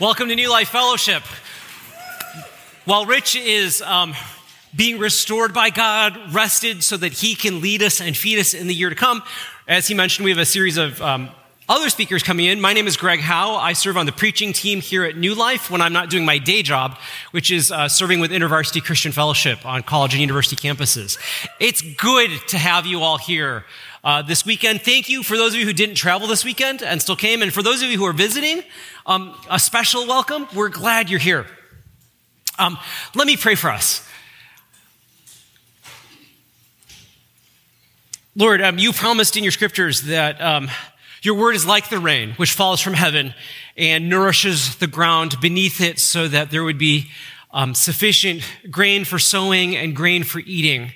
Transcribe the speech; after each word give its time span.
Welcome 0.00 0.26
to 0.26 0.34
New 0.34 0.50
Life 0.50 0.70
Fellowship. 0.70 1.22
While 2.84 3.06
Rich 3.06 3.36
is 3.36 3.80
um, 3.80 4.12
being 4.74 4.98
restored 4.98 5.54
by 5.54 5.70
God, 5.70 6.34
rested 6.34 6.82
so 6.82 6.96
that 6.96 7.12
he 7.12 7.36
can 7.36 7.60
lead 7.60 7.80
us 7.80 8.00
and 8.00 8.16
feed 8.16 8.40
us 8.40 8.54
in 8.54 8.66
the 8.66 8.74
year 8.74 8.90
to 8.90 8.96
come, 8.96 9.22
as 9.68 9.86
he 9.86 9.94
mentioned, 9.94 10.24
we 10.24 10.32
have 10.32 10.40
a 10.40 10.44
series 10.44 10.78
of 10.78 11.00
um, 11.00 11.30
other 11.68 11.88
speakers 11.90 12.24
coming 12.24 12.46
in. 12.46 12.60
My 12.60 12.72
name 12.72 12.88
is 12.88 12.96
Greg 12.96 13.20
Jao. 13.20 13.54
I 13.54 13.72
serve 13.72 13.96
on 13.96 14.04
the 14.04 14.10
preaching 14.10 14.52
team 14.52 14.80
here 14.80 15.04
at 15.04 15.16
New 15.16 15.36
Life 15.36 15.70
when 15.70 15.80
I'm 15.80 15.92
not 15.92 16.10
doing 16.10 16.24
my 16.24 16.38
day 16.38 16.64
job, 16.64 16.98
which 17.30 17.52
is 17.52 17.70
uh, 17.70 17.86
serving 17.86 18.18
with 18.18 18.32
InterVarsity 18.32 18.82
Christian 18.82 19.12
Fellowship 19.12 19.64
on 19.64 19.84
college 19.84 20.12
and 20.12 20.20
university 20.20 20.56
campuses. 20.56 21.18
It's 21.60 21.82
good 21.82 22.32
to 22.48 22.58
have 22.58 22.84
you 22.84 23.02
all 23.02 23.16
here 23.16 23.64
uh, 24.04 24.20
this 24.22 24.44
weekend. 24.44 24.82
Thank 24.82 25.08
you 25.08 25.22
for 25.22 25.36
those 25.36 25.54
of 25.54 25.60
you 25.60 25.66
who 25.66 25.72
didn't 25.72 25.94
travel 25.94 26.28
this 26.28 26.44
weekend 26.44 26.82
and 26.82 27.00
still 27.00 27.16
came. 27.16 27.42
And 27.42 27.52
for 27.52 27.62
those 27.62 27.82
of 27.82 27.90
you 27.90 27.96
who 27.96 28.04
are 28.04 28.12
visiting, 28.12 28.62
um, 29.06 29.34
a 29.50 29.58
special 29.58 30.06
welcome. 30.06 30.46
We're 30.54 30.68
glad 30.68 31.08
you're 31.08 31.18
here. 31.18 31.46
Um, 32.58 32.78
let 33.14 33.26
me 33.26 33.36
pray 33.36 33.54
for 33.54 33.70
us. 33.70 34.06
Lord, 38.36 38.60
um, 38.60 38.78
you 38.78 38.92
promised 38.92 39.36
in 39.36 39.42
your 39.42 39.52
scriptures 39.52 40.02
that 40.02 40.40
um, 40.40 40.68
your 41.22 41.34
word 41.34 41.54
is 41.54 41.64
like 41.64 41.88
the 41.88 41.98
rain, 41.98 42.32
which 42.32 42.52
falls 42.52 42.80
from 42.80 42.92
heaven 42.92 43.32
and 43.76 44.10
nourishes 44.10 44.76
the 44.76 44.86
ground 44.86 45.40
beneath 45.40 45.80
it 45.80 45.98
so 45.98 46.28
that 46.28 46.50
there 46.50 46.62
would 46.62 46.78
be 46.78 47.10
um, 47.52 47.74
sufficient 47.74 48.42
grain 48.70 49.04
for 49.04 49.18
sowing 49.18 49.76
and 49.76 49.96
grain 49.96 50.24
for 50.24 50.40
eating 50.40 50.92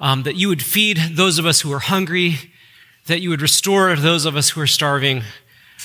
um, 0.00 0.22
that 0.22 0.36
you 0.36 0.48
would 0.48 0.62
feed 0.62 0.96
those 1.12 1.38
of 1.38 1.46
us 1.46 1.60
who 1.60 1.72
are 1.72 1.78
hungry, 1.78 2.36
that 3.06 3.20
you 3.20 3.30
would 3.30 3.42
restore 3.42 3.94
those 3.96 4.24
of 4.24 4.36
us 4.36 4.50
who 4.50 4.60
are 4.60 4.66
starving 4.66 5.22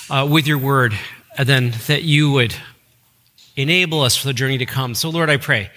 uh, 0.09 0.27
with 0.29 0.47
your 0.47 0.57
word, 0.57 0.97
and 1.37 1.47
then 1.47 1.73
that 1.87 2.03
you 2.03 2.31
would 2.31 2.55
enable 3.55 4.01
us 4.01 4.15
for 4.15 4.27
the 4.27 4.33
journey 4.33 4.57
to 4.57 4.65
come. 4.65 4.95
So, 4.95 5.09
Lord, 5.09 5.29
I 5.29 5.37
pray, 5.37 5.69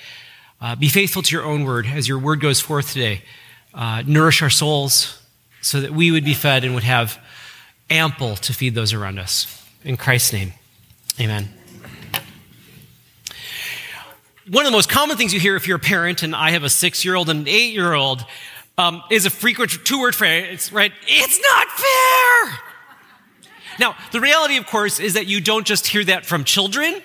uh, 0.61 0.77
be 0.77 0.89
faithful 0.89 1.23
to 1.23 1.35
your 1.35 1.45
own 1.45 1.65
word 1.65 1.87
as 1.87 2.09
your 2.09 2.19
word 2.19 2.41
goes 2.41 2.61
forth 2.61 2.93
today. 2.93 3.23
Uh, 3.75 4.03
nourish 4.07 4.43
our 4.43 4.51
souls 4.51 5.21
so 5.61 5.81
that 5.81 5.93
we 5.93 6.11
would 6.11 6.25
be 6.25 6.35
fed 6.35 6.65
and 6.65 6.75
would 6.75 6.85
have 6.85 7.19
ample 7.91 8.37
to 8.37 8.53
feed 8.53 8.75
those 8.75 8.93
around 8.93 9.19
us. 9.19 9.65
In 9.85 9.97
Christ's 9.97 10.33
name, 10.33 10.53
amen 11.21 11.58
one 14.51 14.65
of 14.65 14.73
the 14.73 14.77
most 14.77 14.89
common 14.89 15.17
things 15.17 15.35
you 15.35 15.41
hear 15.41 15.57
if 15.57 15.67
you're 15.67 15.77
a 15.77 15.81
parent, 15.81 16.23
and 16.23 16.35
I 16.35 16.51
have 16.51 16.65
a 16.65 16.71
six 16.71 17.05
year 17.05 17.15
old 17.15 17.29
and 17.29 17.41
an 17.41 17.49
eight 17.49 17.75
year 17.75 17.93
old, 17.93 18.25
um, 18.79 19.03
is 19.11 19.27
a 19.27 19.31
frequent 19.31 19.71
two 19.85 20.01
word 20.01 20.15
phrase, 20.15 20.73
right? 20.73 20.93
It's 21.07 21.41
not 21.41 21.69
fair. 21.69 22.59
Now, 23.79 23.97
the 24.13 24.21
reality, 24.21 24.57
of 24.57 24.67
course, 24.67 25.01
is 25.01 25.15
that 25.15 25.27
you 25.27 25.41
don't 25.41 25.67
just 25.67 25.87
hear 25.87 26.05
that 26.05 26.27
from 26.27 26.45
children, 26.45 27.01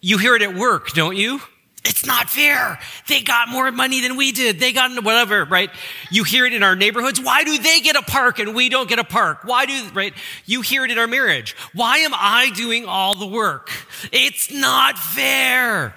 you 0.00 0.18
hear 0.18 0.34
it 0.34 0.42
at 0.42 0.54
work, 0.54 0.90
don't 0.92 1.16
you? 1.16 1.40
It's 1.84 2.06
not 2.06 2.30
fair. 2.30 2.80
They 3.08 3.20
got 3.20 3.50
more 3.50 3.70
money 3.70 4.00
than 4.00 4.16
we 4.16 4.32
did. 4.32 4.58
They 4.58 4.72
got 4.72 4.88
into 4.88 5.02
whatever, 5.02 5.44
right? 5.44 5.70
You 6.10 6.24
hear 6.24 6.46
it 6.46 6.54
in 6.54 6.62
our 6.62 6.74
neighborhoods. 6.74 7.20
Why 7.20 7.44
do 7.44 7.58
they 7.58 7.80
get 7.80 7.94
a 7.94 8.02
park 8.02 8.38
and 8.38 8.54
we 8.54 8.70
don't 8.70 8.88
get 8.88 8.98
a 8.98 9.04
park? 9.04 9.40
Why 9.44 9.66
do, 9.66 9.88
right? 9.92 10.14
You 10.46 10.62
hear 10.62 10.86
it 10.86 10.90
in 10.90 10.98
our 10.98 11.06
marriage. 11.06 11.54
Why 11.74 11.98
am 11.98 12.12
I 12.14 12.50
doing 12.54 12.86
all 12.86 13.14
the 13.14 13.26
work? 13.26 13.70
It's 14.12 14.50
not 14.50 14.96
fair. 14.96 15.94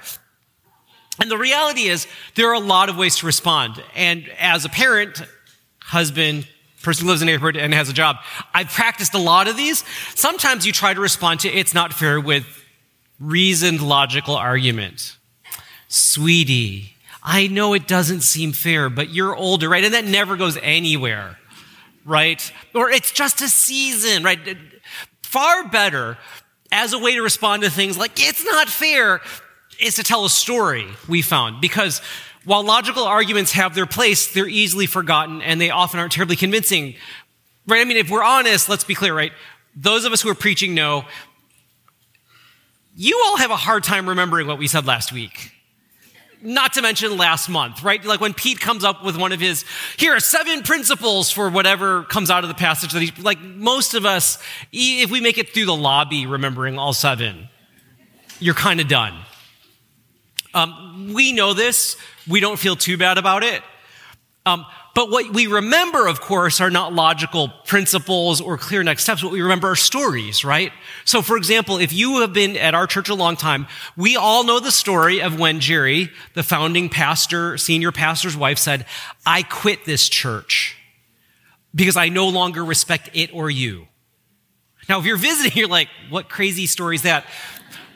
And 1.19 1.31
the 1.31 1.37
reality 1.37 1.83
is, 1.83 2.07
there 2.35 2.49
are 2.49 2.53
a 2.53 2.59
lot 2.59 2.89
of 2.89 2.97
ways 2.97 3.17
to 3.17 3.25
respond. 3.25 3.83
And 3.95 4.29
as 4.39 4.65
a 4.65 4.69
parent, 4.69 5.21
husband, 5.79 6.47
person 6.83 7.05
who 7.05 7.09
lives 7.09 7.21
in 7.21 7.27
a 7.27 7.31
neighborhood 7.31 7.57
and 7.57 7.73
has 7.73 7.89
a 7.89 7.93
job, 7.93 8.17
I've 8.53 8.69
practiced 8.69 9.13
a 9.13 9.19
lot 9.19 9.47
of 9.47 9.57
these. 9.57 9.83
Sometimes 10.15 10.65
you 10.65 10.71
try 10.71 10.93
to 10.93 11.01
respond 11.01 11.41
to 11.41 11.49
it's 11.49 11.73
not 11.73 11.93
fair 11.93 12.19
with 12.19 12.45
reasoned, 13.19 13.81
logical 13.81 14.35
argument. 14.35 15.17
Sweetie, 15.87 16.93
I 17.23 17.47
know 17.47 17.73
it 17.73 17.87
doesn't 17.87 18.21
seem 18.21 18.51
fair, 18.51 18.89
but 18.89 19.09
you're 19.09 19.35
older, 19.35 19.67
right? 19.67 19.83
And 19.83 19.93
that 19.93 20.05
never 20.05 20.37
goes 20.37 20.57
anywhere, 20.61 21.37
right? 22.05 22.51
Or 22.75 22.89
it's 22.89 23.11
just 23.11 23.41
a 23.41 23.49
season, 23.49 24.23
right? 24.23 24.39
Far 25.23 25.67
better 25.67 26.17
as 26.71 26.93
a 26.93 26.99
way 26.99 27.15
to 27.15 27.21
respond 27.21 27.63
to 27.63 27.69
things 27.69 27.97
like, 27.97 28.11
it's 28.15 28.45
not 28.45 28.67
fair 28.67 29.21
is 29.79 29.95
to 29.95 30.03
tell 30.03 30.25
a 30.25 30.29
story, 30.29 30.87
we 31.07 31.21
found, 31.21 31.61
because 31.61 32.01
while 32.45 32.63
logical 32.63 33.03
arguments 33.03 33.51
have 33.51 33.75
their 33.75 33.85
place, 33.85 34.33
they're 34.33 34.47
easily 34.47 34.85
forgotten 34.85 35.41
and 35.41 35.59
they 35.59 35.69
often 35.69 35.99
aren't 35.99 36.13
terribly 36.13 36.35
convincing. 36.35 36.95
Right? 37.67 37.81
I 37.81 37.83
mean, 37.83 37.97
if 37.97 38.09
we're 38.09 38.23
honest, 38.23 38.69
let's 38.69 38.85
be 38.85 38.95
clear, 38.95 39.13
right? 39.13 39.33
Those 39.75 40.05
of 40.05 40.13
us 40.13 40.21
who 40.21 40.29
are 40.29 40.35
preaching 40.35 40.73
know 40.73 41.05
you 42.95 43.21
all 43.25 43.37
have 43.37 43.51
a 43.51 43.55
hard 43.55 43.83
time 43.83 44.09
remembering 44.09 44.47
what 44.47 44.57
we 44.57 44.67
said 44.67 44.87
last 44.87 45.11
week. 45.11 45.51
Not 46.41 46.73
to 46.73 46.81
mention 46.81 47.17
last 47.17 47.49
month, 47.49 47.83
right? 47.83 48.03
Like 48.03 48.21
when 48.21 48.33
Pete 48.33 48.59
comes 48.59 48.83
up 48.83 49.03
with 49.03 49.17
one 49.17 49.31
of 49.31 49.39
his, 49.39 49.65
here 49.97 50.15
are 50.15 50.19
seven 50.19 50.63
principles 50.63 51.29
for 51.29 51.49
whatever 51.49 52.03
comes 52.03 52.31
out 52.31 52.43
of 52.43 52.47
the 52.47 52.55
passage 52.55 52.93
that 52.93 53.01
he, 53.01 53.11
like 53.21 53.39
most 53.41 53.93
of 53.93 54.05
us, 54.05 54.41
if 54.71 55.11
we 55.11 55.19
make 55.19 55.37
it 55.37 55.49
through 55.49 55.65
the 55.65 55.75
lobby 55.75 56.25
remembering 56.25 56.79
all 56.79 56.93
seven, 56.93 57.49
you're 58.39 58.55
kind 58.55 58.79
of 58.79 58.87
done. 58.87 59.13
Um, 60.57 61.13
we 61.13 61.33
know 61.33 61.53
this. 61.53 61.97
We 62.27 62.39
don't 62.39 62.57
feel 62.57 62.75
too 62.75 62.97
bad 62.97 63.19
about 63.19 63.43
it. 63.43 63.61
Um, 64.43 64.65
but 64.95 65.11
what 65.11 65.31
we 65.31 65.45
remember, 65.45 66.07
of 66.07 66.19
course, 66.19 66.59
are 66.59 66.71
not 66.71 66.91
logical 66.91 67.49
principles 67.65 68.41
or 68.41 68.57
clear 68.57 68.81
next 68.81 69.03
steps. 69.03 69.23
What 69.23 69.31
we 69.31 69.41
remember 69.43 69.69
are 69.69 69.75
stories, 69.75 70.43
right? 70.43 70.71
So, 71.05 71.21
for 71.21 71.37
example, 71.37 71.77
if 71.77 71.93
you 71.93 72.21
have 72.21 72.33
been 72.33 72.57
at 72.57 72.73
our 72.73 72.87
church 72.87 73.07
a 73.07 73.13
long 73.13 73.35
time, 73.35 73.67
we 73.95 74.15
all 74.15 74.43
know 74.43 74.59
the 74.59 74.71
story 74.71 75.21
of 75.21 75.37
when 75.37 75.59
Geri, 75.59 76.09
the 76.33 76.41
founding 76.41 76.89
pastor, 76.89 77.59
senior 77.59 77.91
pastor's 77.91 78.35
wife, 78.35 78.57
said, 78.57 78.87
I 79.27 79.43
quit 79.43 79.85
this 79.85 80.09
church 80.09 80.75
because 81.75 81.97
I 81.97 82.09
no 82.09 82.29
longer 82.29 82.65
respect 82.65 83.11
it 83.13 83.31
or 83.31 83.51
you. 83.51 83.87
Now, 84.89 84.97
if 84.97 85.05
you're 85.05 85.17
visiting, 85.17 85.55
you're 85.55 85.67
like, 85.67 85.89
what 86.09 86.29
crazy 86.29 86.65
story 86.65 86.95
is 86.95 87.03
that? 87.03 87.25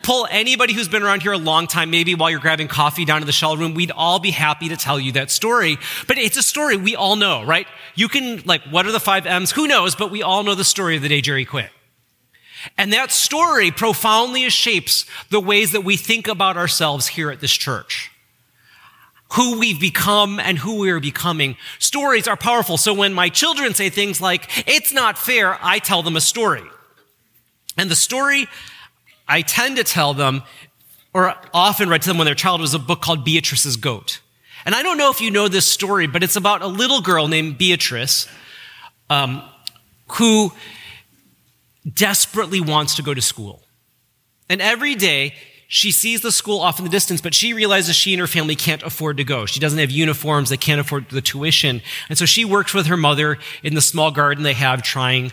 Pull 0.04 0.28
anybody 0.32 0.74
who's 0.74 0.88
been 0.88 1.04
around 1.04 1.22
here 1.22 1.32
a 1.32 1.38
long 1.38 1.68
time, 1.68 1.92
maybe 1.92 2.16
while 2.16 2.30
you're 2.30 2.40
grabbing 2.40 2.68
coffee 2.68 3.06
down 3.06 3.22
to 3.22 3.26
the 3.26 3.32
shell 3.32 3.56
room, 3.56 3.74
we'd 3.74 3.92
all 3.92 4.20
be 4.20 4.32
happy 4.32 4.70
to 4.70 4.78
tell 4.78 5.00
you 5.00 5.12
that 5.14 5.30
story. 5.30 5.78
But 6.08 6.18
it's 6.18 6.38
a 6.38 6.44
story 6.44 6.76
we 6.78 6.96
all 6.96 7.16
know, 7.16 7.44
right? 7.44 7.68
You 7.96 8.08
can, 8.08 8.42
like, 8.46 8.64
what 8.64 8.86
are 8.86 8.92
the 8.92 9.00
five 9.00 9.26
M's? 9.26 9.52
Who 9.52 9.68
knows? 9.68 9.96
But 9.96 10.12
we 10.12 10.24
all 10.24 10.44
know 10.44 10.56
the 10.56 10.64
story 10.64 10.96
of 10.96 11.02
the 11.02 11.10
day 11.10 11.22
Geri 11.22 11.46
quit. 11.46 11.70
And 12.78 12.94
that 12.94 13.12
story 13.12 13.72
profoundly 13.72 14.50
shapes 14.50 15.06
the 15.30 15.40
ways 15.40 15.72
that 15.72 15.84
we 15.84 15.98
think 15.98 16.28
about 16.28 16.58
ourselves 16.58 17.08
here 17.08 17.32
at 17.32 17.40
this 17.40 17.54
church. 17.54 18.12
Who 19.34 19.60
we've 19.60 19.80
become 19.80 20.40
and 20.40 20.58
who 20.58 20.80
we 20.80 20.90
are 20.92 21.00
becoming. 21.00 21.56
Stories 21.80 22.28
are 22.28 22.36
powerful. 22.36 22.78
So 22.78 22.94
when 22.94 23.14
my 23.14 23.30
children 23.30 23.74
say 23.74 23.90
things 23.90 24.20
like, 24.20 24.68
it's 24.68 24.94
not 24.94 25.18
fair, 25.18 25.58
I 25.62 25.80
tell 25.80 26.04
them 26.04 26.16
a 26.16 26.22
story. 26.22 26.64
And 27.78 27.90
the 27.90 27.96
story 27.96 28.48
I 29.32 29.42
tend 29.42 29.78
to 29.78 29.84
tell 29.86 30.14
them, 30.14 30.44
or 31.14 31.34
often 31.54 31.88
read 31.88 32.02
to 32.02 32.10
them 32.10 32.18
when 32.18 32.26
their 32.26 32.36
child 32.36 32.60
was 32.60 32.74
a 32.74 32.80
book 32.80 33.02
called 33.02 33.24
Beatrice's 33.24 33.78
Goat. 33.78 34.20
And 34.66 34.76
I 34.76 34.84
don't 34.84 34.98
know 34.98 35.10
if 35.10 35.22
you 35.22 35.32
know 35.32 35.48
this 35.48 35.66
story, 35.66 36.06
but 36.06 36.22
it's 36.22 36.36
about 36.36 36.62
a 36.62 36.68
little 36.68 37.02
girl 37.02 37.30
named 37.30 37.58
Beatrice 37.58 38.28
um, 39.10 39.42
who 40.08 40.52
desperately 41.92 42.60
wants 42.60 42.96
to 42.96 43.04
go 43.04 43.14
to 43.14 43.22
school. 43.22 43.64
And 44.50 44.62
every 44.62 44.96
day, 44.96 45.34
she 45.70 45.94
sees 45.94 46.20
the 46.20 46.34
school 46.34 46.60
off 46.60 46.80
in 46.80 46.84
the 46.84 46.92
distance, 46.92 47.22
but 47.22 47.34
she 47.34 47.54
realizes 47.54 47.96
she 47.96 48.14
and 48.14 48.20
her 48.20 48.28
family 48.28 48.58
can't 48.58 48.84
afford 48.84 49.16
to 49.18 49.24
go. 49.24 49.46
She 49.46 49.62
doesn't 49.62 49.80
have 49.80 49.90
uniforms. 49.90 50.50
They 50.50 50.58
can't 50.58 50.82
afford 50.82 51.10
the 51.10 51.22
tuition. 51.22 51.82
And 52.10 52.18
so 52.18 52.26
she 52.26 52.44
works 52.44 52.74
with 52.74 52.88
her 52.88 52.98
mother 52.98 53.38
in 53.64 53.76
the 53.76 53.82
small 53.82 54.12
garden 54.12 54.44
they 54.44 54.54
have 54.54 54.84
trying 54.84 55.32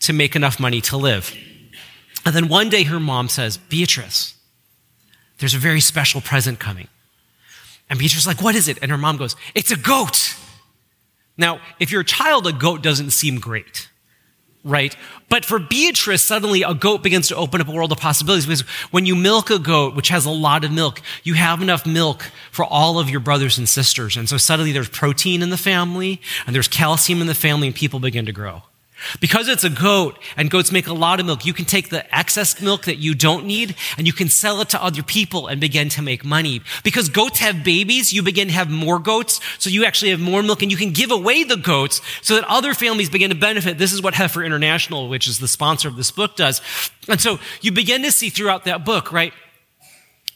to 0.00 0.12
make 0.12 0.36
enough 0.36 0.60
money 0.60 0.82
to 0.82 0.98
live. 0.98 1.34
And 2.24 2.34
then 2.34 2.48
one 2.48 2.68
day 2.68 2.84
her 2.84 3.00
mom 3.00 3.28
says, 3.28 3.56
Beatrice, 3.56 4.34
there's 5.38 5.54
a 5.54 5.58
very 5.58 5.80
special 5.80 6.20
present 6.20 6.58
coming. 6.58 6.88
And 7.88 7.98
Beatrice 7.98 8.22
is 8.22 8.26
like, 8.26 8.42
what 8.42 8.54
is 8.54 8.68
it? 8.68 8.78
And 8.82 8.90
her 8.90 8.98
mom 8.98 9.16
goes, 9.16 9.36
it's 9.54 9.70
a 9.70 9.76
goat. 9.76 10.36
Now, 11.36 11.60
if 11.78 11.90
you're 11.90 12.02
a 12.02 12.04
child, 12.04 12.46
a 12.46 12.52
goat 12.52 12.82
doesn't 12.82 13.10
seem 13.10 13.38
great, 13.38 13.88
right? 14.64 14.94
But 15.28 15.44
for 15.44 15.58
Beatrice, 15.58 16.22
suddenly 16.22 16.62
a 16.62 16.74
goat 16.74 17.02
begins 17.02 17.28
to 17.28 17.36
open 17.36 17.60
up 17.60 17.68
a 17.68 17.72
world 17.72 17.92
of 17.92 17.98
possibilities 17.98 18.44
because 18.44 18.62
when 18.90 19.06
you 19.06 19.14
milk 19.14 19.50
a 19.50 19.58
goat, 19.58 19.94
which 19.94 20.08
has 20.08 20.26
a 20.26 20.30
lot 20.30 20.64
of 20.64 20.72
milk, 20.72 21.00
you 21.22 21.34
have 21.34 21.62
enough 21.62 21.86
milk 21.86 22.24
for 22.50 22.64
all 22.64 22.98
of 22.98 23.08
your 23.08 23.20
brothers 23.20 23.56
and 23.56 23.68
sisters. 23.68 24.16
And 24.16 24.28
so 24.28 24.36
suddenly 24.36 24.72
there's 24.72 24.88
protein 24.88 25.42
in 25.42 25.50
the 25.50 25.56
family 25.56 26.20
and 26.46 26.54
there's 26.54 26.68
calcium 26.68 27.20
in 27.20 27.28
the 27.28 27.34
family 27.34 27.68
and 27.68 27.76
people 27.76 28.00
begin 28.00 28.26
to 28.26 28.32
grow. 28.32 28.62
Because 29.20 29.48
it's 29.48 29.64
a 29.64 29.70
goat 29.70 30.18
and 30.36 30.50
goats 30.50 30.72
make 30.72 30.86
a 30.86 30.92
lot 30.92 31.20
of 31.20 31.26
milk, 31.26 31.44
you 31.44 31.52
can 31.52 31.64
take 31.64 31.90
the 31.90 32.16
excess 32.16 32.60
milk 32.60 32.84
that 32.84 32.96
you 32.96 33.14
don't 33.14 33.46
need 33.46 33.74
and 33.96 34.06
you 34.06 34.12
can 34.12 34.28
sell 34.28 34.60
it 34.60 34.68
to 34.70 34.82
other 34.82 35.02
people 35.02 35.46
and 35.46 35.60
begin 35.60 35.88
to 35.90 36.02
make 36.02 36.24
money. 36.24 36.62
Because 36.84 37.08
goats 37.08 37.38
have 37.38 37.64
babies, 37.64 38.12
you 38.12 38.22
begin 38.22 38.48
to 38.48 38.54
have 38.54 38.70
more 38.70 38.98
goats, 38.98 39.40
so 39.58 39.70
you 39.70 39.84
actually 39.84 40.10
have 40.10 40.20
more 40.20 40.42
milk 40.42 40.62
and 40.62 40.70
you 40.70 40.76
can 40.76 40.90
give 40.90 41.10
away 41.10 41.44
the 41.44 41.56
goats 41.56 42.00
so 42.22 42.34
that 42.34 42.44
other 42.44 42.74
families 42.74 43.10
begin 43.10 43.30
to 43.30 43.36
benefit. 43.36 43.78
This 43.78 43.92
is 43.92 44.02
what 44.02 44.14
Heifer 44.14 44.42
International, 44.42 45.08
which 45.08 45.28
is 45.28 45.38
the 45.38 45.48
sponsor 45.48 45.88
of 45.88 45.96
this 45.96 46.10
book, 46.10 46.36
does. 46.36 46.60
And 47.08 47.20
so 47.20 47.38
you 47.60 47.72
begin 47.72 48.02
to 48.02 48.12
see 48.12 48.30
throughout 48.30 48.64
that 48.64 48.84
book, 48.84 49.12
right? 49.12 49.32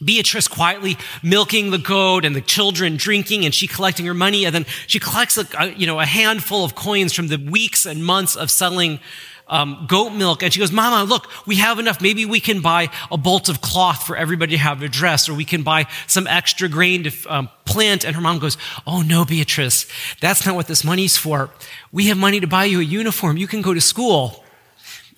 Beatrice 0.04 0.48
quietly 0.48 0.96
milking 1.22 1.70
the 1.70 1.78
goat 1.78 2.24
and 2.24 2.34
the 2.34 2.40
children 2.40 2.96
drinking 2.96 3.44
and 3.44 3.54
she 3.54 3.66
collecting 3.66 4.06
her 4.06 4.14
money. 4.14 4.44
And 4.44 4.54
then 4.54 4.66
she 4.86 4.98
collects 4.98 5.38
a, 5.38 5.74
you 5.76 5.86
know, 5.86 6.00
a 6.00 6.06
handful 6.06 6.64
of 6.64 6.74
coins 6.74 7.12
from 7.12 7.28
the 7.28 7.36
weeks 7.36 7.86
and 7.86 8.04
months 8.04 8.36
of 8.36 8.50
selling 8.50 9.00
um, 9.48 9.84
goat 9.86 10.10
milk. 10.10 10.42
And 10.42 10.52
she 10.52 10.58
goes, 10.58 10.72
Mama, 10.72 11.04
look, 11.04 11.28
we 11.46 11.56
have 11.56 11.78
enough. 11.78 12.00
Maybe 12.00 12.24
we 12.24 12.40
can 12.40 12.60
buy 12.60 12.88
a 13.10 13.18
bolt 13.18 13.48
of 13.48 13.60
cloth 13.60 14.06
for 14.06 14.16
everybody 14.16 14.52
to 14.52 14.58
have 14.58 14.82
a 14.82 14.88
dress, 14.88 15.28
or 15.28 15.34
we 15.34 15.44
can 15.44 15.62
buy 15.62 15.86
some 16.06 16.26
extra 16.26 16.68
grain 16.68 17.04
to 17.04 17.12
um, 17.28 17.48
plant. 17.64 18.04
And 18.04 18.16
her 18.16 18.22
mom 18.22 18.38
goes, 18.38 18.56
Oh, 18.86 19.02
no, 19.02 19.24
Beatrice, 19.24 19.86
that's 20.20 20.46
not 20.46 20.54
what 20.54 20.66
this 20.66 20.84
money's 20.84 21.16
for. 21.16 21.50
We 21.92 22.06
have 22.06 22.18
money 22.18 22.40
to 22.40 22.46
buy 22.46 22.64
you 22.64 22.80
a 22.80 22.84
uniform. 22.84 23.36
You 23.36 23.46
can 23.46 23.62
go 23.62 23.74
to 23.74 23.80
school. 23.80 24.41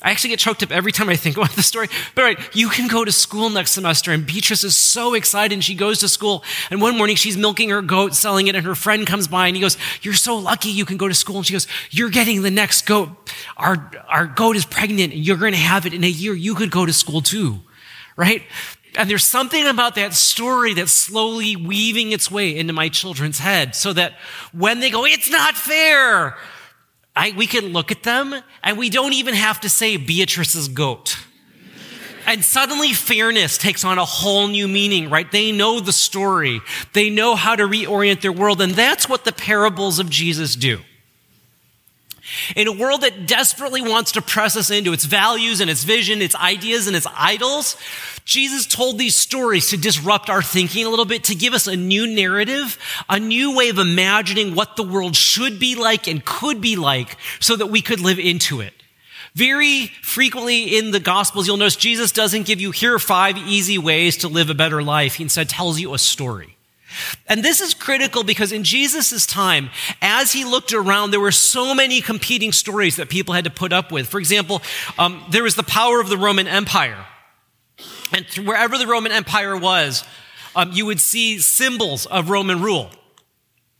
I 0.05 0.11
actually 0.11 0.31
get 0.31 0.39
choked 0.39 0.62
up 0.62 0.71
every 0.71 0.93
time 0.93 1.09
I 1.09 1.17
think 1.17 1.37
about 1.39 1.53
the 1.53 1.62
story. 1.62 1.89
But 2.15 2.23
right, 2.23 2.55
you 2.55 2.69
can 2.69 2.87
go 2.89 3.05
to 3.05 3.11
school 3.11 3.49
next 3.49 3.71
semester. 3.71 4.12
And 4.12 4.27
Beatrice 4.27 4.62
is 4.62 4.77
so 4.77 5.15
excited. 5.15 5.55
And 5.55 5.65
she 5.65 5.75
goes 5.75 5.99
to 6.01 6.09
school. 6.09 6.45
And 6.71 6.81
one 6.81 6.97
morning 6.97 7.17
she's 7.17 7.39
milking 7.39 7.71
her 7.71 7.81
goat, 7.81 8.15
selling 8.15 8.47
it. 8.47 8.55
And 8.55 8.67
her 8.67 8.75
friend 8.75 9.06
comes 9.06 9.27
by 9.27 9.47
and 9.47 9.56
he 9.56 9.62
goes, 9.62 9.79
You're 10.03 10.15
so 10.15 10.37
lucky 10.37 10.69
you 10.69 10.85
can 10.85 10.99
go 10.99 11.09
to 11.09 11.15
school. 11.15 11.39
And 11.39 11.47
she 11.47 11.55
goes, 11.55 11.67
You're 11.91 12.11
getting 12.11 12.43
the 12.43 12.51
next 12.51 12.83
goat. 12.83 13.09
Our, 13.56 13.91
our 14.06 14.27
goat 14.27 14.56
is 14.56 14.67
pregnant 14.67 15.15
and 15.15 15.25
you're 15.27 15.39
going 15.39 15.53
to 15.53 15.59
have 15.59 15.87
it 15.87 15.95
in 15.95 16.05
a 16.05 16.09
year. 16.09 16.35
You 16.35 16.55
could 16.55 16.71
go 16.71 16.85
to 16.85 16.93
school 16.93 17.23
too. 17.23 17.61
Right? 18.15 18.43
And 18.97 19.11
there's 19.11 19.25
something 19.25 19.67
about 19.67 19.97
that 19.97 20.15
story 20.15 20.75
that's 20.75 20.93
slowly 20.93 21.56
weaving 21.56 22.12
its 22.12 22.31
way 22.31 22.56
into 22.56 22.73
my 22.73 22.89
children's 22.91 23.41
head 23.41 23.75
so 23.75 23.93
that 23.95 24.12
when 24.53 24.81
they 24.81 24.91
go, 24.91 25.06
It's 25.06 25.31
not 25.31 25.56
fair. 25.56 26.37
I, 27.17 27.33
we 27.37 27.47
can 27.47 27.73
look 27.73 27.91
at 27.91 28.03
them 28.03 28.35
and 28.63 28.77
we 28.79 28.91
don't 28.91 29.13
even 29.13 29.35
have 29.35 29.61
to 29.61 29.69
say 29.69 29.97
Beatrice's 29.97 30.69
goat. 30.69 31.17
And 32.27 32.45
suddenly 32.45 32.93
fairness 32.93 33.59
takes 33.59 33.85
on 33.85 33.99
a 33.99 34.05
whole 34.05 34.49
new 34.49 34.67
meaning, 34.67 35.11
right? 35.11 35.31
They 35.31 35.53
know 35.53 35.81
the 35.81 35.93
story. 35.93 36.61
They 36.95 37.11
know 37.11 37.35
how 37.35 37.55
to 37.55 37.65
reorient 37.65 38.23
their 38.23 38.33
world. 38.33 38.61
And 38.61 38.73
that's 38.73 39.09
what 39.09 39.25
the 39.25 39.33
parables 39.33 39.99
of 39.99 40.09
Jesus 40.09 40.57
do. 40.57 40.81
In 42.56 42.69
a 42.69 42.73
world 42.73 43.03
that 43.03 43.26
desperately 43.26 43.82
wants 43.82 44.12
to 44.12 44.23
press 44.23 44.56
us 44.56 44.71
into 44.71 44.93
its 44.93 45.05
values 45.05 45.61
and 45.61 45.69
its 45.71 45.85
vision, 45.85 46.23
its 46.23 46.35
ideas 46.35 46.87
and 46.87 46.97
its 46.97 47.06
idols, 47.15 47.76
Jesus 48.25 48.67
told 48.67 48.99
these 48.99 49.15
stories 49.15 49.69
to 49.71 49.76
disrupt 49.76 50.31
our 50.31 50.43
thinking 50.43 50.87
a 50.87 50.88
little 50.88 51.05
bit, 51.05 51.25
to 51.25 51.35
give 51.35 51.53
us 51.53 51.67
a 51.67 51.76
new 51.76 52.06
narrative, 52.06 52.79
a 53.09 53.21
new 53.21 53.55
way 53.55 53.69
of 53.69 53.79
imagining 53.79 54.55
what 54.55 54.76
the 54.76 54.82
world 54.82 55.15
should 55.15 55.59
be 55.59 55.75
like 55.75 56.09
and 56.09 56.25
could 56.25 56.61
be 56.61 56.76
like 56.76 57.17
so 57.41 57.56
that 57.56 57.67
we 57.67 57.82
could 57.82 58.00
live 58.00 58.19
into 58.19 58.61
it. 58.61 58.73
Very 59.35 59.88
frequently 60.00 60.79
in 60.79 60.93
the 60.93 61.00
Gospels, 61.00 61.47
you'll 61.47 61.56
notice 61.56 61.77
Jesus 61.77 62.12
doesn't 62.12 62.47
give 62.47 62.61
you, 62.61 62.70
here 62.70 62.94
are 62.94 63.00
five 63.00 63.37
easy 63.37 63.79
ways 63.79 64.19
to 64.19 64.29
live 64.29 64.49
a 64.49 64.55
better 64.55 64.82
life. 64.82 65.15
He 65.15 65.25
instead 65.25 65.49
tells 65.49 65.81
you 65.81 65.93
a 65.93 65.99
story. 65.99 66.54
And 67.29 67.44
this 67.44 67.61
is 67.61 67.75
critical 67.75 68.25
because 68.25 68.52
in 68.52 68.64
Jesus' 68.64 69.26
time, 69.26 69.70
as 70.00 70.32
he 70.32 70.44
looked 70.44 70.73
around, 70.73 71.11
there 71.11 71.20
were 71.20 71.32
so 71.32 71.75
many 71.75 72.00
competing 72.00 72.52
stories 72.52 72.96
that 72.96 73.08
people 73.08 73.35
had 73.35 73.44
to 73.44 73.50
put 73.50 73.73
up 73.73 73.93
with. 73.93 74.08
For 74.08 74.19
example, 74.19 74.62
um, 74.99 75.25
there 75.31 75.43
was 75.43 75.55
the 75.55 75.62
power 75.62 76.00
of 76.00 76.08
the 76.08 76.19
Roman 76.19 76.46
Empire. 76.46 77.06
And 78.12 78.26
wherever 78.46 78.79
the 78.79 78.87
Roman 78.87 79.12
Empire 79.12 79.56
was, 79.56 80.05
um, 80.55 80.70
you 80.73 80.87
would 80.87 81.00
see 81.00 81.38
symbols 81.38 82.06
of 82.06 82.31
Roman 82.31 82.62
rule. 82.62 82.91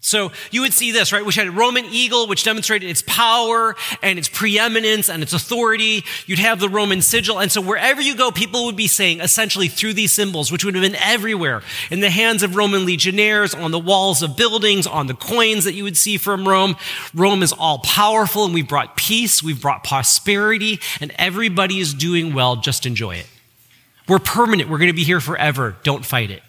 So 0.05 0.33
you 0.51 0.61
would 0.61 0.75
see 0.75 0.93
this, 0.93 1.15
right? 1.15 1.25
Which 1.25 1.37
had 1.37 1.47
a 1.47 1.51
Roman 1.51 1.87
eagle, 1.87 2.27
which 2.27 2.45
demonstrated 2.45 2.91
its 2.91 3.03
power 3.07 3.75
and 4.03 4.19
its 4.19 4.29
preeminence 4.29 5.09
and 5.09 5.23
its 5.23 5.33
authority. 5.33 6.05
You'd 6.27 6.41
have 6.41 6.61
the 6.61 6.69
Roman 6.69 7.01
sigil. 7.01 7.41
And 7.41 7.51
so 7.51 7.63
wherever 7.63 8.03
you 8.03 8.15
go, 8.15 8.31
people 8.31 8.67
would 8.67 8.77
be 8.77 8.87
saying 8.87 9.23
essentially 9.23 9.67
through 9.67 9.95
these 9.95 10.13
symbols, 10.13 10.53
which 10.53 10.63
would 10.63 10.75
have 10.75 10.83
been 10.83 10.95
everywhere 10.97 11.63
in 11.91 12.01
the 12.01 12.11
hands 12.11 12.43
of 12.43 12.55
Roman 12.55 12.85
legionnaires, 12.85 13.55
on 13.55 13.71
the 13.71 13.79
walls 13.79 14.23
of 14.23 14.37
buildings, 14.37 14.87
on 14.87 15.07
the 15.07 15.15
coins 15.15 15.65
that 15.65 15.73
you 15.73 15.85
would 15.85 15.97
see 15.97 16.19
from 16.19 16.47
Rome. 16.47 16.77
Rome 17.15 17.43
is 17.43 17.55
all 17.55 17.79
powerful 17.79 18.45
and 18.45 18.53
we've 18.53 18.69
brought 18.69 18.99
peace. 18.99 19.43
We've 19.43 19.61
brought 19.61 19.85
prosperity 19.85 20.81
and 21.01 21.15
everybody 21.19 21.79
is 21.81 21.95
doing 21.95 22.35
well. 22.35 22.57
Just 22.57 22.85
enjoy 22.85 23.17
it. 23.17 23.27
We're 24.07 24.19
permanent. 24.19 24.69
We're 24.69 24.79
going 24.79 24.91
to 24.91 24.93
be 24.93 25.05
here 25.05 25.21
forever. 25.21 25.77
Don't 25.83 26.05
fight 26.05 26.31
it 26.31 26.43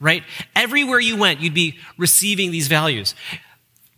right? 0.00 0.22
Everywhere 0.54 1.00
you 1.00 1.16
went, 1.16 1.40
you'd 1.40 1.54
be 1.54 1.78
receiving 1.96 2.50
these 2.50 2.68
values. 2.68 3.14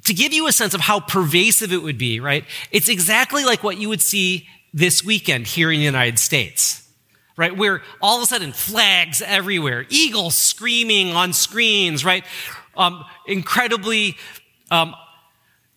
To 0.04 0.14
give 0.14 0.32
you 0.32 0.46
a 0.46 0.52
sense 0.52 0.74
of 0.74 0.80
how 0.80 1.00
pervasive 1.00 1.72
it 1.72 1.82
would 1.82 1.98
be, 1.98 2.20
right? 2.20 2.44
It's 2.70 2.88
exactly 2.88 3.44
like 3.44 3.62
what 3.62 3.78
you 3.78 3.88
would 3.88 4.00
see 4.00 4.48
this 4.72 5.04
weekend 5.04 5.46
here 5.46 5.70
in 5.70 5.78
the 5.78 5.84
United 5.84 6.18
States, 6.18 6.88
right? 7.36 7.54
Where 7.54 7.82
all 8.00 8.16
of 8.16 8.22
a 8.22 8.26
sudden 8.26 8.52
flags 8.52 9.20
everywhere, 9.20 9.86
eagles 9.90 10.34
screaming 10.34 11.12
on 11.12 11.32
screens, 11.32 12.04
right? 12.04 12.24
Um, 12.76 13.04
incredibly 13.26 14.16
um, 14.70 14.94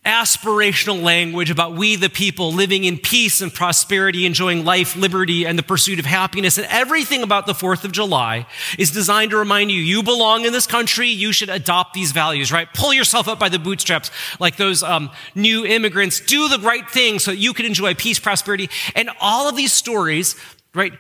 aspirational 0.06 1.02
language 1.02 1.50
about 1.50 1.76
we 1.76 1.96
the 1.96 2.10
people 2.10 2.52
living 2.52 2.84
in 2.84 2.98
peace 2.98 3.40
and 3.40 3.54
prosperity, 3.54 4.26
enjoying 4.26 4.66
life, 4.66 4.98
liberty, 4.98 5.46
and 5.46 5.58
the 5.58 5.64
pursuit 5.64 5.98
of 5.98 6.06
happiness. 6.06 6.58
And 6.58 6.68
everything 6.70 7.24
about 7.24 7.46
the 7.46 7.54
4th 7.54 7.86
of 7.86 7.94
July 7.94 8.46
is 8.78 8.92
designed 8.92 9.32
to 9.32 9.38
remind 9.38 9.72
you, 9.72 9.80
you 9.80 10.04
belong 10.04 10.44
in 10.44 10.52
this 10.52 10.68
country. 10.68 11.08
You 11.08 11.32
should 11.32 11.50
adopt 11.50 11.94
these 11.94 12.12
values, 12.12 12.52
right? 12.52 12.68
Pull 12.74 12.94
yourself 12.94 13.30
up 13.30 13.40
by 13.40 13.48
the 13.48 13.60
bootstraps 13.60 14.12
like 14.42 14.58
those 14.58 14.84
um, 14.84 15.10
new 15.36 15.66
immigrants. 15.66 16.20
Do 16.20 16.50
the 16.50 16.60
right 16.60 16.90
thing 16.90 17.20
so 17.20 17.32
you 17.32 17.54
can 17.54 17.66
enjoy 17.66 17.94
peace, 17.94 18.20
prosperity. 18.20 18.70
And 18.96 19.10
all 19.22 19.48
of 19.48 19.56
these 19.56 19.72
stories, 19.72 20.36
right? 20.76 20.94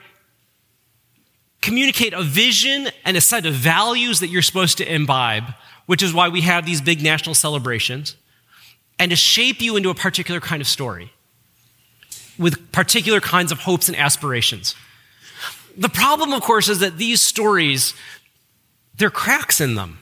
Communicate 1.60 2.14
a 2.14 2.24
vision 2.24 2.88
and 3.04 3.18
a 3.18 3.22
set 3.22 3.46
of 3.46 3.54
values 3.54 4.22
that 4.22 4.28
you're 4.28 4.42
supposed 4.42 4.78
to 4.78 4.90
imbibe, 4.90 5.54
which 5.88 6.02
is 6.02 6.14
why 6.14 6.30
we 6.30 6.42
have 6.42 6.66
these 6.66 6.80
big 6.80 7.02
national 7.02 7.36
celebrations 7.36 8.16
and 9.04 9.10
to 9.10 9.18
shape 9.18 9.62
you 9.62 9.76
into 9.76 9.90
a 9.90 9.94
particular 9.94 10.40
kind 10.40 10.62
of 10.62 10.68
story 10.68 11.12
with 12.40 12.72
particular 12.72 13.20
kinds 13.20 13.52
of 13.52 13.60
hopes 13.60 13.90
and 13.90 13.98
aspirations. 13.98 14.76
The 15.76 15.90
problem, 15.90 16.32
of 16.32 16.42
course, 16.42 16.70
is 16.70 16.80
that 16.80 16.98
these 16.98 17.20
stories, 17.20 17.96
there 18.96 19.10
are 19.10 19.12
cracks 19.12 19.60
in 19.60 19.76
them, 19.76 19.98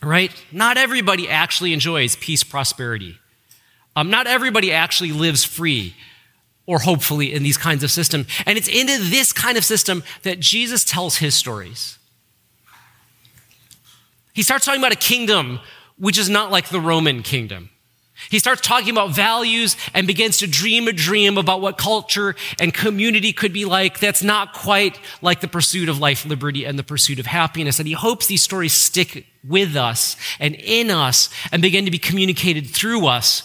right? 0.00 0.30
Not 0.52 0.76
everybody 0.76 1.28
actually 1.28 1.72
enjoys 1.72 2.14
peace, 2.14 2.44
prosperity. 2.44 3.18
Um, 3.96 4.10
not 4.10 4.28
everybody 4.28 4.70
actually 4.70 5.10
lives 5.10 5.42
free 5.42 5.96
or 6.66 6.78
hopefully 6.78 7.34
in 7.34 7.42
these 7.42 7.58
kinds 7.58 7.82
of 7.82 7.90
systems. 7.90 8.28
And 8.46 8.56
it's 8.56 8.68
into 8.68 8.96
this 9.10 9.32
kind 9.32 9.58
of 9.58 9.64
system 9.64 10.04
that 10.22 10.38
Jesus 10.38 10.84
tells 10.84 11.16
his 11.16 11.34
stories. 11.34 11.98
He 14.34 14.44
starts 14.44 14.66
talking 14.66 14.80
about 14.80 14.92
a 14.92 14.96
kingdom 14.96 15.58
which 15.98 16.16
is 16.16 16.28
not 16.28 16.52
like 16.52 16.68
the 16.68 16.80
Roman 16.80 17.24
kingdom. 17.24 17.70
He 18.30 18.38
starts 18.38 18.60
talking 18.60 18.90
about 18.90 19.10
values 19.10 19.76
and 19.92 20.06
begins 20.06 20.38
to 20.38 20.46
dream 20.46 20.86
a 20.86 20.92
dream 20.92 21.36
about 21.36 21.60
what 21.60 21.76
culture 21.76 22.36
and 22.60 22.72
community 22.72 23.32
could 23.32 23.52
be 23.52 23.64
like 23.64 23.98
that's 23.98 24.22
not 24.22 24.52
quite 24.52 24.98
like 25.20 25.40
the 25.40 25.48
pursuit 25.48 25.88
of 25.88 25.98
life, 25.98 26.24
liberty, 26.24 26.64
and 26.64 26.78
the 26.78 26.84
pursuit 26.84 27.18
of 27.18 27.26
happiness. 27.26 27.78
And 27.78 27.88
he 27.88 27.94
hopes 27.94 28.26
these 28.26 28.42
stories 28.42 28.72
stick 28.72 29.26
with 29.46 29.76
us 29.76 30.16
and 30.38 30.54
in 30.54 30.90
us 30.90 31.28
and 31.50 31.60
begin 31.60 31.84
to 31.84 31.90
be 31.90 31.98
communicated 31.98 32.68
through 32.68 33.06
us 33.06 33.42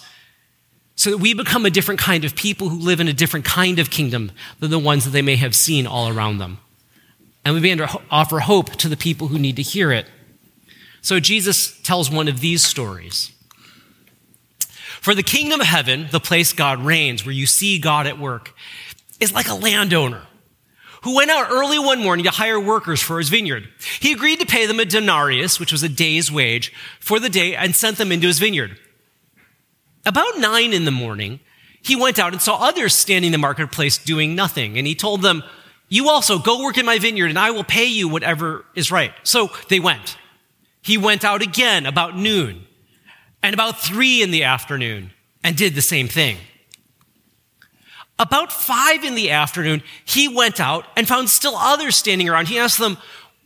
so 0.96 1.12
that 1.12 1.18
we 1.18 1.34
become 1.34 1.66
a 1.66 1.72
different 1.72 2.00
kind 2.00 2.24
of 2.24 2.36
people 2.36 2.70
who 2.70 2.78
live 2.78 3.00
in 3.00 3.08
a 3.08 3.14
different 3.14 3.46
kind 3.46 3.80
of 3.80 3.90
kingdom 3.90 4.32
than 4.60 4.70
the 4.70 4.78
ones 4.78 5.06
that 5.06 5.12
they 5.12 5.22
may 5.22 5.38
have 5.38 5.56
seen 5.56 5.88
all 5.88 6.10
around 6.10 6.38
them. 6.38 6.60
And 7.44 7.56
we 7.56 7.62
begin 7.62 7.80
to 7.80 8.02
offer 8.12 8.40
hope 8.40 8.76
to 8.76 8.90
the 8.90 8.98
people 8.98 9.30
who 9.30 9.40
need 9.40 9.56
to 9.56 9.62
hear 9.62 9.92
it. 9.92 10.06
So 11.02 11.20
Jesus 11.20 11.82
tells 11.82 12.12
one 12.12 12.28
of 12.28 12.42
these 12.42 12.64
stories. 12.64 13.32
For 15.02 15.16
the 15.16 15.24
kingdom 15.24 15.62
of 15.62 15.68
heaven, 15.68 16.08
the 16.12 16.20
place 16.20 16.54
God 16.54 16.80
reigns, 16.80 17.26
where 17.26 17.34
you 17.34 17.46
see 17.46 17.80
God 17.80 18.06
at 18.06 18.20
work, 18.20 18.54
is 19.20 19.34
like 19.34 19.48
a 19.48 19.54
landowner 19.54 20.24
who 21.04 21.16
went 21.16 21.32
out 21.32 21.50
early 21.50 21.80
one 21.80 22.02
morning 22.02 22.26
to 22.26 22.32
hire 22.32 22.60
workers 22.60 23.02
for 23.02 23.20
his 23.20 23.30
vineyard. 23.30 23.70
He 24.00 24.12
agreed 24.12 24.40
to 24.42 24.46
pay 24.46 24.66
them 24.66 24.80
a 24.80 24.86
denarius, 24.86 25.60
which 25.60 25.72
was 25.72 25.84
a 25.84 25.90
day's 25.90 26.32
wage, 26.32 26.74
for 27.00 27.20
the 27.20 27.30
day 27.30 27.56
and 27.56 27.76
sent 27.76 27.98
them 27.98 28.12
into 28.12 28.28
his 28.28 28.40
vineyard. 28.40 28.78
About 30.06 30.38
nine 30.40 30.74
in 30.74 30.86
the 30.86 30.92
morning, 30.92 31.40
he 31.82 31.96
went 31.96 32.20
out 32.20 32.34
and 32.34 32.42
saw 32.42 32.58
others 32.58 32.94
standing 32.94 33.30
in 33.30 33.32
the 33.32 33.38
marketplace 33.38 33.98
doing 33.98 34.36
nothing. 34.36 34.78
And 34.78 34.86
he 34.86 34.96
told 34.96 35.22
them, 35.22 35.44
You 35.88 36.10
also 36.10 36.40
go 36.40 36.62
work 36.64 36.78
in 36.78 36.86
my 36.86 37.00
vineyard, 37.00 37.30
and 37.30 37.40
I 37.40 37.52
will 37.52 37.64
pay 37.64 37.86
you 37.86 38.10
whatever 38.10 38.66
is 38.76 38.92
right. 38.92 39.14
So 39.24 39.50
they 39.70 39.80
went. 39.80 40.18
He 40.82 40.98
went 40.98 41.24
out 41.24 41.42
again 41.42 41.86
about 41.86 42.18
noon 42.18 42.66
and 43.42 43.54
about 43.54 43.80
three 43.80 44.22
in 44.22 44.32
the 44.32 44.44
afternoon 44.44 45.12
and 45.44 45.56
did 45.56 45.76
the 45.76 45.82
same 45.82 46.08
thing. 46.08 46.38
About 48.18 48.52
five 48.52 49.06
in 49.06 49.16
the 49.16 49.32
afternoon, 49.32 49.82
he 50.04 50.28
went 50.28 50.60
out 50.60 50.86
and 50.98 51.08
found 51.08 51.30
still 51.30 51.56
others 51.56 51.96
standing 51.96 52.28
around. 52.28 52.50
He 52.50 52.60
asked 52.60 52.78
them, 52.78 52.98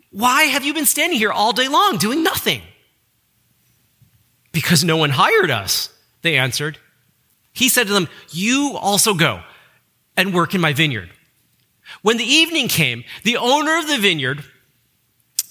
Why 0.10 0.44
have 0.44 0.66
you 0.66 0.74
been 0.74 0.88
standing 0.88 1.20
here 1.20 1.32
all 1.32 1.54
day 1.54 1.68
long 1.68 1.98
doing 1.98 2.24
nothing? 2.24 2.62
Because 4.52 4.84
no 4.84 4.98
one 4.98 5.12
hired 5.12 5.52
us, 5.52 5.90
they 6.24 6.38
answered. 6.38 6.80
He 7.54 7.70
said 7.70 7.86
to 7.88 7.94
them, 7.94 8.10
You 8.32 8.76
also 8.80 9.14
go 9.14 9.44
and 10.18 10.34
work 10.34 10.56
in 10.56 10.62
my 10.62 10.74
vineyard. 10.74 11.12
When 12.02 12.18
the 12.18 12.24
evening 12.24 12.68
came, 12.68 13.04
the 13.24 13.38
owner 13.38 13.78
of 13.78 13.88
the 13.88 14.00
vineyard 14.00 14.44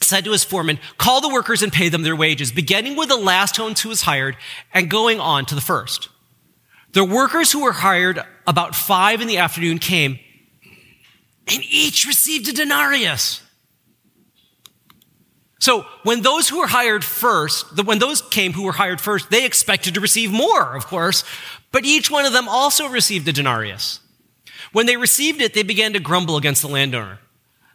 said 0.03 0.25
to 0.25 0.33
his 0.33 0.45
foreman, 0.45 0.79
Call 0.99 1.21
the 1.21 1.33
workers 1.33 1.63
and 1.63 1.73
pay 1.73 1.89
them 1.89 2.03
their 2.03 2.17
wages, 2.17 2.53
beginning 2.53 2.97
with 2.97 3.09
the 3.09 3.17
last 3.17 3.59
one 3.59 3.75
who 3.75 3.89
was 3.89 4.03
hired 4.03 4.37
and 4.73 4.91
going 4.91 5.21
on 5.21 5.45
to 5.47 5.55
the 5.55 5.61
first. 5.61 6.09
The 6.93 7.05
workers 7.05 7.51
who 7.53 7.63
were 7.63 7.73
hired 7.73 8.23
about 8.47 8.75
five 8.75 9.21
in 9.21 9.29
the 9.29 9.39
afternoon 9.39 9.79
came, 9.79 10.19
and 11.47 11.63
each 11.65 12.07
received 12.07 12.49
a 12.49 12.53
denarius. 12.53 13.43
So 15.59 15.87
when 16.03 16.23
those 16.23 16.49
who 16.49 16.59
were 16.59 16.67
hired 16.67 17.05
first, 17.05 17.85
when 17.85 18.01
those 18.01 18.21
came 18.21 18.53
who 18.53 18.65
were 18.65 18.73
hired 18.73 19.01
first, 19.01 19.31
they 19.31 19.47
expected 19.47 19.95
to 19.95 20.01
receive 20.01 20.33
more, 20.33 20.75
of 20.75 20.87
course, 20.87 21.25
but 21.71 21.85
each 21.85 22.11
one 22.11 22.25
of 22.25 22.33
them 22.33 22.49
also 22.49 22.89
received 22.89 23.29
a 23.29 23.33
denarius. 23.33 24.01
When 24.73 24.87
they 24.87 24.97
received 24.97 25.41
it, 25.41 25.55
they 25.55 25.63
began 25.63 25.93
to 25.93 26.01
grumble 26.01 26.37
against 26.37 26.63
the 26.63 26.69
landowner. 26.69 27.21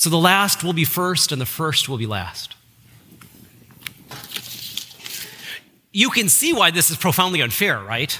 So 0.00 0.08
the 0.08 0.16
last 0.16 0.64
will 0.64 0.72
be 0.72 0.86
first 0.86 1.30
and 1.30 1.38
the 1.38 1.44
first 1.44 1.86
will 1.86 1.98
be 1.98 2.06
last. 2.06 2.54
You 5.92 6.08
can 6.08 6.30
see 6.30 6.54
why 6.54 6.70
this 6.70 6.90
is 6.90 6.96
profoundly 6.96 7.42
unfair, 7.42 7.78
right? 7.78 8.18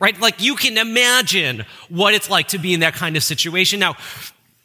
right? 0.00 0.20
Like 0.20 0.42
you 0.42 0.56
can 0.56 0.76
imagine 0.76 1.66
what 1.88 2.14
it's 2.14 2.28
like 2.28 2.48
to 2.48 2.58
be 2.58 2.74
in 2.74 2.80
that 2.80 2.94
kind 2.94 3.16
of 3.16 3.22
situation. 3.22 3.78
Now, 3.78 3.94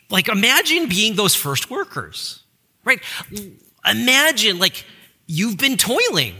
like 0.09 0.27
imagine 0.27 0.89
being 0.89 1.15
those 1.15 1.35
first 1.35 1.69
workers, 1.69 2.41
right? 2.83 2.99
Imagine 3.87 4.57
like 4.57 4.85
you've 5.27 5.59
been 5.59 5.77
toiling. 5.77 6.33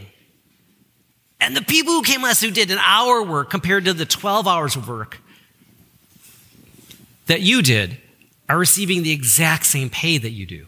And 1.40 1.56
the 1.56 1.62
people 1.62 1.92
who 1.92 2.02
came 2.02 2.22
last 2.22 2.40
who 2.40 2.50
did 2.50 2.72
an 2.72 2.78
hour 2.78 3.22
work 3.22 3.48
compared 3.48 3.84
to 3.84 3.92
the 3.92 4.06
12 4.06 4.48
hours 4.48 4.74
of 4.74 4.88
work 4.88 5.20
that 7.26 7.42
you 7.42 7.62
did 7.62 7.99
are 8.50 8.58
receiving 8.58 9.04
the 9.04 9.12
exact 9.12 9.64
same 9.64 9.88
pay 9.90 10.18
that 10.18 10.30
you 10.30 10.44
do. 10.44 10.66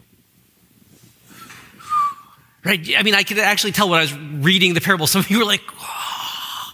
Right? 2.63 2.79
I 2.97 3.03
mean, 3.03 3.13
I 3.13 3.23
could 3.23 3.39
actually 3.39 3.73
tell 3.73 3.89
when 3.89 3.99
I 3.99 4.03
was 4.03 4.17
reading 4.17 4.73
the 4.73 4.79
parable, 4.79 5.05
some 5.05 5.19
of 5.19 5.29
you 5.29 5.39
were 5.39 5.45
like, 5.45 5.61
oh, 5.81 6.73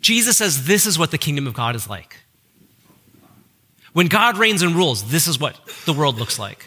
Jesus 0.00 0.36
says 0.38 0.66
this 0.66 0.84
is 0.84 0.98
what 0.98 1.12
the 1.12 1.18
kingdom 1.18 1.46
of 1.46 1.54
God 1.54 1.76
is 1.76 1.88
like. 1.88 2.16
When 3.92 4.08
God 4.08 4.36
reigns 4.36 4.62
and 4.62 4.74
rules, 4.74 5.10
this 5.10 5.28
is 5.28 5.38
what 5.38 5.56
the 5.86 5.92
world 5.92 6.18
looks 6.18 6.40
like. 6.40 6.66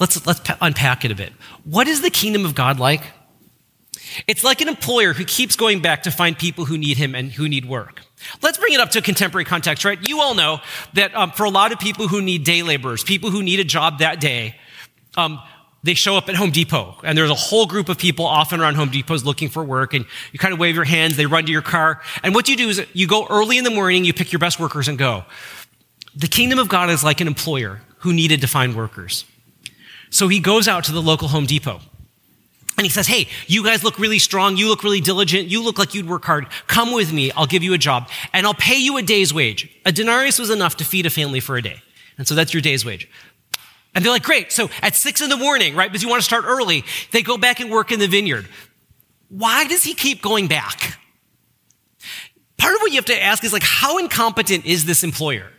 Let's, 0.00 0.26
let's 0.26 0.40
unpack 0.60 1.04
it 1.04 1.12
a 1.12 1.14
bit. 1.14 1.32
What 1.62 1.86
is 1.86 2.02
the 2.02 2.10
kingdom 2.10 2.44
of 2.44 2.56
God 2.56 2.80
like? 2.80 3.02
It's 4.26 4.42
like 4.42 4.60
an 4.60 4.66
employer 4.66 5.12
who 5.12 5.24
keeps 5.24 5.54
going 5.54 5.80
back 5.80 6.02
to 6.02 6.10
find 6.10 6.36
people 6.36 6.64
who 6.64 6.76
need 6.76 6.96
him 6.96 7.14
and 7.14 7.30
who 7.30 7.48
need 7.48 7.66
work. 7.66 8.02
Let's 8.42 8.58
bring 8.58 8.72
it 8.72 8.80
up 8.80 8.90
to 8.90 9.02
contemporary 9.02 9.44
context, 9.44 9.84
right? 9.84 9.98
You 10.08 10.20
all 10.20 10.34
know 10.34 10.60
that 10.94 11.14
um, 11.14 11.32
for 11.32 11.44
a 11.44 11.50
lot 11.50 11.72
of 11.72 11.78
people 11.78 12.08
who 12.08 12.22
need 12.22 12.44
day 12.44 12.62
laborers, 12.62 13.04
people 13.04 13.30
who 13.30 13.42
need 13.42 13.60
a 13.60 13.64
job 13.64 13.98
that 13.98 14.20
day, 14.20 14.56
um, 15.16 15.40
they 15.82 15.94
show 15.94 16.16
up 16.16 16.28
at 16.30 16.34
Home 16.34 16.50
Depot 16.50 16.96
and 17.04 17.16
there's 17.16 17.30
a 17.30 17.34
whole 17.34 17.66
group 17.66 17.90
of 17.90 17.98
people 17.98 18.24
often 18.24 18.60
around 18.60 18.76
Home 18.76 18.88
Depots 18.90 19.24
looking 19.24 19.50
for 19.50 19.62
work 19.62 19.92
and 19.92 20.06
you 20.32 20.38
kind 20.38 20.54
of 20.54 20.58
wave 20.58 20.74
your 20.74 20.84
hands, 20.84 21.16
they 21.16 21.26
run 21.26 21.44
to 21.44 21.52
your 21.52 21.62
car. 21.62 22.00
And 22.22 22.34
what 22.34 22.48
you 22.48 22.56
do 22.56 22.70
is 22.70 22.84
you 22.94 23.06
go 23.06 23.26
early 23.28 23.58
in 23.58 23.64
the 23.64 23.70
morning, 23.70 24.04
you 24.04 24.14
pick 24.14 24.32
your 24.32 24.40
best 24.40 24.58
workers 24.58 24.88
and 24.88 24.98
go. 24.98 25.24
The 26.16 26.26
kingdom 26.26 26.58
of 26.58 26.68
God 26.68 26.88
is 26.88 27.04
like 27.04 27.20
an 27.20 27.26
employer 27.26 27.82
who 27.98 28.14
needed 28.14 28.40
to 28.40 28.46
find 28.46 28.74
workers. 28.74 29.26
So 30.08 30.28
he 30.28 30.40
goes 30.40 30.68
out 30.68 30.84
to 30.84 30.92
the 30.92 31.02
local 31.02 31.28
Home 31.28 31.44
Depot 31.44 31.80
and 32.76 32.84
he 32.84 32.90
says, 32.90 33.06
Hey, 33.06 33.28
you 33.46 33.62
guys 33.62 33.84
look 33.84 33.98
really 33.98 34.18
strong. 34.18 34.56
You 34.56 34.68
look 34.68 34.82
really 34.82 35.00
diligent. 35.00 35.48
You 35.48 35.62
look 35.62 35.78
like 35.78 35.94
you'd 35.94 36.08
work 36.08 36.24
hard. 36.24 36.46
Come 36.66 36.92
with 36.92 37.12
me. 37.12 37.30
I'll 37.32 37.46
give 37.46 37.62
you 37.62 37.72
a 37.74 37.78
job 37.78 38.08
and 38.32 38.46
I'll 38.46 38.54
pay 38.54 38.76
you 38.76 38.96
a 38.96 39.02
day's 39.02 39.32
wage. 39.32 39.70
A 39.84 39.92
denarius 39.92 40.38
was 40.38 40.50
enough 40.50 40.76
to 40.78 40.84
feed 40.84 41.06
a 41.06 41.10
family 41.10 41.40
for 41.40 41.56
a 41.56 41.62
day. 41.62 41.80
And 42.18 42.26
so 42.26 42.34
that's 42.34 42.52
your 42.52 42.60
day's 42.60 42.84
wage. 42.84 43.08
And 43.94 44.04
they're 44.04 44.12
like, 44.12 44.24
great. 44.24 44.50
So 44.50 44.70
at 44.82 44.96
six 44.96 45.20
in 45.20 45.30
the 45.30 45.36
morning, 45.36 45.76
right, 45.76 45.90
because 45.90 46.02
you 46.02 46.08
want 46.08 46.20
to 46.20 46.24
start 46.24 46.44
early, 46.46 46.84
they 47.12 47.22
go 47.22 47.38
back 47.38 47.60
and 47.60 47.70
work 47.70 47.92
in 47.92 48.00
the 48.00 48.08
vineyard. 48.08 48.48
Why 49.28 49.64
does 49.66 49.84
he 49.84 49.94
keep 49.94 50.20
going 50.20 50.48
back? 50.48 50.98
Part 52.58 52.74
of 52.74 52.80
what 52.80 52.90
you 52.90 52.96
have 52.96 53.04
to 53.06 53.22
ask 53.22 53.44
is 53.44 53.52
like, 53.52 53.62
how 53.62 53.98
incompetent 53.98 54.64
is 54.64 54.84
this 54.84 55.04
employer? 55.04 55.50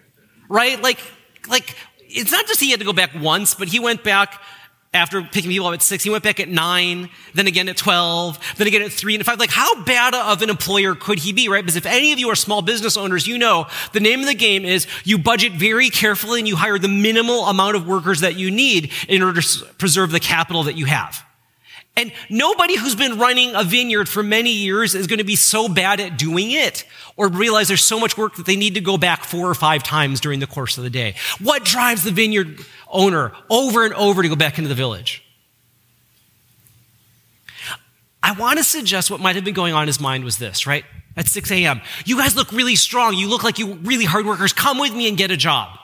Right? 0.50 0.82
Like, 0.82 1.00
like, 1.48 1.76
it's 2.00 2.32
not 2.32 2.46
just 2.48 2.60
he 2.60 2.72
had 2.72 2.80
to 2.80 2.86
go 2.86 2.94
back 2.94 3.12
once, 3.16 3.54
but 3.54 3.68
he 3.68 3.80
went 3.80 4.04
back 4.04 4.42
after 4.96 5.22
picking 5.22 5.52
people 5.52 5.68
up 5.68 5.74
at 5.74 5.82
six, 5.82 6.04
he 6.04 6.10
went 6.10 6.24
back 6.24 6.40
at 6.40 6.50
nine, 6.50 7.10
then 7.34 7.48
again 7.48 7.68
at 7.70 7.78
12, 7.78 8.40
then 8.58 8.68
again 8.68 8.82
at 8.82 8.92
three 8.92 9.14
and 9.16 9.26
five. 9.26 9.40
Like, 9.40 9.52
how 9.52 9.84
bad 9.84 10.16
of 10.16 10.42
an 10.42 10.50
employer 10.50 10.96
could 10.96 11.20
he 11.20 11.34
be, 11.34 11.50
right? 11.50 11.62
Because 11.62 11.76
if 11.76 11.86
any 11.86 12.14
of 12.14 12.20
you 12.20 12.30
are 12.30 12.36
small 12.36 12.62
business 12.62 12.98
owners, 12.98 13.28
you 13.28 13.38
know 13.38 13.68
the 13.92 14.00
name 14.00 14.22
of 14.22 14.26
the 14.26 14.34
game 14.34 14.64
is 14.66 14.88
you 15.04 15.18
budget 15.18 15.54
very 15.54 15.90
carefully 15.90 16.40
and 16.40 16.48
you 16.48 16.56
hire 16.56 16.80
the 16.80 16.88
minimal 16.88 17.46
amount 17.46 17.76
of 17.76 17.88
workers 17.88 18.22
that 18.22 18.36
you 18.36 18.50
need 18.50 18.92
in 19.08 19.22
order 19.22 19.42
to 19.42 19.66
preserve 19.78 20.12
the 20.12 20.20
capital 20.20 20.64
that 20.64 20.76
you 20.76 20.86
have. 20.86 21.24
And 21.98 22.12
nobody 22.30 22.76
who's 22.76 22.96
been 22.96 23.20
running 23.20 23.56
a 23.56 23.64
vineyard 23.64 24.10
for 24.10 24.22
many 24.22 24.52
years 24.52 24.96
is 24.96 25.08
going 25.08 25.20
to 25.20 25.26
be 25.26 25.38
so 25.38 25.70
bad 25.70 26.02
at 26.02 26.18
doing 26.18 26.52
it 26.52 26.84
or 27.16 27.30
realize 27.30 27.70
there's 27.70 27.86
so 27.86 28.00
much 28.00 28.18
work 28.18 28.36
that 28.36 28.46
they 28.46 28.58
need 28.58 28.74
to 28.74 28.82
go 28.82 28.98
back 28.98 29.24
four 29.24 29.50
or 29.50 29.54
five 29.54 29.82
times 29.82 30.20
during 30.20 30.42
the 30.42 30.48
course 30.48 30.78
of 30.78 30.84
the 30.84 30.90
day. 30.90 31.16
What 31.40 31.64
drives 31.64 32.04
the 32.04 32.12
vineyard 32.12 32.60
owner 32.96 33.32
over 33.50 33.86
and 33.86 33.94
over 33.94 34.24
to 34.24 34.30
go 34.30 34.36
back 34.36 34.58
into 34.58 34.70
the 34.70 34.76
village? 34.76 35.24
I 38.24 38.32
want 38.32 38.58
to 38.58 38.64
suggest 38.64 39.12
what 39.12 39.20
might 39.20 39.36
have 39.36 39.46
been 39.46 39.54
going 39.54 39.76
on 39.76 39.84
in 39.84 39.88
his 39.88 40.00
mind 40.00 40.24
was 40.24 40.40
this, 40.40 40.66
right? 40.66 40.84
At 41.16 41.28
6 41.28 41.52
a.m. 41.52 41.82
You 42.06 42.18
guys 42.18 42.36
look 42.36 42.52
really 42.52 42.76
strong. 42.76 43.14
You 43.14 43.30
look 43.30 43.44
like 43.44 43.60
you 43.60 43.76
really 43.76 44.06
hard 44.06 44.26
workers. 44.26 44.52
Come 44.52 44.80
with 44.80 44.96
me 44.96 45.08
and 45.08 45.16
get 45.16 45.30
a 45.30 45.38
job. 45.38 45.78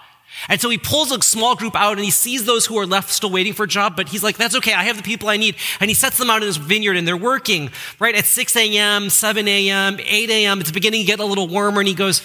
And 0.50 0.60
so 0.60 0.70
he 0.70 0.78
pulls 0.78 1.12
a 1.12 1.22
small 1.22 1.56
group 1.56 1.76
out 1.76 1.98
and 1.98 2.04
he 2.04 2.10
sees 2.10 2.46
those 2.46 2.66
who 2.66 2.78
are 2.80 2.86
left 2.86 3.10
still 3.10 3.30
waiting 3.30 3.54
for 3.54 3.64
a 3.64 3.68
job, 3.68 3.96
but 3.96 4.10
he's 4.10 4.24
like, 4.24 4.38
that's 4.38 4.56
okay. 4.56 4.74
I 4.74 4.84
have 4.86 4.98
the 4.98 5.04
people 5.04 5.30
I 5.30 5.38
need. 5.38 5.56
And 5.80 5.90
he 5.90 5.94
sets 5.94 6.18
them 6.18 6.30
out 6.30 6.42
in 6.42 6.48
his 6.48 6.58
vineyard 6.58 6.98
and 6.98 7.08
they're 7.08 7.18
working 7.18 7.70
right 8.00 8.16
at 8.16 8.26
6 8.26 8.56
a.m., 8.56 9.10
7 9.10 9.48
a.m., 9.48 9.98
8 10.00 10.30
a.m. 10.30 10.62
It's 10.62 10.72
beginning 10.72 11.02
to 11.02 11.08
get 11.08 11.20
a 11.20 11.26
little 11.26 11.48
warmer 11.48 11.80
and 11.80 11.88
he 11.88 11.94
goes, 11.94 12.24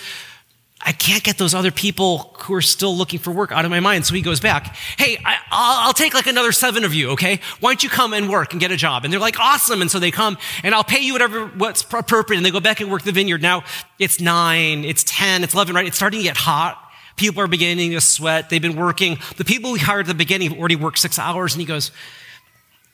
I 0.87 0.93
can't 0.93 1.25
get 1.25 1.37
those 1.37 1.53
other 1.53 1.73
people 1.73 2.33
who 2.39 2.55
are 2.55 2.63
still 2.63 2.97
looking 2.97 3.19
for 3.19 3.33
work 3.33 3.51
out 3.51 3.65
of 3.65 3.73
my 3.73 3.81
mind. 3.81 4.07
So 4.07 4.15
he 4.15 4.23
goes 4.23 4.39
back. 4.39 4.77
Hey, 4.97 5.19
I, 5.25 5.85
will 5.85 5.93
take 5.93 6.15
like 6.15 6.29
another 6.29 6.53
seven 6.53 6.85
of 6.85 6.95
you, 6.95 7.11
okay? 7.11 7.41
Why 7.59 7.71
don't 7.71 7.83
you 7.83 7.91
come 7.91 8.13
and 8.13 8.31
work 8.31 8.53
and 8.53 8.61
get 8.61 8.71
a 8.71 8.77
job? 8.77 9.03
And 9.03 9.13
they're 9.13 9.19
like, 9.19 9.41
awesome. 9.41 9.81
And 9.83 9.91
so 9.91 9.99
they 9.99 10.13
come 10.13 10.39
and 10.63 10.77
I'll 10.77 10.85
pay 10.85 11.01
you 11.01 11.13
whatever, 11.13 11.49
what's 11.49 11.83
appropriate. 11.83 12.39
And 12.39 12.47
they 12.47 12.53
go 12.53 12.61
back 12.61 12.81
and 12.81 12.89
work 12.89 13.03
the 13.03 13.11
vineyard. 13.11 13.43
Now 13.43 13.65
it's 13.99 14.21
nine, 14.21 14.85
it's 14.85 15.03
10, 15.05 15.43
it's 15.43 15.55
11, 15.55 15.75
right? 15.75 15.89
It's 15.89 15.97
starting 15.97 16.21
to 16.21 16.25
get 16.25 16.37
hot. 16.37 16.81
People 17.17 17.43
are 17.43 17.49
beginning 17.49 17.91
to 17.91 18.01
sweat. 18.01 18.49
They've 18.49 18.63
been 18.63 18.77
working. 18.77 19.19
The 19.39 19.45
people 19.45 19.73
we 19.73 19.81
hired 19.81 20.03
at 20.03 20.07
the 20.07 20.15
beginning 20.15 20.51
have 20.51 20.59
already 20.59 20.77
worked 20.77 21.01
six 21.01 21.19
hours. 21.19 21.55
And 21.55 21.61
he 21.61 21.67
goes, 21.67 21.91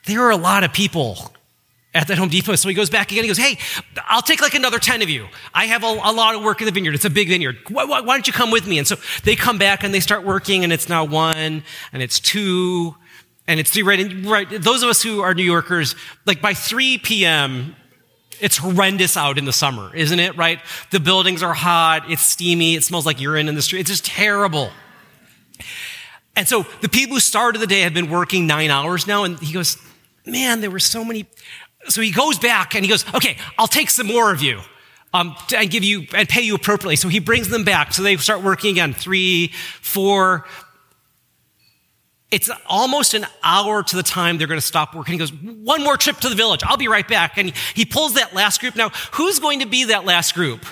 There 0.06 0.22
are 0.22 0.30
a 0.30 0.36
lot 0.36 0.64
of 0.64 0.72
people 0.72 1.32
at 1.94 2.08
that 2.08 2.18
Home 2.18 2.28
Depot. 2.28 2.54
So 2.54 2.68
he 2.68 2.74
goes 2.74 2.90
back 2.90 3.12
again. 3.12 3.24
He 3.24 3.28
goes, 3.28 3.38
Hey, 3.38 3.58
I'll 4.08 4.22
take 4.22 4.40
like 4.40 4.54
another 4.54 4.78
10 4.78 5.02
of 5.02 5.10
you. 5.10 5.28
I 5.54 5.66
have 5.66 5.84
a, 5.84 5.86
a 5.86 6.12
lot 6.12 6.34
of 6.34 6.42
work 6.42 6.60
in 6.60 6.66
the 6.66 6.72
vineyard. 6.72 6.94
It's 6.94 7.04
a 7.04 7.10
big 7.10 7.28
vineyard. 7.28 7.58
Why, 7.68 7.84
why, 7.84 8.00
why, 8.00 8.14
don't 8.14 8.26
you 8.26 8.32
come 8.32 8.50
with 8.50 8.66
me? 8.66 8.78
And 8.78 8.86
so 8.86 8.96
they 9.24 9.36
come 9.36 9.58
back 9.58 9.84
and 9.84 9.92
they 9.92 10.00
start 10.00 10.24
working, 10.24 10.64
and 10.64 10.72
it's 10.72 10.88
now 10.88 11.04
one, 11.04 11.62
and 11.92 12.02
it's 12.02 12.18
two, 12.18 12.94
and 13.46 13.60
it's 13.60 13.70
three. 13.70 13.82
Right? 13.82 14.00
And, 14.00 14.26
right. 14.26 14.48
Those 14.50 14.82
of 14.82 14.88
us 14.88 15.02
who 15.02 15.20
are 15.20 15.34
New 15.34 15.44
Yorkers, 15.44 15.94
like 16.24 16.40
by 16.40 16.54
3 16.54 16.98
p.m., 16.98 17.76
it's 18.40 18.56
horrendous 18.56 19.16
out 19.16 19.38
in 19.38 19.44
the 19.44 19.52
summer, 19.52 19.94
isn't 19.94 20.18
it? 20.18 20.36
Right? 20.36 20.60
The 20.90 20.98
buildings 20.98 21.42
are 21.42 21.54
hot. 21.54 22.10
It's 22.10 22.22
steamy. 22.22 22.74
It 22.74 22.82
smells 22.82 23.06
like 23.06 23.20
urine 23.20 23.48
in 23.48 23.54
the 23.54 23.62
street. 23.62 23.80
It's 23.80 23.90
just 23.90 24.04
terrible. 24.04 24.70
And 26.34 26.48
so 26.48 26.66
the 26.80 26.88
people 26.88 27.14
who 27.14 27.20
started 27.20 27.60
the 27.60 27.66
day 27.66 27.82
have 27.82 27.94
been 27.94 28.10
working 28.10 28.46
nine 28.46 28.70
hours 28.70 29.06
now. 29.06 29.24
And 29.24 29.38
he 29.38 29.52
goes, 29.52 29.76
man, 30.26 30.60
there 30.60 30.70
were 30.70 30.78
so 30.78 31.04
many. 31.04 31.26
So 31.88 32.00
he 32.00 32.10
goes 32.12 32.38
back 32.38 32.74
and 32.74 32.84
he 32.84 32.90
goes, 32.90 33.04
okay, 33.14 33.36
I'll 33.58 33.66
take 33.66 33.90
some 33.90 34.06
more 34.06 34.32
of 34.32 34.42
you. 34.42 34.60
um, 35.14 35.36
and 35.54 35.70
give 35.70 35.84
you 35.84 36.06
and 36.14 36.28
pay 36.28 36.42
you 36.42 36.54
appropriately. 36.54 36.96
So 36.96 37.08
he 37.08 37.18
brings 37.18 37.48
them 37.48 37.64
back. 37.64 37.92
So 37.92 38.02
they 38.02 38.16
start 38.16 38.42
working 38.42 38.72
again. 38.72 38.94
Three, 38.94 39.48
four. 39.80 40.46
It's 42.30 42.50
almost 42.66 43.12
an 43.12 43.26
hour 43.42 43.82
to 43.82 43.96
the 43.96 44.02
time 44.02 44.38
they're 44.38 44.46
going 44.46 44.60
to 44.60 44.66
stop 44.66 44.94
working. 44.94 45.12
He 45.12 45.18
goes, 45.18 45.32
one 45.32 45.84
more 45.84 45.98
trip 45.98 46.16
to 46.20 46.30
the 46.30 46.34
village. 46.34 46.62
I'll 46.64 46.78
be 46.78 46.88
right 46.88 47.06
back. 47.06 47.36
And 47.36 47.50
he 47.74 47.84
pulls 47.84 48.14
that 48.14 48.32
last 48.32 48.60
group. 48.60 48.74
Now, 48.74 48.88
who's 49.12 49.38
going 49.38 49.60
to 49.60 49.66
be 49.66 49.84
that 49.84 50.06
last 50.06 50.34
group? 50.34 50.64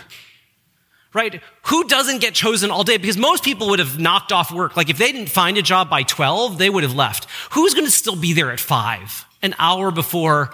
Right? 1.12 1.42
Who 1.64 1.84
doesn't 1.84 2.20
get 2.22 2.32
chosen 2.32 2.70
all 2.70 2.82
day? 2.84 2.96
Because 2.96 3.18
most 3.18 3.44
people 3.44 3.68
would 3.70 3.78
have 3.78 3.98
knocked 3.98 4.32
off 4.32 4.50
work. 4.52 4.74
Like 4.74 4.88
if 4.88 4.96
they 4.96 5.12
didn't 5.12 5.28
find 5.28 5.58
a 5.58 5.62
job 5.62 5.90
by 5.90 6.02
12, 6.02 6.56
they 6.56 6.70
would 6.70 6.84
have 6.84 6.94
left. 6.94 7.26
Who's 7.50 7.74
going 7.74 7.84
to 7.84 7.90
still 7.90 8.16
be 8.16 8.32
there 8.32 8.50
at 8.52 8.60
five, 8.60 9.26
an 9.42 9.54
hour 9.58 9.90
before 9.90 10.52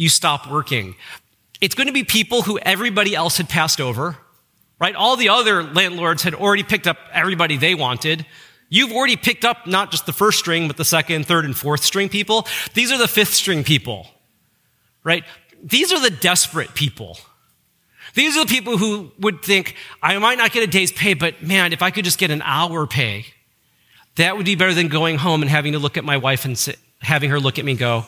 you 0.00 0.08
stop 0.08 0.50
working? 0.50 0.94
It's 1.60 1.74
going 1.74 1.86
to 1.86 1.92
be 1.92 2.04
people 2.04 2.40
who 2.40 2.58
everybody 2.58 3.14
else 3.14 3.36
had 3.36 3.50
passed 3.50 3.82
over, 3.82 4.16
right? 4.78 4.94
All 4.94 5.14
the 5.14 5.28
other 5.28 5.62
landlords 5.62 6.22
had 6.22 6.34
already 6.34 6.62
picked 6.62 6.86
up 6.86 6.96
everybody 7.12 7.58
they 7.58 7.74
wanted. 7.74 8.24
You've 8.70 8.92
already 8.92 9.16
picked 9.16 9.44
up 9.44 9.66
not 9.66 9.90
just 9.90 10.06
the 10.06 10.14
first 10.14 10.38
string, 10.38 10.68
but 10.68 10.78
the 10.78 10.86
second, 10.86 11.26
third, 11.26 11.44
and 11.44 11.54
fourth 11.54 11.84
string 11.84 12.08
people. 12.08 12.46
These 12.72 12.90
are 12.90 12.96
the 12.96 13.06
fifth 13.06 13.34
string 13.34 13.62
people, 13.62 14.06
right? 15.04 15.22
These 15.62 15.92
are 15.92 16.00
the 16.00 16.08
desperate 16.08 16.74
people. 16.74 17.18
These 18.14 18.38
are 18.38 18.44
the 18.46 18.48
people 18.48 18.78
who 18.78 19.12
would 19.20 19.42
think, 19.42 19.76
I 20.02 20.16
might 20.16 20.38
not 20.38 20.50
get 20.50 20.62
a 20.62 20.66
day's 20.66 20.92
pay, 20.92 21.12
but 21.12 21.42
man, 21.42 21.74
if 21.74 21.82
I 21.82 21.90
could 21.90 22.06
just 22.06 22.18
get 22.18 22.30
an 22.30 22.40
hour 22.42 22.86
pay, 22.86 23.26
that 24.16 24.34
would 24.34 24.46
be 24.46 24.54
better 24.54 24.72
than 24.72 24.88
going 24.88 25.18
home 25.18 25.42
and 25.42 25.50
having 25.50 25.72
to 25.72 25.78
look 25.78 25.98
at 25.98 26.04
my 26.04 26.16
wife 26.16 26.46
and 26.46 26.56
sit, 26.56 26.78
having 27.02 27.28
her 27.28 27.38
look 27.38 27.58
at 27.58 27.66
me 27.66 27.72
and 27.72 27.78
go, 27.78 28.06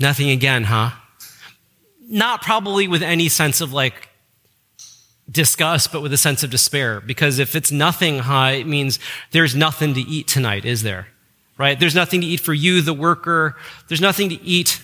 nothing 0.00 0.30
again, 0.30 0.64
huh? 0.64 0.90
Not 2.08 2.42
probably 2.42 2.88
with 2.88 3.02
any 3.02 3.28
sense 3.28 3.60
of 3.60 3.72
like 3.72 4.08
disgust, 5.30 5.92
but 5.92 6.02
with 6.02 6.12
a 6.12 6.18
sense 6.18 6.42
of 6.42 6.50
despair. 6.50 7.00
Because 7.00 7.38
if 7.38 7.54
it's 7.54 7.72
nothing 7.72 8.20
high, 8.20 8.52
it 8.52 8.66
means 8.66 8.98
there's 9.30 9.54
nothing 9.54 9.94
to 9.94 10.00
eat 10.00 10.28
tonight, 10.28 10.64
is 10.64 10.82
there? 10.82 11.08
Right? 11.56 11.78
There's 11.78 11.94
nothing 11.94 12.20
to 12.20 12.26
eat 12.26 12.40
for 12.40 12.52
you, 12.52 12.80
the 12.82 12.92
worker. 12.92 13.56
There's 13.88 14.00
nothing 14.00 14.28
to 14.30 14.42
eat 14.42 14.82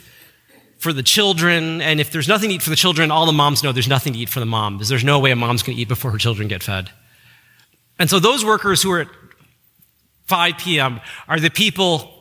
for 0.78 0.92
the 0.92 1.02
children. 1.02 1.82
And 1.82 2.00
if 2.00 2.10
there's 2.10 2.28
nothing 2.28 2.48
to 2.50 2.54
eat 2.54 2.62
for 2.62 2.70
the 2.70 2.76
children, 2.76 3.10
all 3.10 3.26
the 3.26 3.32
moms 3.32 3.62
know 3.62 3.72
there's 3.72 3.88
nothing 3.88 4.14
to 4.14 4.18
eat 4.18 4.28
for 4.28 4.40
the 4.40 4.46
mom 4.46 4.76
because 4.76 4.88
there's 4.88 5.04
no 5.04 5.18
way 5.18 5.30
a 5.30 5.36
mom's 5.36 5.62
going 5.62 5.76
to 5.76 5.82
eat 5.82 5.88
before 5.88 6.10
her 6.10 6.18
children 6.18 6.48
get 6.48 6.62
fed. 6.62 6.90
And 7.98 8.08
so 8.08 8.18
those 8.18 8.44
workers 8.44 8.82
who 8.82 8.90
are 8.92 9.00
at 9.00 9.08
5 10.26 10.58
p.m. 10.58 11.00
are 11.28 11.38
the 11.38 11.50
people 11.50 12.19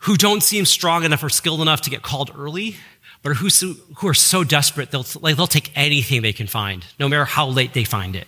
who 0.00 0.16
don't 0.16 0.42
seem 0.42 0.64
strong 0.64 1.04
enough 1.04 1.22
or 1.22 1.28
skilled 1.28 1.60
enough 1.60 1.82
to 1.82 1.90
get 1.90 2.02
called 2.02 2.30
early, 2.36 2.76
but 3.22 3.36
who, 3.36 3.48
who 3.96 4.08
are 4.08 4.14
so 4.14 4.44
desperate 4.44 4.90
they'll, 4.90 5.04
like, 5.20 5.36
they'll 5.36 5.46
take 5.46 5.70
anything 5.74 6.22
they 6.22 6.32
can 6.32 6.46
find, 6.46 6.84
no 6.98 7.08
matter 7.08 7.24
how 7.24 7.46
late 7.46 7.74
they 7.74 7.84
find 7.84 8.16
it. 8.16 8.26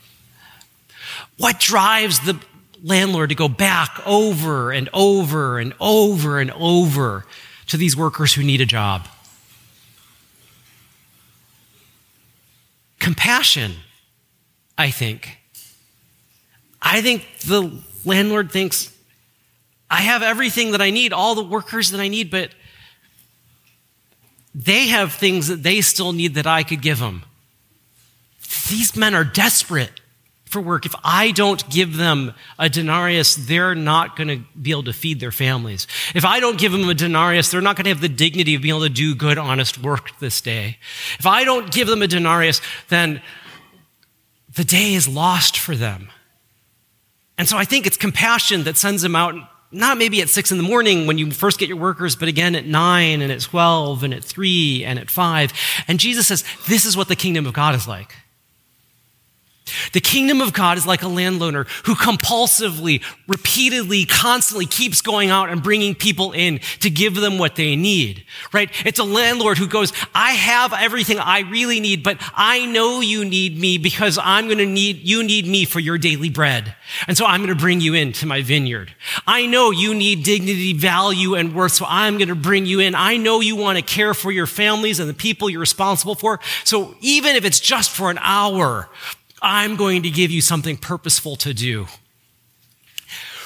What 1.38 1.58
drives 1.58 2.20
the 2.20 2.38
landlord 2.82 3.30
to 3.30 3.34
go 3.34 3.48
back 3.48 4.00
over 4.06 4.70
and 4.70 4.88
over 4.92 5.58
and 5.58 5.72
over 5.80 6.40
and 6.40 6.50
over 6.52 7.24
to 7.68 7.76
these 7.76 7.96
workers 7.96 8.34
who 8.34 8.42
need 8.42 8.60
a 8.60 8.66
job? 8.66 9.08
Compassion, 12.98 13.72
I 14.76 14.90
think. 14.90 15.38
I 16.82 17.00
think 17.00 17.26
the 17.46 17.82
landlord 18.04 18.52
thinks 18.52 18.91
I 19.92 20.00
have 20.00 20.22
everything 20.22 20.70
that 20.70 20.80
I 20.80 20.88
need, 20.88 21.12
all 21.12 21.34
the 21.34 21.44
workers 21.44 21.90
that 21.90 22.00
I 22.00 22.08
need, 22.08 22.30
but 22.30 22.50
they 24.54 24.86
have 24.88 25.12
things 25.12 25.48
that 25.48 25.62
they 25.62 25.82
still 25.82 26.14
need 26.14 26.34
that 26.36 26.46
I 26.46 26.62
could 26.62 26.80
give 26.80 26.98
them. 26.98 27.24
These 28.70 28.96
men 28.96 29.14
are 29.14 29.22
desperate 29.22 30.00
for 30.46 30.62
work. 30.62 30.86
If 30.86 30.94
I 31.04 31.30
don't 31.32 31.68
give 31.68 31.98
them 31.98 32.32
a 32.58 32.70
denarius, 32.70 33.34
they're 33.34 33.74
not 33.74 34.16
going 34.16 34.28
to 34.28 34.42
be 34.58 34.70
able 34.70 34.84
to 34.84 34.94
feed 34.94 35.20
their 35.20 35.30
families. 35.30 35.86
If 36.14 36.24
I 36.24 36.40
don't 36.40 36.58
give 36.58 36.72
them 36.72 36.88
a 36.88 36.94
denarius, 36.94 37.50
they're 37.50 37.60
not 37.60 37.76
going 37.76 37.84
to 37.84 37.90
have 37.90 38.00
the 38.00 38.08
dignity 38.08 38.54
of 38.54 38.62
being 38.62 38.74
able 38.74 38.86
to 38.86 38.92
do 38.92 39.14
good, 39.14 39.36
honest 39.36 39.76
work 39.76 40.18
this 40.20 40.40
day. 40.40 40.78
If 41.18 41.26
I 41.26 41.44
don't 41.44 41.70
give 41.70 41.86
them 41.86 42.00
a 42.00 42.06
denarius, 42.06 42.62
then 42.88 43.20
the 44.54 44.64
day 44.64 44.94
is 44.94 45.06
lost 45.06 45.58
for 45.58 45.76
them. 45.76 46.08
And 47.36 47.46
so 47.46 47.58
I 47.58 47.66
think 47.66 47.86
it's 47.86 47.98
compassion 47.98 48.64
that 48.64 48.78
sends 48.78 49.02
them 49.02 49.14
out 49.14 49.34
not 49.72 49.98
maybe 49.98 50.20
at 50.20 50.28
six 50.28 50.50
in 50.52 50.58
the 50.58 50.62
morning 50.62 51.06
when 51.06 51.18
you 51.18 51.30
first 51.30 51.58
get 51.58 51.68
your 51.68 51.78
workers, 51.78 52.14
but 52.14 52.28
again 52.28 52.54
at 52.54 52.66
nine 52.66 53.22
and 53.22 53.32
at 53.32 53.40
12 53.40 54.04
and 54.04 54.14
at 54.14 54.22
three 54.22 54.84
and 54.84 54.98
at 54.98 55.10
five. 55.10 55.52
And 55.88 55.98
Jesus 55.98 56.26
says, 56.26 56.44
this 56.68 56.84
is 56.84 56.96
what 56.96 57.08
the 57.08 57.16
kingdom 57.16 57.46
of 57.46 57.52
God 57.52 57.74
is 57.74 57.88
like. 57.88 58.14
The 59.92 60.00
kingdom 60.00 60.40
of 60.40 60.52
God 60.52 60.78
is 60.78 60.86
like 60.86 61.02
a 61.02 61.08
landowner 61.08 61.64
who 61.84 61.94
compulsively, 61.94 63.02
repeatedly, 63.26 64.04
constantly 64.04 64.66
keeps 64.66 65.00
going 65.00 65.30
out 65.30 65.48
and 65.48 65.62
bringing 65.62 65.94
people 65.94 66.32
in 66.32 66.60
to 66.80 66.90
give 66.90 67.14
them 67.14 67.38
what 67.38 67.56
they 67.56 67.76
need, 67.76 68.24
right? 68.52 68.70
It's 68.86 68.98
a 68.98 69.04
landlord 69.04 69.58
who 69.58 69.66
goes, 69.66 69.92
I 70.14 70.32
have 70.32 70.72
everything 70.72 71.18
I 71.18 71.40
really 71.40 71.80
need, 71.80 72.02
but 72.02 72.18
I 72.34 72.66
know 72.66 73.00
you 73.00 73.24
need 73.24 73.58
me 73.58 73.78
because 73.78 74.18
I'm 74.22 74.46
going 74.46 74.58
to 74.58 74.66
need, 74.66 74.98
you 74.98 75.22
need 75.22 75.46
me 75.46 75.64
for 75.64 75.80
your 75.80 75.98
daily 75.98 76.30
bread. 76.30 76.74
And 77.06 77.16
so 77.16 77.24
I'm 77.24 77.40
going 77.40 77.56
to 77.56 77.60
bring 77.60 77.80
you 77.80 77.94
into 77.94 78.26
my 78.26 78.42
vineyard. 78.42 78.94
I 79.26 79.46
know 79.46 79.70
you 79.70 79.94
need 79.94 80.24
dignity, 80.24 80.72
value, 80.72 81.34
and 81.34 81.54
worth, 81.54 81.72
so 81.72 81.86
I'm 81.88 82.18
going 82.18 82.28
to 82.28 82.34
bring 82.34 82.66
you 82.66 82.80
in. 82.80 82.94
I 82.94 83.16
know 83.16 83.40
you 83.40 83.56
want 83.56 83.78
to 83.78 83.82
care 83.84 84.14
for 84.14 84.30
your 84.30 84.46
families 84.46 85.00
and 85.00 85.08
the 85.08 85.14
people 85.14 85.48
you're 85.48 85.60
responsible 85.60 86.14
for. 86.14 86.40
So 86.64 86.94
even 87.00 87.36
if 87.36 87.44
it's 87.44 87.60
just 87.60 87.90
for 87.90 88.10
an 88.10 88.18
hour, 88.20 88.88
I'm 89.42 89.76
going 89.76 90.04
to 90.04 90.10
give 90.10 90.30
you 90.30 90.40
something 90.40 90.76
purposeful 90.76 91.36
to 91.36 91.52
do. 91.52 91.86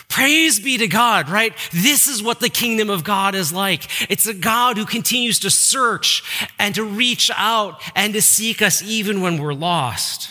Praise 0.08 0.60
be 0.60 0.78
to 0.78 0.86
God, 0.86 1.28
right? 1.28 1.52
This 1.72 2.06
is 2.06 2.22
what 2.22 2.40
the 2.40 2.48
kingdom 2.48 2.90
of 2.90 3.02
God 3.02 3.34
is 3.34 3.52
like. 3.52 3.88
It's 4.10 4.26
a 4.26 4.34
God 4.34 4.76
who 4.76 4.86
continues 4.86 5.40
to 5.40 5.50
search 5.50 6.22
and 6.58 6.74
to 6.76 6.84
reach 6.84 7.30
out 7.36 7.82
and 7.94 8.14
to 8.14 8.22
seek 8.22 8.62
us 8.62 8.82
even 8.82 9.20
when 9.20 9.38
we're 9.38 9.52
lost. 9.52 10.30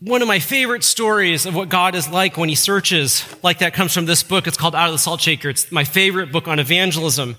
One 0.00 0.22
of 0.22 0.28
my 0.28 0.38
favorite 0.38 0.82
stories 0.82 1.44
of 1.44 1.54
what 1.54 1.68
God 1.68 1.94
is 1.94 2.08
like 2.08 2.38
when 2.38 2.48
he 2.48 2.54
searches 2.54 3.22
like 3.42 3.58
that 3.58 3.74
comes 3.74 3.92
from 3.92 4.06
this 4.06 4.22
book. 4.22 4.46
It's 4.46 4.56
called 4.56 4.74
Out 4.74 4.86
of 4.86 4.92
the 4.92 4.98
Salt 4.98 5.20
Shaker. 5.20 5.50
It's 5.50 5.70
my 5.70 5.84
favorite 5.84 6.32
book 6.32 6.48
on 6.48 6.58
evangelism. 6.58 7.36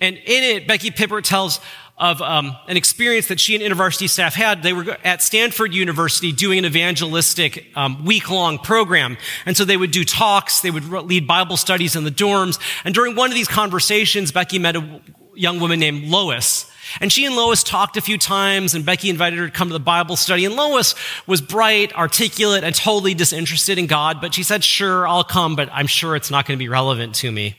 And 0.00 0.16
in 0.16 0.56
it, 0.56 0.68
Becky 0.68 0.92
Pippert 0.92 1.24
tells 1.24 1.60
of 1.96 2.20
um, 2.20 2.56
an 2.66 2.76
experience 2.76 3.28
that 3.28 3.38
she 3.38 3.54
and 3.54 3.62
university 3.62 4.08
staff 4.08 4.34
had. 4.34 4.62
They 4.62 4.72
were 4.72 4.96
at 5.04 5.22
Stanford 5.22 5.72
University 5.72 6.32
doing 6.32 6.58
an 6.58 6.64
evangelistic 6.64 7.66
um, 7.76 8.04
week-long 8.04 8.58
program. 8.58 9.16
And 9.46 9.56
so 9.56 9.64
they 9.64 9.76
would 9.76 9.92
do 9.92 10.04
talks, 10.04 10.60
they 10.60 10.72
would 10.72 10.88
lead 10.88 11.26
Bible 11.26 11.56
studies 11.56 11.94
in 11.94 12.04
the 12.04 12.10
dorms. 12.10 12.58
And 12.84 12.94
during 12.94 13.14
one 13.14 13.30
of 13.30 13.34
these 13.34 13.48
conversations, 13.48 14.32
Becky 14.32 14.58
met 14.58 14.74
a 14.74 15.00
young 15.34 15.60
woman 15.60 15.78
named 15.78 16.04
Lois. 16.08 16.70
And 17.00 17.12
she 17.12 17.24
and 17.24 17.36
Lois 17.36 17.62
talked 17.62 17.96
a 17.96 18.00
few 18.00 18.18
times, 18.18 18.74
and 18.74 18.84
Becky 18.84 19.08
invited 19.08 19.38
her 19.38 19.46
to 19.46 19.52
come 19.52 19.68
to 19.68 19.72
the 19.72 19.80
Bible 19.80 20.16
study. 20.16 20.44
And 20.44 20.54
Lois 20.54 20.94
was 21.26 21.40
bright, 21.40 21.94
articulate, 21.94 22.62
and 22.62 22.74
totally 22.74 23.14
disinterested 23.14 23.78
in 23.78 23.86
God, 23.86 24.20
but 24.20 24.34
she 24.34 24.42
said, 24.42 24.62
Sure, 24.62 25.06
I'll 25.06 25.24
come, 25.24 25.56
but 25.56 25.68
I'm 25.72 25.86
sure 25.86 26.14
it's 26.14 26.30
not 26.30 26.46
going 26.46 26.58
to 26.58 26.62
be 26.62 26.68
relevant 26.68 27.14
to 27.16 27.32
me. 27.32 27.56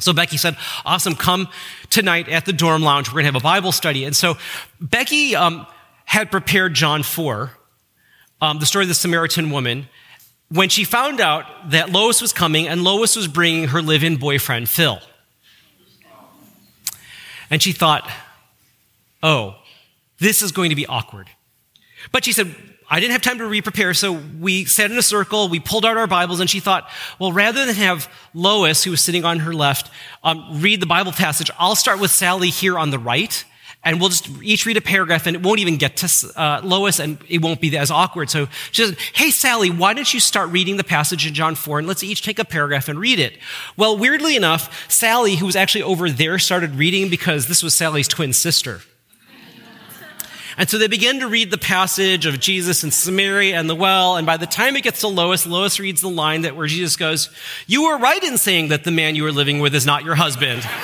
So 0.00 0.12
Becky 0.12 0.36
said, 0.36 0.56
Awesome, 0.84 1.14
come 1.14 1.48
tonight 1.90 2.28
at 2.28 2.46
the 2.46 2.52
dorm 2.52 2.82
lounge. 2.82 3.08
We're 3.08 3.22
going 3.22 3.24
to 3.24 3.32
have 3.32 3.42
a 3.42 3.44
Bible 3.44 3.72
study. 3.72 4.04
And 4.04 4.16
so 4.16 4.36
Becky 4.80 5.36
um, 5.36 5.66
had 6.04 6.30
prepared 6.30 6.74
John 6.74 7.02
4, 7.02 7.50
um, 8.40 8.58
the 8.58 8.66
story 8.66 8.84
of 8.84 8.88
the 8.88 8.94
Samaritan 8.94 9.50
woman, 9.50 9.88
when 10.48 10.68
she 10.68 10.84
found 10.84 11.20
out 11.20 11.70
that 11.70 11.90
Lois 11.90 12.20
was 12.20 12.32
coming 12.32 12.66
and 12.66 12.82
Lois 12.82 13.14
was 13.14 13.28
bringing 13.28 13.68
her 13.68 13.82
live 13.82 14.02
in 14.02 14.16
boyfriend, 14.16 14.68
Phil. 14.68 14.98
And 17.50 17.62
she 17.62 17.72
thought, 17.72 18.10
Oh, 19.22 19.56
this 20.18 20.40
is 20.40 20.52
going 20.52 20.70
to 20.70 20.76
be 20.76 20.86
awkward. 20.86 21.28
But 22.10 22.24
she 22.24 22.32
said, 22.32 22.54
I 22.92 22.98
didn't 22.98 23.12
have 23.12 23.22
time 23.22 23.38
to 23.38 23.46
re-prepare, 23.46 23.94
so 23.94 24.20
we 24.40 24.64
sat 24.64 24.90
in 24.90 24.98
a 24.98 25.02
circle, 25.02 25.48
we 25.48 25.60
pulled 25.60 25.86
out 25.86 25.96
our 25.96 26.08
Bibles, 26.08 26.40
and 26.40 26.50
she 26.50 26.58
thought, 26.58 26.90
well, 27.20 27.30
rather 27.30 27.64
than 27.64 27.76
have 27.76 28.12
Lois, 28.34 28.82
who 28.82 28.90
was 28.90 29.00
sitting 29.00 29.24
on 29.24 29.38
her 29.38 29.52
left, 29.52 29.92
um, 30.24 30.60
read 30.60 30.80
the 30.80 30.86
Bible 30.86 31.12
passage, 31.12 31.52
I'll 31.56 31.76
start 31.76 32.00
with 32.00 32.10
Sally 32.10 32.50
here 32.50 32.76
on 32.76 32.90
the 32.90 32.98
right, 32.98 33.44
and 33.84 34.00
we'll 34.00 34.08
just 34.08 34.28
each 34.42 34.66
read 34.66 34.76
a 34.76 34.80
paragraph, 34.80 35.28
and 35.28 35.36
it 35.36 35.42
won't 35.42 35.60
even 35.60 35.76
get 35.76 35.98
to 35.98 36.32
uh, 36.36 36.62
Lois, 36.64 36.98
and 36.98 37.18
it 37.28 37.40
won't 37.40 37.60
be 37.60 37.78
as 37.78 37.92
awkward. 37.92 38.28
So 38.28 38.48
she 38.72 38.84
said, 38.84 38.98
hey, 39.14 39.30
Sally, 39.30 39.70
why 39.70 39.94
don't 39.94 40.12
you 40.12 40.18
start 40.18 40.50
reading 40.50 40.76
the 40.76 40.82
passage 40.82 41.24
in 41.24 41.32
John 41.32 41.54
4, 41.54 41.78
and 41.78 41.86
let's 41.86 42.02
each 42.02 42.22
take 42.22 42.40
a 42.40 42.44
paragraph 42.44 42.88
and 42.88 42.98
read 42.98 43.20
it. 43.20 43.38
Well, 43.76 43.96
weirdly 43.96 44.34
enough, 44.34 44.90
Sally, 44.90 45.36
who 45.36 45.46
was 45.46 45.54
actually 45.54 45.84
over 45.84 46.10
there, 46.10 46.40
started 46.40 46.74
reading 46.74 47.08
because 47.08 47.46
this 47.46 47.62
was 47.62 47.72
Sally's 47.72 48.08
twin 48.08 48.32
sister. 48.32 48.80
And 50.60 50.68
so 50.68 50.76
they 50.76 50.88
begin 50.88 51.20
to 51.20 51.26
read 51.26 51.50
the 51.50 51.56
passage 51.56 52.26
of 52.26 52.38
Jesus 52.38 52.82
and 52.82 52.92
Samaria 52.92 53.58
and 53.58 53.68
the 53.68 53.74
well. 53.74 54.18
And 54.18 54.26
by 54.26 54.36
the 54.36 54.44
time 54.44 54.76
it 54.76 54.82
gets 54.82 55.00
to 55.00 55.08
Lois, 55.08 55.46
Lois 55.46 55.80
reads 55.80 56.02
the 56.02 56.10
line 56.10 56.42
that 56.42 56.54
where 56.54 56.66
Jesus 56.66 56.96
goes, 56.96 57.30
You 57.66 57.84
were 57.84 57.96
right 57.96 58.22
in 58.22 58.36
saying 58.36 58.68
that 58.68 58.84
the 58.84 58.90
man 58.90 59.16
you 59.16 59.24
are 59.24 59.32
living 59.32 59.60
with 59.60 59.74
is 59.74 59.86
not 59.86 60.04
your 60.04 60.16
husband. 60.16 60.62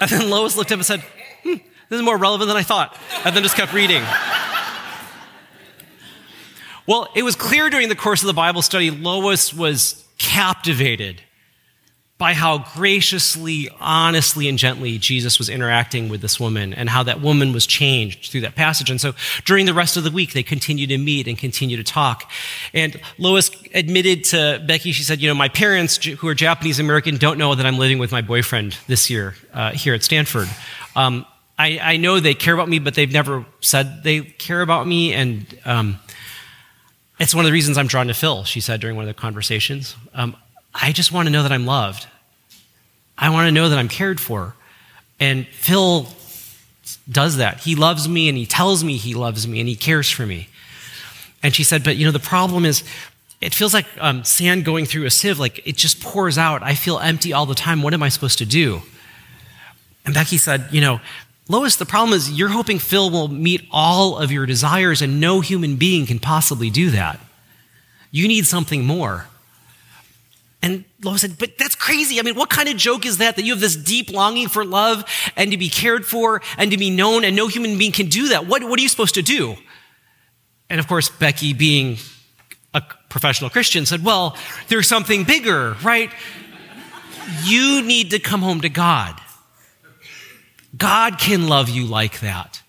And 0.00 0.08
then 0.10 0.30
Lois 0.30 0.56
looked 0.56 0.70
up 0.70 0.76
and 0.76 0.86
said, 0.86 1.00
hmm, 1.42 1.54
This 1.88 1.98
is 1.98 2.02
more 2.02 2.16
relevant 2.16 2.46
than 2.46 2.56
I 2.56 2.62
thought. 2.62 2.96
And 3.24 3.34
then 3.34 3.42
just 3.42 3.56
kept 3.56 3.72
reading. 3.72 4.02
Well, 6.86 7.08
it 7.16 7.24
was 7.24 7.34
clear 7.34 7.68
during 7.68 7.88
the 7.88 7.96
course 7.96 8.22
of 8.22 8.28
the 8.28 8.32
Bible 8.32 8.62
study, 8.62 8.92
Lois 8.92 9.52
was 9.52 10.04
captivated 10.16 11.20
by 12.18 12.34
how 12.34 12.58
graciously, 12.74 13.68
honestly, 13.78 14.48
and 14.48 14.58
gently 14.58 14.98
Jesus 14.98 15.38
was 15.38 15.48
interacting 15.48 16.08
with 16.08 16.20
this 16.20 16.40
woman 16.40 16.74
and 16.74 16.88
how 16.88 17.04
that 17.04 17.20
woman 17.20 17.52
was 17.52 17.64
changed 17.64 18.32
through 18.32 18.40
that 18.40 18.56
passage. 18.56 18.90
And 18.90 19.00
so 19.00 19.14
during 19.44 19.66
the 19.66 19.74
rest 19.74 19.96
of 19.96 20.02
the 20.02 20.10
week, 20.10 20.32
they 20.32 20.42
continued 20.42 20.88
to 20.88 20.98
meet 20.98 21.28
and 21.28 21.38
continue 21.38 21.76
to 21.76 21.84
talk. 21.84 22.28
And 22.74 23.00
Lois 23.18 23.52
admitted 23.72 24.24
to 24.24 24.62
Becky, 24.66 24.90
she 24.90 25.04
said, 25.04 25.20
You 25.20 25.28
know, 25.28 25.34
my 25.34 25.48
parents, 25.48 26.04
who 26.04 26.26
are 26.26 26.34
Japanese 26.34 26.80
American, 26.80 27.18
don't 27.18 27.38
know 27.38 27.54
that 27.54 27.64
I'm 27.64 27.78
living 27.78 28.00
with 28.00 28.10
my 28.10 28.20
boyfriend 28.20 28.76
this 28.88 29.08
year 29.08 29.36
uh, 29.54 29.70
here 29.70 29.94
at 29.94 30.02
Stanford. 30.02 30.48
Um, 30.96 31.24
I, 31.56 31.78
I, 31.80 31.96
know 31.96 32.18
they 32.18 32.34
care 32.34 32.54
about 32.54 32.68
me, 32.68 32.80
but 32.80 32.94
they've 32.94 33.12
never 33.12 33.44
said 33.60 34.02
they 34.02 34.20
care 34.20 34.60
about 34.60 34.86
me. 34.86 35.12
And 35.12 35.46
um, 35.64 35.98
it's 37.20 37.34
one 37.34 37.44
of 37.44 37.48
the 37.48 37.52
reasons 37.52 37.78
I'm 37.78 37.86
drawn 37.86 38.08
to 38.08 38.14
Phil, 38.14 38.44
she 38.44 38.60
said 38.60 38.80
during 38.80 38.96
one 38.96 39.08
of 39.08 39.14
the 39.14 39.20
conversations. 39.20 39.94
Um, 40.14 40.36
I 40.80 40.92
just 40.92 41.12
want 41.12 41.26
to 41.26 41.32
know 41.32 41.42
that 41.42 41.52
I'm 41.52 41.66
loved. 41.66 42.06
I 43.16 43.30
want 43.30 43.46
to 43.46 43.52
know 43.52 43.68
that 43.68 43.78
I'm 43.78 43.88
cared 43.88 44.20
for. 44.20 44.54
And 45.18 45.46
Phil 45.48 46.06
does 47.10 47.38
that. 47.38 47.60
He 47.60 47.74
loves 47.74 48.08
me 48.08 48.28
and 48.28 48.38
he 48.38 48.46
tells 48.46 48.84
me 48.84 48.96
he 48.96 49.14
loves 49.14 49.48
me 49.48 49.60
and 49.60 49.68
he 49.68 49.74
cares 49.74 50.08
for 50.08 50.24
me. 50.24 50.48
And 51.42 51.54
she 51.54 51.64
said, 51.64 51.82
But 51.82 51.96
you 51.96 52.06
know, 52.06 52.12
the 52.12 52.18
problem 52.18 52.64
is, 52.64 52.84
it 53.40 53.54
feels 53.54 53.72
like 53.72 53.86
um, 53.98 54.24
sand 54.24 54.64
going 54.64 54.84
through 54.84 55.04
a 55.04 55.10
sieve, 55.10 55.38
like 55.38 55.64
it 55.66 55.76
just 55.76 56.00
pours 56.00 56.38
out. 56.38 56.62
I 56.62 56.74
feel 56.74 56.98
empty 56.98 57.32
all 57.32 57.46
the 57.46 57.54
time. 57.54 57.82
What 57.82 57.94
am 57.94 58.02
I 58.02 58.08
supposed 58.08 58.38
to 58.38 58.44
do? 58.46 58.82
And 60.04 60.12
Becky 60.14 60.38
said, 60.38 60.66
You 60.72 60.80
know, 60.80 61.00
Lois, 61.48 61.76
the 61.76 61.86
problem 61.86 62.16
is 62.16 62.32
you're 62.32 62.48
hoping 62.48 62.78
Phil 62.78 63.10
will 63.10 63.28
meet 63.28 63.66
all 63.70 64.18
of 64.18 64.32
your 64.32 64.44
desires, 64.44 65.02
and 65.02 65.20
no 65.20 65.40
human 65.40 65.76
being 65.76 66.04
can 66.04 66.18
possibly 66.18 66.68
do 66.68 66.90
that. 66.90 67.20
You 68.10 68.26
need 68.26 68.46
something 68.46 68.84
more. 68.84 69.28
And 70.60 70.84
Lois 71.02 71.20
said, 71.20 71.38
But 71.38 71.56
that's 71.58 71.74
crazy. 71.74 72.18
I 72.18 72.22
mean, 72.22 72.34
what 72.34 72.50
kind 72.50 72.68
of 72.68 72.76
joke 72.76 73.06
is 73.06 73.18
that? 73.18 73.36
That 73.36 73.44
you 73.44 73.52
have 73.52 73.60
this 73.60 73.76
deep 73.76 74.10
longing 74.10 74.48
for 74.48 74.64
love 74.64 75.04
and 75.36 75.52
to 75.52 75.56
be 75.56 75.68
cared 75.68 76.04
for 76.04 76.42
and 76.56 76.70
to 76.70 76.76
be 76.76 76.90
known, 76.90 77.24
and 77.24 77.36
no 77.36 77.46
human 77.46 77.78
being 77.78 77.92
can 77.92 78.06
do 78.06 78.28
that. 78.28 78.46
What, 78.46 78.64
what 78.64 78.78
are 78.78 78.82
you 78.82 78.88
supposed 78.88 79.14
to 79.14 79.22
do? 79.22 79.56
And 80.68 80.80
of 80.80 80.88
course, 80.88 81.08
Becky, 81.08 81.52
being 81.52 81.98
a 82.74 82.82
professional 83.08 83.50
Christian, 83.50 83.86
said, 83.86 84.04
Well, 84.04 84.36
there's 84.68 84.88
something 84.88 85.24
bigger, 85.24 85.76
right? 85.82 86.10
You 87.44 87.82
need 87.82 88.10
to 88.10 88.18
come 88.18 88.40
home 88.42 88.62
to 88.62 88.68
God. 88.68 89.20
God 90.76 91.18
can 91.18 91.48
love 91.48 91.68
you 91.68 91.86
like 91.86 92.20
that. 92.20 92.62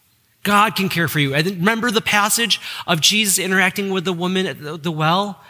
God 0.43 0.75
can 0.75 0.89
care 0.89 1.07
for 1.07 1.19
you. 1.19 1.33
And 1.33 1.45
remember 1.45 1.91
the 1.91 2.01
passage 2.01 2.61
of 2.87 3.01
Jesus 3.01 3.39
interacting 3.39 3.89
with 3.89 4.05
the 4.05 4.13
woman 4.13 4.45
at 4.45 4.83
the 4.83 4.91
well? 4.91 5.41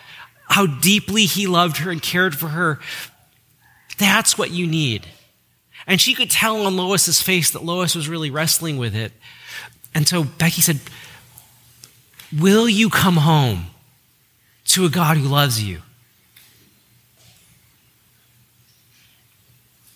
How 0.50 0.66
deeply 0.66 1.26
he 1.26 1.48
loved 1.48 1.78
her 1.78 1.92
and 1.92 2.02
cared 2.02 2.36
for 2.36 2.48
her. 2.50 2.80
That's 3.98 4.38
what 4.38 4.52
you 4.52 4.66
need. 4.66 5.06
And 5.86 6.02
she 6.02 6.14
could 6.14 6.30
tell 6.30 6.66
on 6.66 6.76
Lois's 6.76 7.22
face 7.22 7.52
that 7.52 7.64
Lois 7.64 7.96
was 7.96 8.10
really 8.10 8.32
wrestling 8.32 8.78
with 8.78 8.96
it. 8.96 9.12
And 9.94 10.08
so 10.08 10.24
Becky 10.24 10.62
said, 10.62 10.80
Will 12.38 12.70
you 12.70 12.90
come 12.90 13.18
home 13.18 13.68
to 14.66 14.86
a 14.86 14.90
God 14.90 15.18
who 15.18 15.28
loves 15.28 15.64
you? 15.64 15.82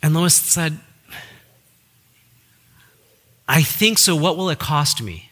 And 0.02 0.14
Lois 0.14 0.34
said, 0.34 0.80
I 3.48 3.62
think 3.62 4.00
so. 4.00 4.16
What 4.16 4.36
will 4.36 4.50
it 4.50 4.60
cost 4.60 5.02
me? 5.02 5.30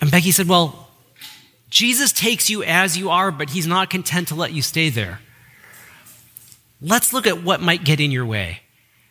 And 0.00 0.10
Becky 0.10 0.30
said, 0.30 0.48
Well, 0.48 0.87
Jesus 1.70 2.12
takes 2.12 2.48
you 2.48 2.62
as 2.62 2.96
you 2.96 3.10
are, 3.10 3.30
but 3.30 3.50
he's 3.50 3.66
not 3.66 3.90
content 3.90 4.28
to 4.28 4.34
let 4.34 4.52
you 4.52 4.62
stay 4.62 4.88
there. 4.90 5.20
Let's 6.80 7.12
look 7.12 7.26
at 7.26 7.42
what 7.42 7.60
might 7.60 7.84
get 7.84 8.00
in 8.00 8.10
your 8.10 8.24
way. 8.24 8.60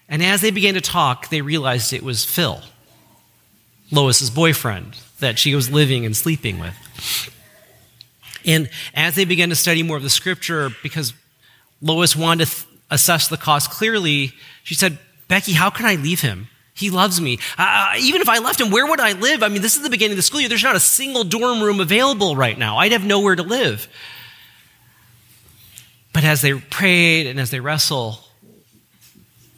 And 0.09 0.23
as 0.23 0.41
they 0.41 0.51
began 0.51 0.75
to 0.75 0.81
talk, 0.81 1.29
they 1.29 1.41
realized 1.41 1.91
it 1.91 2.01
was 2.01 2.23
Phil, 2.23 2.61
Lois's 3.91 4.29
boyfriend, 4.29 4.97
that 5.19 5.37
she 5.37 5.53
was 5.53 5.69
living 5.69 6.05
and 6.05 6.15
sleeping 6.15 6.59
with. 6.59 6.75
And 8.45 8.69
as 8.93 9.15
they 9.15 9.25
began 9.25 9.49
to 9.49 9.55
study 9.55 9.83
more 9.83 9.97
of 9.97 10.03
the 10.03 10.09
scripture, 10.09 10.69
because 10.81 11.13
Lois 11.81 12.15
wanted 12.15 12.45
to 12.45 12.51
th- 12.51 12.67
assess 12.89 13.27
the 13.27 13.35
cost 13.35 13.69
clearly, 13.69 14.31
she 14.63 14.73
said, 14.73 14.97
Becky, 15.27 15.51
how 15.51 15.69
can 15.69 15.85
I 15.85 15.95
leave 15.95 16.21
him? 16.21 16.47
He 16.77 16.91
loves 16.91 17.19
me. 17.19 17.39
Uh, 17.57 17.95
even 17.99 18.21
if 18.21 18.29
I 18.29 18.37
left 18.37 18.61
him, 18.61 18.69
where 18.69 18.85
would 18.85 18.99
I 18.99 19.13
live? 19.13 19.41
I 19.41 19.47
mean, 19.47 19.63
this 19.63 19.77
is 19.77 19.81
the 19.81 19.89
beginning 19.89 20.11
of 20.11 20.17
the 20.17 20.21
school 20.21 20.39
year. 20.39 20.47
There's 20.47 20.63
not 20.63 20.75
a 20.75 20.79
single 20.79 21.23
dorm 21.23 21.61
room 21.61 21.79
available 21.79 22.35
right 22.35 22.57
now. 22.57 22.77
I'd 22.77 22.91
have 22.91 23.03
nowhere 23.03 23.35
to 23.35 23.41
live. 23.41 23.87
But 26.13 26.23
as 26.23 26.41
they 26.41 26.53
prayed 26.53 27.25
and 27.25 27.39
as 27.39 27.49
they 27.49 27.59
wrestle, 27.59 28.19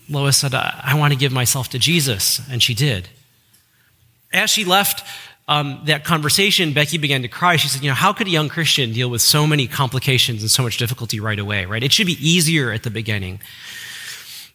Lois 0.09 0.37
said, 0.37 0.53
I, 0.53 0.81
I 0.81 0.97
want 0.97 1.11
to 1.11 1.19
give 1.19 1.33
myself 1.33 1.67
to 1.69 1.79
Jesus. 1.79 2.41
And 2.49 2.63
she 2.63 2.73
did. 2.73 3.09
As 4.31 4.49
she 4.49 4.63
left 4.63 5.05
um, 5.49 5.81
that 5.85 6.05
conversation, 6.05 6.71
Becky 6.73 6.97
began 6.97 7.21
to 7.23 7.27
cry. 7.27 7.57
She 7.57 7.67
said, 7.67 7.83
You 7.83 7.89
know, 7.89 7.95
how 7.95 8.13
could 8.13 8.27
a 8.27 8.29
young 8.29 8.47
Christian 8.47 8.93
deal 8.93 9.09
with 9.09 9.21
so 9.21 9.45
many 9.45 9.67
complications 9.67 10.41
and 10.41 10.49
so 10.49 10.63
much 10.63 10.77
difficulty 10.77 11.19
right 11.19 11.39
away, 11.39 11.65
right? 11.65 11.83
It 11.83 11.91
should 11.91 12.07
be 12.07 12.17
easier 12.25 12.71
at 12.71 12.83
the 12.83 12.89
beginning. 12.89 13.41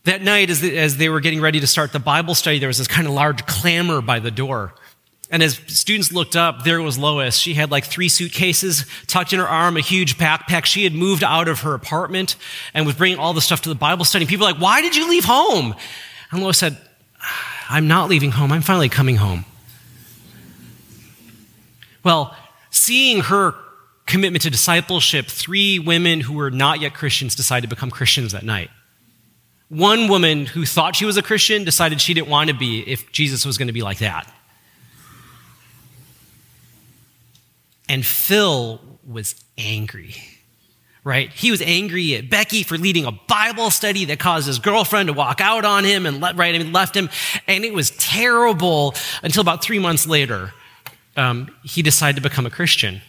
That 0.04 0.22
night, 0.22 0.50
as, 0.50 0.62
as 0.62 0.98
they 0.98 1.08
were 1.08 1.20
getting 1.20 1.40
ready 1.40 1.60
to 1.60 1.66
start 1.66 1.92
the 1.92 1.98
Bible 1.98 2.34
study, 2.34 2.58
there 2.58 2.68
was 2.68 2.78
this 2.78 2.88
kind 2.88 3.06
of 3.06 3.14
large 3.14 3.46
clamor 3.46 4.02
by 4.02 4.18
the 4.18 4.30
door. 4.30 4.74
And 5.30 5.42
as 5.42 5.54
students 5.66 6.12
looked 6.12 6.36
up, 6.36 6.64
there 6.64 6.82
was 6.82 6.98
Lois. 6.98 7.36
She 7.36 7.54
had 7.54 7.70
like 7.70 7.84
three 7.84 8.10
suitcases 8.10 8.84
tucked 9.06 9.32
in 9.32 9.38
her 9.38 9.48
arm, 9.48 9.76
a 9.76 9.80
huge 9.80 10.18
backpack. 10.18 10.66
She 10.66 10.84
had 10.84 10.92
moved 10.92 11.24
out 11.24 11.48
of 11.48 11.60
her 11.60 11.72
apartment 11.72 12.36
and 12.74 12.84
was 12.84 12.94
bringing 12.94 13.18
all 13.18 13.32
the 13.32 13.40
stuff 13.40 13.62
to 13.62 13.70
the 13.70 13.74
Bible 13.74 14.04
study. 14.04 14.26
People 14.26 14.46
were 14.46 14.52
like, 14.52 14.60
Why 14.60 14.82
did 14.82 14.94
you 14.94 15.08
leave 15.08 15.24
home? 15.24 15.74
And 16.30 16.42
Lois 16.42 16.58
said, 16.58 16.76
ah, 17.20 17.66
I'm 17.70 17.88
not 17.88 18.10
leaving 18.10 18.32
home. 18.32 18.52
I'm 18.52 18.62
finally 18.62 18.88
coming 18.88 19.16
home. 19.16 19.44
Well, 22.02 22.36
seeing 22.70 23.22
her 23.22 23.54
commitment 24.04 24.42
to 24.42 24.50
discipleship, 24.50 25.26
three 25.26 25.78
women 25.78 26.20
who 26.20 26.34
were 26.34 26.50
not 26.50 26.80
yet 26.80 26.92
Christians 26.92 27.34
decided 27.34 27.68
to 27.68 27.74
become 27.74 27.90
Christians 27.90 28.32
that 28.32 28.42
night. 28.42 28.70
One 29.74 30.06
woman 30.06 30.46
who 30.46 30.64
thought 30.64 30.94
she 30.94 31.04
was 31.04 31.16
a 31.16 31.22
Christian 31.22 31.64
decided 31.64 32.00
she 32.00 32.14
didn't 32.14 32.28
want 32.28 32.48
to 32.48 32.54
be 32.54 32.82
if 32.82 33.10
Jesus 33.10 33.44
was 33.44 33.58
going 33.58 33.66
to 33.66 33.72
be 33.72 33.82
like 33.82 33.98
that. 33.98 34.32
And 37.88 38.06
Phil 38.06 38.80
was 39.04 39.34
angry, 39.58 40.14
right? 41.02 41.28
He 41.28 41.50
was 41.50 41.60
angry 41.60 42.14
at 42.14 42.30
Becky 42.30 42.62
for 42.62 42.78
leading 42.78 43.04
a 43.04 43.10
Bible 43.10 43.72
study 43.72 44.04
that 44.04 44.20
caused 44.20 44.46
his 44.46 44.60
girlfriend 44.60 45.08
to 45.08 45.12
walk 45.12 45.40
out 45.40 45.64
on 45.64 45.82
him 45.82 46.06
and 46.06 46.20
let, 46.20 46.37
right, 46.37 46.54
I 46.54 46.58
mean, 46.58 46.72
left 46.72 46.96
him. 46.96 47.10
And 47.48 47.64
it 47.64 47.74
was 47.74 47.90
terrible 47.90 48.94
until 49.24 49.40
about 49.40 49.60
three 49.60 49.80
months 49.80 50.06
later, 50.06 50.52
um, 51.16 51.52
he 51.64 51.82
decided 51.82 52.22
to 52.22 52.28
become 52.28 52.46
a 52.46 52.50
Christian. 52.50 53.02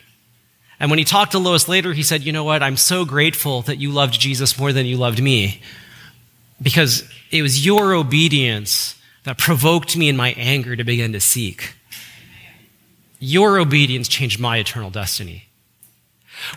And 0.79 0.89
when 0.89 0.97
he 0.97 1.05
talked 1.05 1.33
to 1.33 1.39
Lois 1.39 1.67
later, 1.67 1.93
he 1.93 2.01
said, 2.01 2.23
You 2.23 2.31
know 2.31 2.43
what? 2.43 2.63
I'm 2.63 2.75
so 2.75 3.05
grateful 3.05 3.61
that 3.61 3.77
you 3.77 3.91
loved 3.91 4.19
Jesus 4.19 4.57
more 4.57 4.73
than 4.73 4.87
you 4.87 4.97
loved 4.97 5.21
me 5.21 5.61
because 6.61 7.03
it 7.31 7.41
was 7.41 7.65
your 7.65 7.93
obedience 7.93 8.95
that 9.23 9.37
provoked 9.37 9.97
me 9.97 10.07
in 10.07 10.15
my 10.15 10.33
anger 10.33 10.75
to 10.75 10.83
begin 10.83 11.13
to 11.13 11.19
seek. 11.19 11.73
Your 13.19 13.59
obedience 13.59 14.07
changed 14.07 14.39
my 14.39 14.57
eternal 14.57 14.89
destiny. 14.89 15.45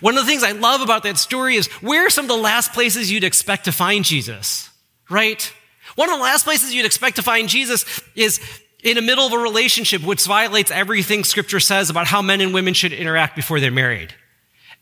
One 0.01 0.19
of 0.19 0.25
the 0.25 0.31
things 0.31 0.43
I 0.43 0.53
love 0.53 0.81
about 0.81 1.05
that 1.05 1.19
story 1.19 1.57
is 1.57 1.67
where 1.81 2.07
are 2.07 2.11
some 2.11 2.25
of 2.25 2.29
the 2.29 2.37
last 2.37 2.73
places 2.73 3.11
you'd 3.11 3.25
expect 3.25 3.65
to 3.65 3.73
find 3.73 4.05
Jesus? 4.05 4.69
Right? 5.09 5.53
One 5.95 6.11
of 6.11 6.17
the 6.17 6.23
last 6.23 6.45
places 6.45 6.75
you'd 6.75 6.87
expect 6.87 7.17
to 7.17 7.23
find 7.23 7.49
Jesus 7.49 8.03
is 8.15 8.41
in 8.83 8.97
the 8.97 9.03
middle 9.03 9.27
of 9.27 9.33
a 9.33 9.39
relationship 9.39 10.03
which 10.03 10.25
violates 10.25 10.71
everything 10.71 11.25
scripture 11.25 11.61
says 11.61 11.91
about 11.91 12.07
how 12.07 12.23
men 12.23 12.41
and 12.41 12.53
women 12.53 12.75
should 12.75 12.93
interact 12.93 13.35
before 13.35 13.61
they're 13.61 13.71
married. 13.71 14.15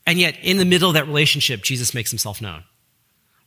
And 0.06 0.18
yet, 0.18 0.36
in 0.42 0.58
the 0.58 0.64
middle 0.64 0.88
of 0.88 0.94
that 0.94 1.06
relationship, 1.06 1.62
Jesus 1.62 1.94
makes 1.94 2.10
himself 2.10 2.40
known 2.40 2.64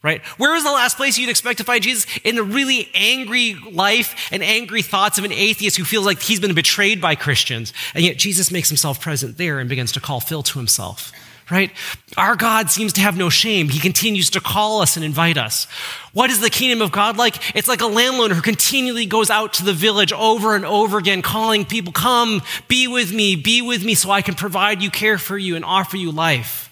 right? 0.02 0.22
Where 0.38 0.56
is 0.56 0.64
the 0.64 0.72
last 0.72 0.98
place 0.98 1.18
you'd 1.18 1.30
expect 1.30 1.58
to 1.58 1.64
find 1.64 1.84
Jesus? 1.84 2.06
In 2.24 2.36
the 2.36 2.44
really 2.44 2.90
angry 2.94 3.56
life 3.56 4.30
and 4.32 4.42
angry 4.42 4.82
thoughts 4.82 5.18
of 5.18 5.26
an 5.26 5.34
atheist 5.34 5.78
who 5.78 5.84
feels 5.84 6.06
like 6.06 6.22
he's 6.22 6.40
been 6.40 6.56
betrayed 6.56 7.02
by 7.02 7.16
Christians. 7.16 7.74
And 7.94 8.04
yet 8.04 8.18
Jesus 8.18 8.52
makes 8.52 8.70
himself 8.70 9.02
present 9.02 9.38
there 9.38 9.60
and 9.60 9.70
begins 9.70 9.92
to 9.94 10.00
call 10.00 10.22
Phil 10.22 10.42
to 10.44 10.58
himself, 10.58 11.12
right? 11.52 11.72
Our 12.16 12.38
God 12.38 12.72
seems 12.72 12.94
to 12.94 13.02
have 13.02 13.18
no 13.18 13.30
shame. 13.30 13.68
He 13.68 13.80
continues 13.80 14.30
to 14.32 14.40
call 14.40 14.82
us 14.82 14.96
and 14.96 15.04
invite 15.04 15.38
us. 15.38 15.66
What 16.14 16.30
is 16.30 16.40
the 16.40 16.50
kingdom 16.50 16.82
of 16.82 16.94
God 16.94 17.18
like? 17.18 17.54
It's 17.54 17.68
like 17.68 17.82
a 17.82 17.88
landowner 17.88 18.36
who 18.36 18.42
continually 18.42 19.06
goes 19.06 19.30
out 19.30 19.54
to 19.56 19.66
the 19.66 19.74
village 19.74 20.14
over 20.14 20.56
and 20.56 20.66
over 20.66 20.98
again, 20.98 21.22
calling 21.22 21.66
people, 21.66 21.92
come, 21.92 22.42
be 22.70 22.88
with 22.88 23.14
me, 23.14 23.36
be 23.36 23.62
with 23.62 23.84
me 23.84 23.96
so 23.96 24.12
I 24.12 24.22
can 24.22 24.36
provide 24.36 24.82
you, 24.82 24.90
care 24.90 25.18
for 25.18 25.38
you, 25.38 25.58
and 25.58 25.66
offer 25.66 25.98
you 25.98 26.12
life. 26.14 26.69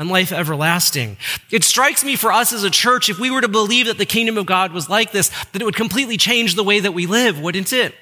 And 0.00 0.08
life 0.08 0.32
everlasting. 0.32 1.18
It 1.50 1.62
strikes 1.62 2.02
me 2.02 2.16
for 2.16 2.32
us 2.32 2.54
as 2.54 2.64
a 2.64 2.70
church, 2.70 3.10
if 3.10 3.18
we 3.18 3.30
were 3.30 3.42
to 3.42 3.48
believe 3.48 3.84
that 3.84 3.98
the 3.98 4.06
kingdom 4.06 4.38
of 4.38 4.46
God 4.46 4.72
was 4.72 4.88
like 4.88 5.12
this, 5.12 5.28
that 5.52 5.60
it 5.60 5.64
would 5.66 5.76
completely 5.76 6.16
change 6.16 6.54
the 6.54 6.64
way 6.64 6.80
that 6.80 6.92
we 6.92 7.04
live, 7.04 7.38
wouldn't 7.38 7.74
it? 7.74 7.94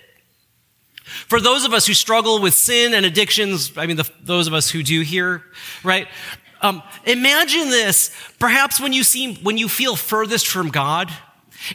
For 1.26 1.40
those 1.40 1.64
of 1.64 1.72
us 1.72 1.88
who 1.88 1.94
struggle 1.94 2.40
with 2.40 2.54
sin 2.54 2.94
and 2.94 3.04
addictions, 3.04 3.76
I 3.76 3.86
mean, 3.86 3.96
the, 3.96 4.08
those 4.22 4.46
of 4.46 4.54
us 4.54 4.70
who 4.70 4.84
do 4.84 5.00
here, 5.00 5.42
right? 5.82 6.06
Um, 6.62 6.84
imagine 7.04 7.68
this. 7.68 8.14
Perhaps 8.38 8.80
when 8.80 8.92
you 8.92 9.02
seem, 9.02 9.34
when 9.38 9.58
you 9.58 9.68
feel 9.68 9.96
furthest 9.96 10.46
from 10.46 10.68
God, 10.68 11.10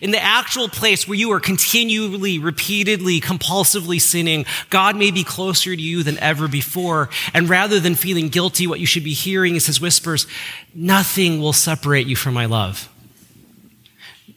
in 0.01 0.11
the 0.11 0.23
actual 0.23 0.69
place 0.69 1.07
where 1.07 1.17
you 1.17 1.31
are 1.31 1.39
continually, 1.39 2.39
repeatedly, 2.39 3.19
compulsively 3.19 4.01
sinning, 4.01 4.45
God 4.69 4.95
may 4.95 5.11
be 5.11 5.23
closer 5.23 5.75
to 5.75 5.81
you 5.81 6.03
than 6.03 6.17
ever 6.19 6.47
before. 6.47 7.09
And 7.33 7.49
rather 7.49 7.79
than 7.79 7.95
feeling 7.95 8.29
guilty, 8.29 8.65
what 8.65 8.79
you 8.79 8.85
should 8.85 9.03
be 9.03 9.13
hearing 9.13 9.55
is 9.55 9.65
his 9.65 9.81
whispers, 9.81 10.25
nothing 10.73 11.41
will 11.41 11.53
separate 11.53 12.07
you 12.07 12.15
from 12.15 12.33
my 12.33 12.45
love. 12.45 12.89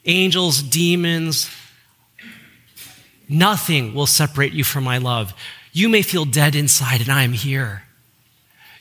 Angels, 0.04 0.62
demons, 0.62 1.50
nothing 3.28 3.94
will 3.94 4.06
separate 4.06 4.52
you 4.52 4.64
from 4.64 4.84
my 4.84 4.98
love. 4.98 5.34
You 5.72 5.88
may 5.88 6.02
feel 6.02 6.24
dead 6.24 6.54
inside 6.54 7.00
and 7.00 7.10
I 7.10 7.22
am 7.22 7.32
here. 7.32 7.82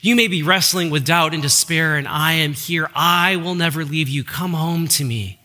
You 0.00 0.14
may 0.14 0.28
be 0.28 0.42
wrestling 0.42 0.90
with 0.90 1.04
doubt 1.04 1.34
and 1.34 1.42
despair 1.42 1.96
and 1.96 2.06
I 2.06 2.34
am 2.34 2.52
here. 2.52 2.90
I 2.94 3.36
will 3.36 3.54
never 3.54 3.84
leave 3.84 4.08
you. 4.08 4.22
Come 4.24 4.52
home 4.52 4.88
to 4.88 5.04
me. 5.04 5.35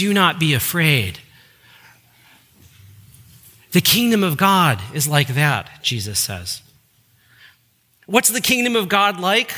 Do 0.00 0.14
not 0.14 0.40
be 0.40 0.54
afraid. 0.54 1.18
The 3.72 3.82
kingdom 3.82 4.24
of 4.24 4.38
God 4.38 4.80
is 4.94 5.06
like 5.06 5.34
that, 5.34 5.68
Jesus 5.82 6.18
says. 6.18 6.62
What's 8.06 8.30
the 8.30 8.40
kingdom 8.40 8.76
of 8.76 8.88
God 8.88 9.20
like? 9.20 9.52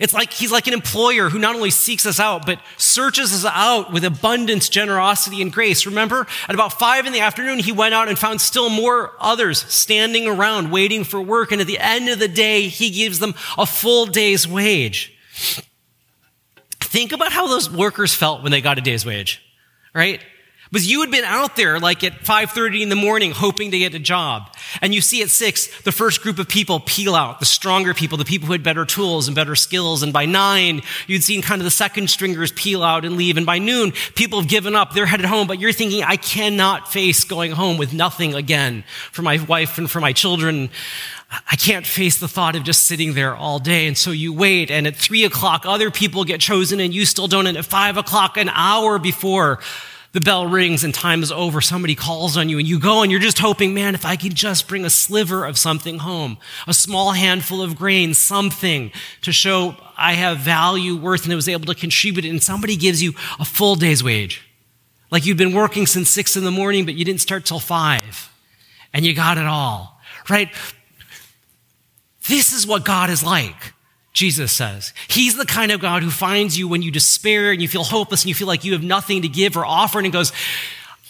It's 0.00 0.12
like 0.12 0.32
he's 0.32 0.50
like 0.50 0.66
an 0.66 0.74
employer 0.74 1.28
who 1.28 1.38
not 1.38 1.54
only 1.54 1.70
seeks 1.70 2.04
us 2.04 2.18
out, 2.18 2.46
but 2.46 2.58
searches 2.76 3.32
us 3.32 3.48
out 3.48 3.92
with 3.92 4.04
abundance, 4.04 4.68
generosity, 4.68 5.40
and 5.40 5.52
grace. 5.52 5.86
Remember, 5.86 6.26
at 6.48 6.56
about 6.56 6.76
five 6.76 7.06
in 7.06 7.12
the 7.12 7.20
afternoon, 7.20 7.60
he 7.60 7.70
went 7.70 7.94
out 7.94 8.08
and 8.08 8.18
found 8.18 8.40
still 8.40 8.70
more 8.70 9.12
others 9.20 9.62
standing 9.72 10.26
around 10.26 10.72
waiting 10.72 11.04
for 11.04 11.22
work. 11.22 11.52
And 11.52 11.60
at 11.60 11.68
the 11.68 11.78
end 11.78 12.08
of 12.08 12.18
the 12.18 12.26
day, 12.26 12.66
he 12.66 12.90
gives 12.90 13.20
them 13.20 13.36
a 13.56 13.66
full 13.66 14.06
day's 14.06 14.48
wage. 14.48 15.12
Think 16.94 17.10
about 17.10 17.32
how 17.32 17.48
those 17.48 17.68
workers 17.68 18.14
felt 18.14 18.44
when 18.44 18.52
they 18.52 18.60
got 18.60 18.78
a 18.78 18.80
day's 18.80 19.04
wage, 19.04 19.42
right? 19.92 20.20
Because 20.70 20.88
you 20.88 21.00
had 21.00 21.10
been 21.10 21.24
out 21.24 21.56
there 21.56 21.80
like 21.80 22.04
at 22.04 22.20
5.30 22.20 22.82
in 22.82 22.88
the 22.88 22.94
morning 22.94 23.32
hoping 23.32 23.72
to 23.72 23.78
get 23.80 23.94
a 23.94 23.98
job. 23.98 24.54
And 24.80 24.94
you 24.94 25.00
see 25.00 25.20
at 25.20 25.28
6, 25.28 25.82
the 25.82 25.90
first 25.90 26.22
group 26.22 26.38
of 26.38 26.46
people 26.46 26.78
peel 26.78 27.16
out, 27.16 27.40
the 27.40 27.46
stronger 27.46 27.94
people, 27.94 28.16
the 28.16 28.24
people 28.24 28.46
who 28.46 28.52
had 28.52 28.62
better 28.62 28.84
tools 28.84 29.26
and 29.26 29.34
better 29.34 29.56
skills. 29.56 30.04
And 30.04 30.12
by 30.12 30.26
9, 30.26 30.82
you'd 31.08 31.24
seen 31.24 31.42
kind 31.42 31.60
of 31.60 31.64
the 31.64 31.72
second 31.72 32.10
stringers 32.10 32.52
peel 32.52 32.84
out 32.84 33.04
and 33.04 33.16
leave. 33.16 33.36
And 33.38 33.44
by 33.44 33.58
noon, 33.58 33.90
people 34.14 34.40
have 34.40 34.48
given 34.48 34.76
up. 34.76 34.92
They're 34.92 35.04
headed 35.04 35.26
home. 35.26 35.48
But 35.48 35.58
you're 35.58 35.72
thinking, 35.72 36.04
I 36.04 36.14
cannot 36.14 36.92
face 36.92 37.24
going 37.24 37.50
home 37.50 37.76
with 37.76 37.92
nothing 37.92 38.36
again 38.36 38.84
for 39.10 39.22
my 39.22 39.44
wife 39.48 39.78
and 39.78 39.90
for 39.90 39.98
my 39.98 40.12
children. 40.12 40.70
I 41.50 41.56
can't 41.56 41.86
face 41.86 42.18
the 42.18 42.28
thought 42.28 42.56
of 42.56 42.64
just 42.64 42.84
sitting 42.84 43.14
there 43.14 43.34
all 43.34 43.58
day. 43.58 43.86
And 43.86 43.96
so 43.96 44.10
you 44.10 44.32
wait. 44.32 44.70
And 44.70 44.86
at 44.86 44.96
three 44.96 45.24
o'clock, 45.24 45.64
other 45.66 45.90
people 45.90 46.24
get 46.24 46.40
chosen 46.40 46.80
and 46.80 46.94
you 46.94 47.06
still 47.06 47.28
don't. 47.28 47.46
And 47.46 47.56
at 47.56 47.64
five 47.64 47.96
o'clock, 47.96 48.36
an 48.36 48.48
hour 48.50 48.98
before 48.98 49.60
the 50.12 50.20
bell 50.20 50.46
rings 50.46 50.84
and 50.84 50.94
time 50.94 51.22
is 51.22 51.32
over, 51.32 51.60
somebody 51.60 51.96
calls 51.96 52.36
on 52.36 52.48
you 52.48 52.58
and 52.58 52.68
you 52.68 52.78
go 52.78 53.02
and 53.02 53.10
you're 53.10 53.20
just 53.20 53.40
hoping, 53.40 53.74
man, 53.74 53.94
if 53.94 54.04
I 54.04 54.14
could 54.14 54.34
just 54.34 54.68
bring 54.68 54.84
a 54.84 54.90
sliver 54.90 55.44
of 55.44 55.58
something 55.58 55.98
home, 55.98 56.38
a 56.68 56.74
small 56.74 57.12
handful 57.12 57.62
of 57.62 57.74
grain, 57.74 58.14
something 58.14 58.92
to 59.22 59.32
show 59.32 59.76
I 59.96 60.12
have 60.14 60.38
value, 60.38 60.96
worth, 60.96 61.24
and 61.24 61.32
I 61.32 61.36
was 61.36 61.48
able 61.48 61.66
to 61.66 61.74
contribute. 61.74 62.24
And 62.24 62.42
somebody 62.42 62.76
gives 62.76 63.02
you 63.02 63.14
a 63.40 63.44
full 63.44 63.74
day's 63.74 64.04
wage. 64.04 64.42
Like 65.10 65.26
you've 65.26 65.36
been 65.36 65.54
working 65.54 65.86
since 65.86 66.10
six 66.10 66.36
in 66.36 66.44
the 66.44 66.50
morning, 66.50 66.84
but 66.84 66.94
you 66.94 67.04
didn't 67.04 67.20
start 67.20 67.44
till 67.44 67.60
five 67.60 68.30
and 68.94 69.04
you 69.04 69.12
got 69.12 69.36
it 69.36 69.46
all, 69.46 70.00
right? 70.30 70.48
This 72.28 72.52
is 72.52 72.66
what 72.66 72.84
God 72.84 73.10
is 73.10 73.22
like, 73.22 73.74
Jesus 74.12 74.52
says. 74.52 74.94
He's 75.08 75.36
the 75.36 75.44
kind 75.44 75.72
of 75.72 75.80
God 75.80 76.02
who 76.02 76.10
finds 76.10 76.58
you 76.58 76.68
when 76.68 76.82
you 76.82 76.90
despair 76.90 77.52
and 77.52 77.60
you 77.60 77.68
feel 77.68 77.84
hopeless 77.84 78.22
and 78.22 78.28
you 78.28 78.34
feel 78.34 78.48
like 78.48 78.64
you 78.64 78.72
have 78.72 78.82
nothing 78.82 79.22
to 79.22 79.28
give 79.28 79.56
or 79.56 79.66
offer 79.66 79.98
and 79.98 80.12
goes, 80.12 80.32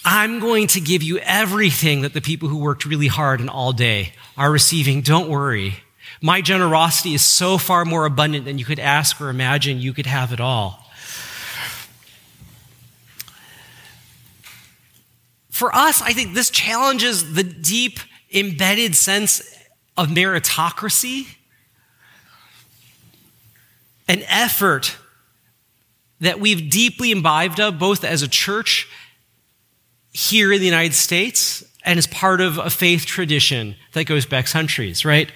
I'm 0.04 0.40
going 0.40 0.66
to 0.68 0.80
give 0.80 1.02
you 1.02 1.18
everything 1.18 2.02
that 2.02 2.12
the 2.12 2.20
people 2.20 2.48
who 2.48 2.58
worked 2.58 2.84
really 2.84 3.06
hard 3.06 3.40
and 3.40 3.48
all 3.48 3.72
day 3.72 4.12
are 4.36 4.50
receiving. 4.50 5.00
Don't 5.00 5.30
worry. 5.30 5.76
My 6.20 6.40
generosity 6.40 7.14
is 7.14 7.22
so 7.22 7.58
far 7.58 7.84
more 7.84 8.04
abundant 8.04 8.44
than 8.44 8.58
you 8.58 8.64
could 8.64 8.78
ask 8.78 9.20
or 9.20 9.30
imagine. 9.30 9.80
You 9.80 9.92
could 9.92 10.06
have 10.06 10.32
it 10.32 10.40
all. 10.40 10.80
For 15.50 15.74
us, 15.74 16.02
I 16.02 16.12
think 16.12 16.34
this 16.34 16.50
challenges 16.50 17.34
the 17.34 17.44
deep 17.44 18.00
embedded 18.32 18.96
sense 18.96 19.53
of 19.96 20.08
meritocracy, 20.08 21.26
an 24.08 24.22
effort 24.28 24.96
that 26.20 26.40
we've 26.40 26.70
deeply 26.70 27.10
imbibed 27.10 27.60
of, 27.60 27.78
both 27.78 28.04
as 28.04 28.22
a 28.22 28.28
church 28.28 28.88
here 30.12 30.52
in 30.52 30.60
the 30.60 30.66
United 30.66 30.94
States 30.94 31.64
and 31.84 31.98
as 31.98 32.06
part 32.06 32.40
of 32.40 32.58
a 32.58 32.70
faith 32.70 33.04
tradition 33.04 33.76
that 33.92 34.04
goes 34.04 34.24
back 34.26 34.46
centuries, 34.46 35.04
right? 35.04 35.30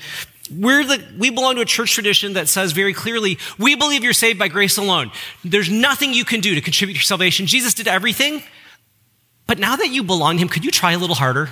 We're 0.51 0.85
the, 0.85 1.05
we 1.18 1.31
belong 1.31 1.57
to 1.57 1.61
a 1.61 1.66
church 1.66 1.92
tradition 1.92 2.33
that 2.35 2.49
says 2.49 2.73
very 2.73 2.94
clearly, 2.94 3.38
we 3.59 3.75
believe 3.75 4.03
you're 4.03 4.14
saved 4.14 4.38
by 4.38 4.49
grace 4.49 4.79
alone. 4.79 5.11
There's 5.44 5.71
nothing 5.71 6.14
you 6.14 6.25
can 6.25 6.40
do 6.40 6.55
to 6.55 6.61
contribute 6.61 6.94
to 6.94 6.99
your 6.99 7.03
salvation. 7.03 7.47
Jesus 7.47 7.75
did 7.75 7.87
everything. 7.87 8.42
But 9.47 9.59
now 9.59 9.77
that 9.77 9.88
you 9.88 10.03
belong 10.03 10.37
to 10.37 10.42
him, 10.42 10.49
could 10.49 10.64
you 10.64 10.71
try 10.71 10.92
a 10.92 10.99
little 10.99 11.16
harder? 11.16 11.51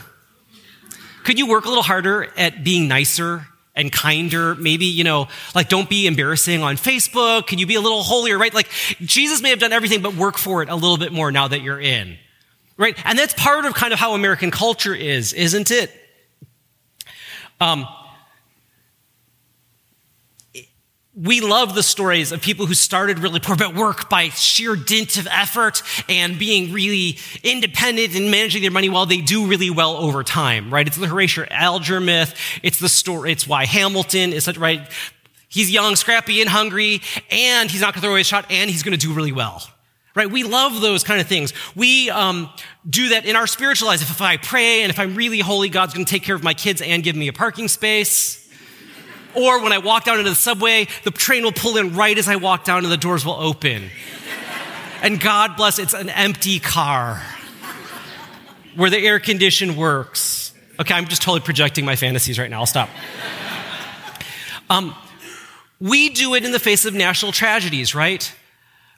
Could 1.27 1.41
you 1.41 1.49
work 1.49 1.65
a 1.65 1.69
little 1.69 1.83
harder 1.83 2.29
at 2.37 2.63
being 2.63 2.87
nicer 2.87 3.49
and 3.75 3.91
kinder? 3.91 4.55
Maybe, 4.55 4.87
you 4.87 5.03
know, 5.03 5.27
like 5.57 5.69
don't 5.69 5.91
be 5.91 6.07
embarrassing 6.07 6.63
on 6.63 6.77
Facebook. 6.77 7.49
Can 7.49 7.59
you 7.59 7.67
be 7.67 7.75
a 7.75 7.81
little 7.81 8.05
holier, 8.05 8.39
right? 8.39 8.55
Like 8.55 8.69
Jesus 9.01 9.43
may 9.43 9.51
have 9.51 9.59
done 9.59 9.73
everything, 9.73 10.03
but 10.03 10.15
work 10.15 10.39
for 10.39 10.63
it 10.63 10.69
a 10.69 10.77
little 10.77 10.99
bit 10.99 11.13
more 11.13 11.33
now 11.33 11.49
that 11.49 11.63
you're 11.63 11.81
in. 11.81 12.17
Right? 12.77 12.97
And 13.05 13.19
that's 13.19 13.35
part 13.35 13.65
of 13.65 13.75
kind 13.75 13.93
of 13.93 13.99
how 13.99 14.15
American 14.15 14.53
culture 14.53 14.95
is, 14.95 15.33
isn't 15.33 15.73
it? 15.73 15.91
Um, 17.61 17.89
we 21.17 21.41
love 21.41 21.75
the 21.75 21.83
stories 21.83 22.31
of 22.31 22.43
people 22.43 22.67
who 22.67 22.75
started 22.75 23.19
really 23.21 23.41
poor 23.41 23.57
but 23.57 23.75
work 23.75 24.11
by 24.11 24.29
sheer 24.29 24.77
dint 24.77 25.17
of 25.17 25.27
effort 25.31 25.83
and 26.11 26.39
being 26.39 26.75
really 26.75 27.17
independent 27.43 28.15
and 28.15 28.31
managing 28.31 28.61
their 28.61 28.71
money 28.71 28.91
while 28.91 29.07
they 29.07 29.23
do 29.23 29.47
really 29.47 29.71
well 29.71 29.97
over 29.97 30.23
time, 30.23 30.73
right? 30.73 30.87
It's 30.87 30.99
the 30.99 31.07
Horatio 31.07 31.47
Alger 31.51 32.01
myth. 32.01 32.35
It's 32.63 32.79
the 32.79 32.91
story. 32.91 33.33
It's 33.33 33.49
why 33.49 33.65
Hamilton 33.65 34.35
is 34.35 34.45
such, 34.45 34.59
right? 34.59 34.87
He's 35.49 35.71
young, 35.71 35.97
scrappy, 35.97 36.43
and 36.43 36.51
hungry, 36.51 37.01
and 37.31 37.71
he's 37.71 37.81
not 37.81 37.95
going 37.95 38.01
to 38.03 38.07
throw 38.07 38.11
away 38.11 38.21
a 38.21 38.25
shot, 38.25 38.45
and 38.51 38.69
he's 38.69 38.83
going 38.83 38.99
to 38.99 39.07
do 39.07 39.15
really 39.15 39.33
well. 39.33 39.63
Right? 40.15 40.31
We 40.31 40.45
love 40.45 40.83
those 40.83 41.03
kind 41.03 41.21
of 41.21 41.27
things. 41.27 41.55
We 41.75 42.11
um, 42.11 42.51
do 42.89 43.11
that 43.11 43.25
in 43.25 43.37
our 43.37 43.47
spiritual 43.47 43.89
lives. 43.89 44.03
If 44.03 44.21
I 44.21 44.37
pray 44.37 44.83
and 44.83 44.91
if 44.91 44.99
I'm 44.99 45.15
really 45.15 45.41
holy, 45.41 45.69
God's 45.71 45.95
going 45.95 46.05
to 46.05 46.11
take 46.11 46.23
care 46.23 46.35
of 46.35 46.43
my 46.43 46.55
kids 46.55 46.83
and 46.83 47.03
give 47.03 47.17
me 47.17 47.29
a 47.29 47.35
parking 47.35 47.69
space. 47.69 48.46
Or 49.37 49.63
when 49.63 49.73
I 49.73 49.79
walk 49.79 50.05
down 50.05 50.19
into 50.19 50.31
the 50.31 50.37
subway, 50.37 50.89
the 51.05 51.11
train 51.11 51.45
will 51.45 51.53
pull 51.53 51.77
in 51.77 51.95
right 51.95 52.17
as 52.17 52.27
I 52.27 52.37
walk 52.37 52.65
down 52.65 52.85
and 52.85 52.93
the 52.93 52.97
doors 52.97 53.25
will 53.25 53.35
open. 53.35 53.91
And 55.03 55.21
God 55.21 55.57
bless, 55.57 55.79
it's 55.79 55.93
an 55.93 56.09
empty 56.09 56.59
car 56.59 57.23
where 58.75 58.89
the 58.89 58.99
air 58.99 59.21
condition 59.21 59.77
works. 59.77 60.55
Okay, 60.81 60.95
I'm 60.95 61.07
just 61.07 61.23
totally 61.23 61.41
projecting 61.41 61.85
my 61.85 61.97
fantasies 61.97 62.39
right 62.39 62.51
now. 62.51 62.61
I'll 62.61 62.67
stop. 62.67 62.89
Um, 64.69 64.95
we 65.81 66.09
do 66.09 66.35
it 66.35 66.45
in 66.45 66.53
the 66.53 66.59
face 66.59 66.87
of 66.87 66.95
national 66.95 67.33
tragedies, 67.33 67.95
right? 67.95 68.35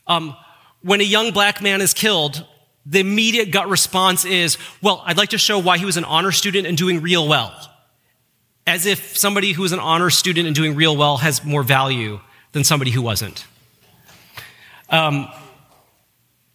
Um, 0.06 0.36
when 0.82 1.00
a 1.00 1.04
young 1.04 1.32
black 1.32 1.60
man 1.60 1.80
is 1.80 1.94
killed, 1.94 2.46
the 2.86 3.00
immediate 3.00 3.50
gut 3.50 3.68
response 3.68 4.24
is, 4.24 4.56
well, 4.80 5.02
I'd 5.04 5.18
like 5.18 5.30
to 5.30 5.38
show 5.38 5.58
why 5.58 5.78
he 5.78 5.84
was 5.84 5.96
an 5.96 6.04
honor 6.04 6.32
student 6.32 6.66
and 6.66 6.78
doing 6.78 7.02
real 7.02 7.26
well 7.28 7.52
as 8.68 8.84
if 8.84 9.16
somebody 9.16 9.52
who 9.52 9.64
is 9.64 9.72
an 9.72 9.80
honor 9.80 10.10
student 10.10 10.46
and 10.46 10.54
doing 10.54 10.74
real 10.74 10.94
well 10.94 11.16
has 11.16 11.42
more 11.42 11.62
value 11.62 12.20
than 12.52 12.64
somebody 12.64 12.90
who 12.90 13.00
wasn't. 13.00 13.46
Um, 14.90 15.28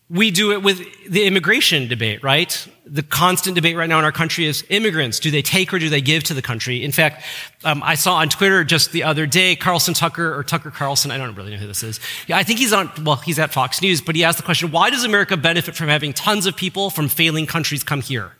we 0.09 0.29
do 0.29 0.51
it 0.51 0.61
with 0.61 0.79
the 1.09 1.25
immigration 1.25 1.87
debate, 1.87 2.21
right? 2.21 2.67
The 2.85 3.01
constant 3.01 3.55
debate 3.55 3.75
right 3.75 3.89
now 3.89 3.97
in 3.97 4.05
our 4.05 4.11
country 4.11 4.45
is 4.45 4.63
immigrants. 4.69 5.19
Do 5.19 5.31
they 5.31 5.41
take 5.41 5.73
or 5.73 5.79
do 5.79 5.89
they 5.89 6.01
give 6.01 6.23
to 6.25 6.35
the 6.35 6.41
country? 6.43 6.83
In 6.83 6.91
fact, 6.91 7.25
um, 7.63 7.81
I 7.81 7.95
saw 7.95 8.17
on 8.17 8.29
Twitter 8.29 8.63
just 8.63 8.91
the 8.91 9.03
other 9.03 9.25
day, 9.25 9.55
Carlson 9.55 9.95
Tucker, 9.95 10.37
or 10.37 10.43
Tucker 10.43 10.69
Carlson, 10.69 11.09
I 11.09 11.17
don't 11.17 11.33
really 11.33 11.51
know 11.51 11.57
who 11.57 11.65
this 11.65 11.81
is. 11.81 11.99
Yeah, 12.27 12.37
I 12.37 12.43
think 12.43 12.59
he's 12.59 12.73
on, 12.73 12.91
well, 13.03 13.15
he's 13.15 13.39
at 13.39 13.51
Fox 13.51 13.81
News, 13.81 14.01
but 14.01 14.15
he 14.15 14.23
asked 14.23 14.37
the 14.37 14.43
question, 14.43 14.69
why 14.69 14.91
does 14.91 15.03
America 15.03 15.35
benefit 15.35 15.75
from 15.75 15.87
having 15.87 16.13
tons 16.13 16.45
of 16.45 16.55
people 16.55 16.91
from 16.91 17.09
failing 17.09 17.47
countries 17.47 17.83
come 17.83 18.01
here? 18.01 18.33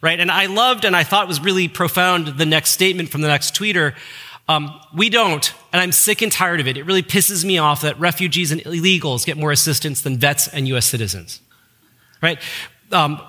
Right? 0.00 0.18
And 0.18 0.30
I 0.30 0.46
loved 0.46 0.84
and 0.84 0.94
I 0.94 1.04
thought 1.04 1.28
was 1.28 1.40
really 1.40 1.68
profound 1.68 2.28
the 2.38 2.46
next 2.46 2.70
statement 2.70 3.08
from 3.08 3.20
the 3.20 3.28
next 3.28 3.54
tweeter. 3.54 3.94
Um, 4.48 4.80
we 4.94 5.10
don't, 5.10 5.52
and 5.72 5.82
I'm 5.82 5.92
sick 5.92 6.22
and 6.22 6.32
tired 6.32 6.60
of 6.60 6.66
it. 6.66 6.76
It 6.76 6.84
really 6.84 7.02
pisses 7.02 7.44
me 7.44 7.58
off 7.58 7.82
that 7.82 7.98
refugees 8.00 8.50
and 8.50 8.62
illegals 8.62 9.26
get 9.26 9.36
more 9.36 9.52
assistance 9.52 10.00
than 10.00 10.16
vets 10.16 10.48
and 10.48 10.66
U.S. 10.68 10.86
citizens. 10.86 11.40
Right? 12.22 12.38
Um, 12.90 13.20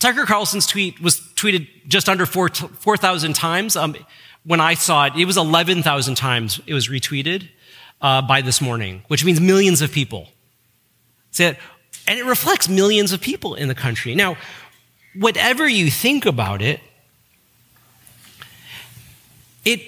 Tucker 0.00 0.26
Carlson's 0.26 0.66
tweet 0.66 1.00
was 1.00 1.20
tweeted 1.34 1.68
just 1.86 2.08
under 2.08 2.26
4,000 2.26 2.76
4, 2.76 2.96
times. 3.34 3.76
Um, 3.76 3.96
when 4.44 4.60
I 4.60 4.74
saw 4.74 5.06
it, 5.06 5.14
it 5.16 5.24
was 5.26 5.36
11,000 5.36 6.14
times 6.14 6.60
it 6.66 6.74
was 6.74 6.88
retweeted 6.88 7.48
uh, 8.00 8.22
by 8.22 8.40
this 8.40 8.60
morning, 8.60 9.02
which 9.08 9.24
means 9.24 9.40
millions 9.40 9.82
of 9.82 9.92
people. 9.92 10.28
and 11.38 12.18
it 12.18 12.24
reflects 12.24 12.68
millions 12.68 13.12
of 13.12 13.20
people 13.20 13.54
in 13.54 13.68
the 13.68 13.74
country. 13.74 14.14
Now, 14.14 14.36
whatever 15.14 15.68
you 15.68 15.90
think 15.90 16.26
about 16.26 16.62
it, 16.62 16.80
it 19.64 19.80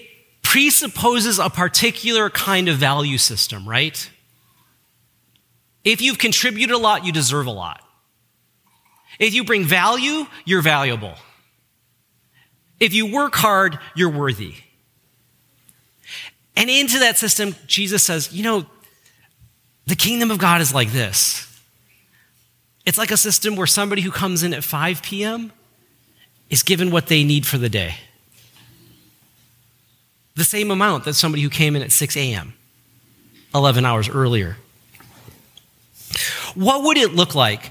presupposes 0.43 1.39
a 1.39 1.49
particular 1.49 2.31
kind 2.31 2.69
of 2.69 2.77
value 2.77 3.19
system, 3.19 3.69
right? 3.69 4.11
If 5.85 6.03
you've 6.03 6.19
contributed 6.19 6.75
a 6.75 6.79
lot, 6.79 7.05
you 7.05 7.13
deserve 7.13 7.47
a 7.47 7.53
lot. 7.53 7.83
If 9.19 9.35
you 9.35 9.45
bring 9.45 9.65
value, 9.65 10.27
you're 10.45 10.63
valuable. 10.63 11.15
If 12.79 12.95
you 12.95 13.13
work 13.13 13.35
hard, 13.35 13.79
you're 13.95 14.11
worthy. 14.11 14.55
And 16.57 16.69
into 16.69 16.99
that 17.01 17.19
system, 17.19 17.55
Jesus 17.67 18.03
says, 18.03 18.33
you 18.33 18.43
know, 18.43 18.67
the 19.87 19.97
kingdom 19.97 20.31
of 20.31 20.39
God 20.39 20.61
is 20.61 20.75
like 20.75 20.91
this. 20.91 21.47
It's 22.91 22.99
like 22.99 23.13
a 23.13 23.17
system 23.17 23.55
where 23.55 23.69
somebody 23.69 24.03
who 24.03 24.11
comes 24.11 24.43
in 24.43 24.53
at 24.53 24.65
5 24.65 25.01
p.m. 25.01 25.53
is 26.49 26.65
given 26.65 26.91
what 26.91 27.07
they 27.07 27.23
need 27.23 27.47
for 27.47 27.57
the 27.57 27.69
day. 27.69 27.95
The 30.35 30.43
same 30.43 30.73
amount 30.73 31.05
that 31.05 31.15
somebody 31.15 31.45
who 31.45 31.51
came 31.51 31.77
in 31.77 31.83
at 31.83 31.93
6 31.93 32.17
a.m., 32.17 32.53
11 33.55 33.87
hours 33.87 34.09
earlier. 34.09 34.57
What 36.57 36.83
would 36.83 36.97
it 36.97 37.15
look 37.15 37.37
like 37.37 37.71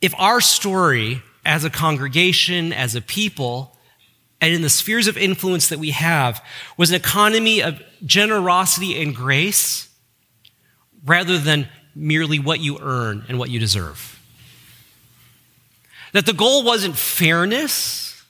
if 0.00 0.12
our 0.18 0.40
story 0.40 1.22
as 1.44 1.62
a 1.62 1.70
congregation, 1.70 2.72
as 2.72 2.96
a 2.96 3.00
people, 3.00 3.76
and 4.40 4.52
in 4.52 4.62
the 4.62 4.68
spheres 4.68 5.06
of 5.06 5.16
influence 5.16 5.68
that 5.68 5.78
we 5.78 5.92
have 5.92 6.44
was 6.76 6.90
an 6.90 6.96
economy 6.96 7.62
of 7.62 7.80
generosity 8.04 9.00
and 9.00 9.14
grace 9.14 9.88
rather 11.04 11.38
than 11.38 11.68
merely 11.94 12.40
what 12.40 12.58
you 12.58 12.80
earn 12.80 13.24
and 13.28 13.38
what 13.38 13.48
you 13.48 13.60
deserve. 13.60 14.15
That 16.12 16.26
the 16.26 16.32
goal 16.32 16.64
wasn't 16.64 16.96
fairness, 16.96 18.22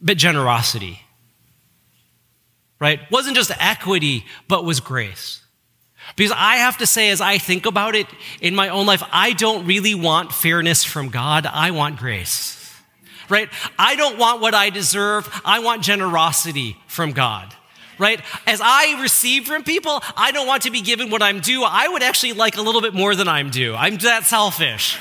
but 0.00 0.16
generosity. 0.16 1.00
Right? 2.78 3.00
Wasn't 3.10 3.36
just 3.36 3.50
equity, 3.58 4.26
but 4.48 4.64
was 4.64 4.80
grace. 4.80 5.42
Because 6.14 6.32
I 6.36 6.56
have 6.56 6.78
to 6.78 6.86
say, 6.86 7.10
as 7.10 7.20
I 7.20 7.38
think 7.38 7.66
about 7.66 7.94
it 7.94 8.06
in 8.40 8.54
my 8.54 8.68
own 8.68 8.86
life, 8.86 9.02
I 9.10 9.32
don't 9.32 9.66
really 9.66 9.94
want 9.94 10.32
fairness 10.32 10.84
from 10.84 11.08
God. 11.08 11.46
I 11.46 11.72
want 11.72 11.98
grace 11.98 12.56
right? 13.28 13.48
I 13.78 13.96
don't 13.96 14.18
want 14.18 14.40
what 14.40 14.54
I 14.54 14.70
deserve. 14.70 15.28
I 15.44 15.60
want 15.60 15.82
generosity 15.82 16.76
from 16.86 17.12
God, 17.12 17.54
right? 17.98 18.20
As 18.46 18.60
I 18.62 19.00
receive 19.00 19.46
from 19.46 19.64
people, 19.64 20.02
I 20.16 20.32
don't 20.32 20.46
want 20.46 20.62
to 20.62 20.70
be 20.70 20.80
given 20.80 21.10
what 21.10 21.22
I'm 21.22 21.40
due. 21.40 21.64
I 21.64 21.88
would 21.88 22.02
actually 22.02 22.32
like 22.32 22.56
a 22.56 22.62
little 22.62 22.80
bit 22.80 22.94
more 22.94 23.14
than 23.14 23.28
I'm 23.28 23.50
due. 23.50 23.74
I'm 23.74 23.96
that 23.98 24.24
selfish. 24.24 24.98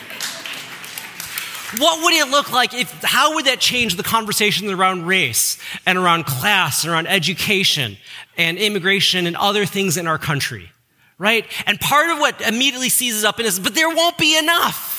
What 1.78 2.04
would 2.04 2.14
it 2.14 2.30
look 2.30 2.52
like 2.52 2.74
if, 2.74 2.92
how 3.04 3.36
would 3.36 3.46
that 3.46 3.60
change 3.60 3.96
the 3.96 4.04
conversations 4.04 4.72
around 4.72 5.06
race 5.06 5.58
and 5.86 5.98
around 5.98 6.26
class 6.26 6.84
and 6.84 6.94
around 6.94 7.08
education 7.08 7.98
and 8.38 8.58
immigration 8.58 9.28
and 9.28 9.36
other 9.36 9.66
things 9.66 9.98
in 9.98 10.08
our 10.08 10.18
country? 10.18 10.72
Right? 11.18 11.46
And 11.66 11.80
part 11.80 12.10
of 12.10 12.20
what 12.20 12.42
immediately 12.42 12.90
seizes 12.90 13.24
up 13.24 13.40
in 13.40 13.46
us, 13.46 13.58
but 13.58 13.74
there 13.74 13.90
won't 13.90 14.18
be 14.18 14.38
enough. 14.38 14.96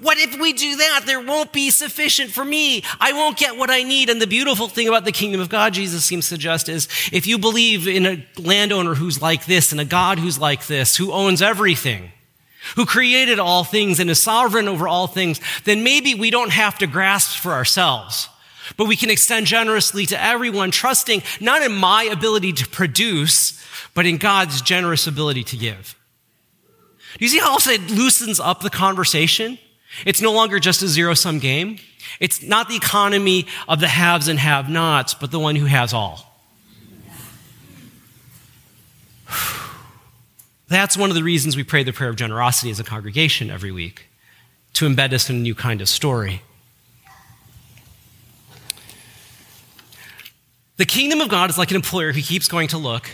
What 0.00 0.18
if 0.18 0.38
we 0.40 0.52
do 0.52 0.76
that? 0.76 1.02
There 1.06 1.20
won't 1.20 1.52
be 1.52 1.70
sufficient 1.70 2.30
for 2.30 2.44
me. 2.44 2.82
I 2.98 3.12
won't 3.12 3.38
get 3.38 3.56
what 3.56 3.70
I 3.70 3.82
need. 3.84 4.10
And 4.10 4.20
the 4.20 4.26
beautiful 4.26 4.68
thing 4.68 4.88
about 4.88 5.04
the 5.04 5.12
kingdom 5.12 5.40
of 5.40 5.48
God, 5.48 5.74
Jesus 5.74 6.04
seems 6.04 6.24
to 6.24 6.34
suggest, 6.34 6.68
is 6.68 6.88
if 7.12 7.26
you 7.26 7.38
believe 7.38 7.86
in 7.86 8.04
a 8.04 8.26
landowner 8.36 8.94
who's 8.94 9.22
like 9.22 9.46
this 9.46 9.72
and 9.72 9.80
a 9.80 9.84
God 9.84 10.18
who's 10.18 10.38
like 10.38 10.66
this, 10.66 10.96
who 10.96 11.12
owns 11.12 11.40
everything, 11.40 12.10
who 12.74 12.84
created 12.84 13.38
all 13.38 13.64
things 13.64 14.00
and 14.00 14.10
is 14.10 14.22
sovereign 14.22 14.68
over 14.68 14.88
all 14.88 15.06
things, 15.06 15.40
then 15.64 15.84
maybe 15.84 16.14
we 16.14 16.30
don't 16.30 16.50
have 16.50 16.78
to 16.78 16.86
grasp 16.86 17.38
for 17.38 17.52
ourselves. 17.52 18.28
But 18.76 18.86
we 18.86 18.96
can 18.96 19.10
extend 19.10 19.46
generously 19.46 20.06
to 20.06 20.22
everyone, 20.22 20.70
trusting 20.70 21.22
not 21.40 21.62
in 21.62 21.72
my 21.72 22.04
ability 22.04 22.52
to 22.54 22.68
produce, 22.68 23.64
but 23.94 24.06
in 24.06 24.16
God's 24.16 24.60
generous 24.60 25.06
ability 25.06 25.44
to 25.44 25.56
give. 25.56 25.96
Do 27.18 27.24
you 27.24 27.28
see 27.28 27.38
how 27.38 27.52
also 27.52 27.70
it 27.70 27.90
loosens 27.90 28.40
up 28.40 28.60
the 28.60 28.70
conversation? 28.70 29.58
It's 30.04 30.20
no 30.20 30.32
longer 30.32 30.58
just 30.58 30.82
a 30.82 30.88
zero 30.88 31.14
sum 31.14 31.38
game. 31.38 31.78
It's 32.20 32.42
not 32.42 32.68
the 32.68 32.76
economy 32.76 33.46
of 33.68 33.80
the 33.80 33.88
haves 33.88 34.28
and 34.28 34.38
have 34.38 34.68
nots, 34.68 35.14
but 35.14 35.30
the 35.30 35.38
one 35.38 35.56
who 35.56 35.66
has 35.66 35.92
all. 35.94 36.34
That's 40.68 40.96
one 40.96 41.10
of 41.10 41.16
the 41.16 41.22
reasons 41.22 41.56
we 41.56 41.62
pray 41.62 41.84
the 41.84 41.92
prayer 41.92 42.10
of 42.10 42.16
generosity 42.16 42.70
as 42.70 42.80
a 42.80 42.84
congregation 42.84 43.50
every 43.50 43.70
week, 43.70 44.08
to 44.74 44.88
embed 44.88 45.12
us 45.12 45.30
in 45.30 45.36
a 45.36 45.38
new 45.38 45.54
kind 45.54 45.80
of 45.80 45.88
story. 45.88 46.42
The 50.76 50.84
kingdom 50.84 51.20
of 51.20 51.28
God 51.28 51.50
is 51.50 51.56
like 51.56 51.70
an 51.70 51.76
employer 51.76 52.12
who 52.12 52.20
keeps 52.20 52.48
going 52.48 52.68
to 52.68 52.78
look 52.78 53.08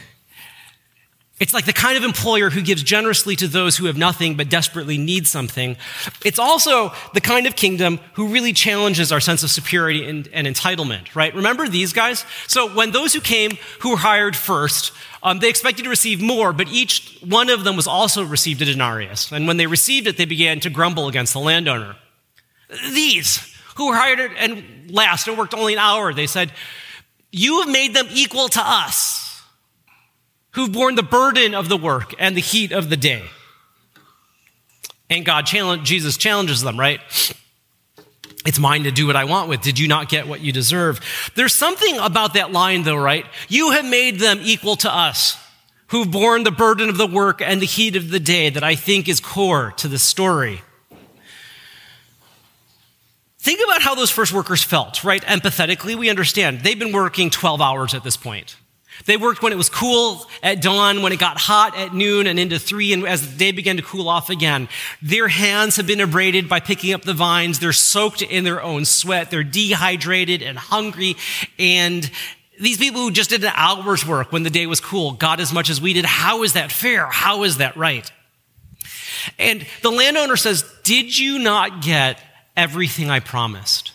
it's 1.43 1.53
like 1.53 1.65
the 1.65 1.73
kind 1.73 1.99
of 1.99 2.05
employer 2.05 2.51
who 2.51 2.63
gives 2.63 2.85
generously 2.85 3.35
to 3.35 3.49
those 3.49 3.77
who 3.77 3.87
have 3.87 3.97
nothing 3.97 4.37
but 4.37 4.49
desperately 4.49 4.97
need 4.97 5.27
something. 5.27 5.77
It's 6.25 6.39
also 6.39 6.93
the 7.15 7.21
kind 7.21 7.49
of 7.49 7.57
kingdom 7.57 7.99
who 8.13 8.29
really 8.29 8.53
challenges 8.53 9.11
our 9.11 9.19
sense 9.19 9.43
of 9.43 9.51
superiority 9.51 10.09
and, 10.09 10.29
and 10.33 10.47
entitlement, 10.47 11.17
right? 11.17 11.35
Remember 11.35 11.69
these 11.69 11.93
guys? 11.93 12.25
So 12.47 12.73
when 12.73 12.93
those 12.93 13.13
who 13.13 13.21
came 13.21 13.59
who 13.81 13.91
were 13.91 13.97
hired 13.97 14.37
first, 14.37 14.93
um, 15.25 15.41
they 15.41 15.49
expected 15.49 15.83
to 15.83 15.89
receive 15.89 16.23
more, 16.23 16.53
but 16.53 16.69
each 16.69 17.19
one 17.27 17.51
of 17.51 17.65
them 17.65 17.75
was 17.75 17.89
also 17.89 18.23
received 18.23 18.63
a 18.63 18.65
denarius. 18.65 19.33
And 19.33 19.49
when 19.49 19.57
they 19.57 19.67
received 19.67 20.07
it, 20.07 20.17
they 20.17 20.27
began 20.27 20.61
to 20.61 20.71
grumble 20.71 21.09
against 21.09 21.33
the 21.33 21.41
landowner. 21.41 21.97
These 22.93 23.53
who 23.75 23.89
were 23.89 23.97
hired 23.97 24.21
and 24.39 24.93
last 24.93 25.27
and 25.27 25.37
worked 25.37 25.55
only 25.55 25.73
an 25.73 25.81
hour, 25.81 26.15
they 26.15 26.29
said, 26.29 26.53
You 27.33 27.63
have 27.63 27.69
made 27.69 27.97
them 27.97 28.07
equal 28.13 28.49
to 28.51 28.61
us 28.63 29.22
who've 30.53 30.73
borne 30.73 30.95
the 30.95 31.03
burden 31.03 31.55
of 31.55 31.69
the 31.69 31.77
work 31.77 32.15
and 32.19 32.37
the 32.37 32.41
heat 32.41 32.73
of 32.73 32.89
the 32.91 32.97
day. 32.97 33.25
And 35.11 35.25
God 35.25 35.47
challenge, 35.47 35.87
Jesus 35.87 36.17
challenges 36.17 36.63
them, 36.63 36.79
right? 36.79 37.01
It's 38.45 38.59
mine 38.59 38.85
to 38.85 38.91
do 38.91 39.07
what 39.07 39.17
I 39.17 39.25
want 39.25 39.49
with. 39.49 39.63
Did 39.63 39.79
you 39.79 39.87
not 39.87 40.09
get 40.09 40.27
what 40.27 40.41
you 40.41 40.53
deserve? 40.53 41.01
There's 41.35 41.55
something 41.55 41.99
about 41.99 42.35
that 42.35 42.51
line 42.51 42.83
though, 42.83 42.97
right? 42.97 43.27
You 43.49 43.71
have 43.71 43.85
made 43.85 44.19
them 44.19 44.41
equal 44.43 44.77
to 44.77 44.95
us 44.95 45.37
who've 45.89 46.11
borne 46.11 46.43
the 46.43 46.51
burden 46.51 46.89
of 46.89 46.97
the 46.97 47.07
work 47.07 47.41
and 47.43 47.61
the 47.61 47.67
heat 47.67 47.95
of 47.95 48.11
the 48.11 48.19
day 48.19 48.49
that 48.51 48.65
I 48.65 48.75
think 48.75 49.09
is 49.09 49.21
core 49.21 49.73
to 49.77 49.89
the 49.89 49.99
story. 49.99 50.63
Think 53.39 53.61
about 53.63 53.83
how 53.83 53.95
those 53.95 54.11
first 54.11 54.33
workers 54.33 54.63
felt, 54.63 55.05
right? 55.05 55.23
Empathetically, 55.23 55.97
we 55.97 56.09
understand. 56.09 56.61
They've 56.61 56.79
been 56.79 56.93
working 56.93 57.29
12 57.29 57.61
hours 57.61 57.93
at 57.93 58.05
this 58.05 58.17
point. 58.17 58.57
They 59.07 59.17
worked 59.17 59.43
when 59.43 59.53
it 59.53 59.57
was 59.57 59.69
cool 59.69 60.27
at 60.43 60.63
dawn, 60.63 61.03
when 61.03 61.13
it 61.13 61.19
got 61.19 61.39
hot 61.39 61.77
at 61.77 61.95
noon 61.95 62.27
and 62.27 62.39
into 62.39 62.59
three, 62.59 62.93
and 62.93 63.07
as 63.07 63.31
the 63.31 63.37
day 63.37 63.53
began 63.53 63.77
to 63.77 63.83
cool 63.83 64.09
off 64.09 64.31
again. 64.31 64.69
Their 65.01 65.29
hands 65.29 65.77
have 65.77 65.87
been 65.87 66.01
abraded 66.01 66.49
by 66.49 66.61
picking 66.61 66.93
up 66.93 67.03
the 67.03 67.15
vines. 67.15 67.59
They're 67.59 67.73
soaked 67.73 68.23
in 68.23 68.45
their 68.45 68.63
own 68.63 68.85
sweat. 68.85 69.31
They're 69.31 69.43
dehydrated 69.43 70.43
and 70.43 70.59
hungry. 70.59 71.17
And 71.59 72.11
these 72.61 72.79
people 72.79 73.01
who 73.01 73.11
just 73.11 73.31
did 73.31 73.43
an 73.45 73.53
hour's 73.55 74.07
work 74.07 74.33
when 74.33 74.43
the 74.43 74.51
day 74.51 74.67
was 74.67 74.81
cool 74.81 75.13
got 75.13 75.41
as 75.41 75.53
much 75.53 75.71
as 75.71 75.81
we 75.81 75.93
did. 75.93 76.05
How 76.05 76.43
is 76.43 76.53
that 76.53 76.71
fair? 76.71 77.07
How 77.07 77.43
is 77.43 77.59
that 77.59 77.77
right? 77.77 78.11
And 79.39 79.67
the 79.83 79.91
landowner 79.91 80.37
says, 80.37 80.65
Did 80.85 81.17
you 81.17 81.39
not 81.39 81.83
get 81.83 82.21
everything 82.57 83.11
I 83.11 83.21
promised? 83.21 83.92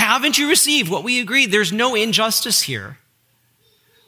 Haven't 0.00 0.38
you 0.38 0.48
received 0.48 0.90
what 0.90 1.04
we 1.04 1.20
agreed? 1.20 1.52
There's 1.52 1.74
no 1.74 1.94
injustice 1.94 2.62
here. 2.62 2.96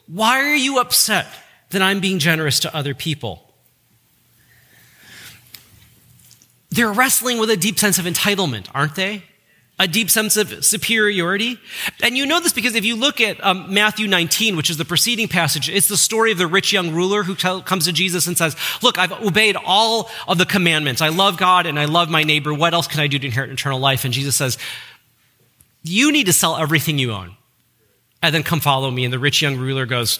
Why 0.07 0.39
are 0.39 0.55
you 0.55 0.79
upset 0.79 1.27
that 1.69 1.83
I'm 1.83 1.99
being 1.99 2.17
generous 2.17 2.59
to 2.61 2.75
other 2.75 2.95
people? 2.95 3.53
They're 6.71 6.91
wrestling 6.91 7.37
with 7.37 7.51
a 7.51 7.55
deep 7.55 7.77
sense 7.77 7.99
of 7.99 8.05
entitlement, 8.05 8.69
aren't 8.73 8.95
they? 8.95 9.21
A 9.77 9.87
deep 9.87 10.09
sense 10.09 10.35
of 10.35 10.65
superiority. 10.65 11.59
And 12.01 12.17
you 12.17 12.25
know 12.25 12.39
this 12.39 12.53
because 12.53 12.73
if 12.73 12.85
you 12.85 12.95
look 12.95 13.21
at 13.21 13.43
um, 13.45 13.71
Matthew 13.71 14.07
19, 14.07 14.55
which 14.55 14.71
is 14.71 14.77
the 14.77 14.85
preceding 14.85 15.27
passage, 15.27 15.69
it's 15.69 15.89
the 15.89 15.97
story 15.97 16.31
of 16.31 16.39
the 16.39 16.47
rich 16.47 16.73
young 16.73 16.91
ruler 16.91 17.21
who 17.21 17.35
tell, 17.35 17.61
comes 17.61 17.85
to 17.85 17.91
Jesus 17.91 18.25
and 18.25 18.35
says, 18.35 18.55
Look, 18.81 18.97
I've 18.97 19.11
obeyed 19.11 19.57
all 19.63 20.09
of 20.27 20.39
the 20.39 20.45
commandments. 20.45 21.03
I 21.03 21.09
love 21.09 21.37
God 21.37 21.67
and 21.67 21.79
I 21.79 21.85
love 21.85 22.09
my 22.09 22.23
neighbor. 22.23 22.51
What 22.51 22.73
else 22.73 22.87
can 22.87 22.99
I 22.99 23.05
do 23.05 23.19
to 23.19 23.25
inherit 23.27 23.51
eternal 23.51 23.79
life? 23.79 24.05
And 24.05 24.13
Jesus 24.13 24.35
says, 24.35 24.57
you 25.83 26.11
need 26.11 26.25
to 26.25 26.33
sell 26.33 26.55
everything 26.55 26.97
you 26.97 27.11
own 27.11 27.35
and 28.21 28.33
then 28.33 28.41
come 28.41 28.61
follow 28.61 28.89
me. 28.89 29.03
And 29.03 29.13
the 29.13 29.19
rich 29.19 29.41
young 29.41 29.57
ruler 29.57 29.85
goes, 29.85 30.19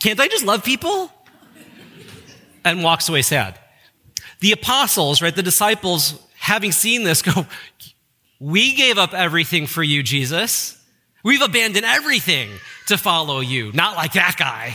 Can't 0.00 0.18
I 0.18 0.26
just 0.26 0.44
love 0.44 0.64
people? 0.64 1.12
And 2.64 2.82
walks 2.82 3.08
away 3.08 3.22
sad. 3.22 3.58
The 4.40 4.52
apostles, 4.52 5.20
right, 5.20 5.34
the 5.34 5.42
disciples, 5.42 6.18
having 6.36 6.72
seen 6.72 7.04
this, 7.04 7.22
go, 7.22 7.46
We 8.40 8.74
gave 8.74 8.98
up 8.98 9.12
everything 9.12 9.66
for 9.66 9.82
you, 9.82 10.02
Jesus. 10.02 10.78
We've 11.22 11.42
abandoned 11.42 11.84
everything 11.84 12.50
to 12.86 12.98
follow 12.98 13.40
you. 13.40 13.70
Not 13.72 13.94
like 13.94 14.14
that 14.14 14.36
guy. 14.38 14.74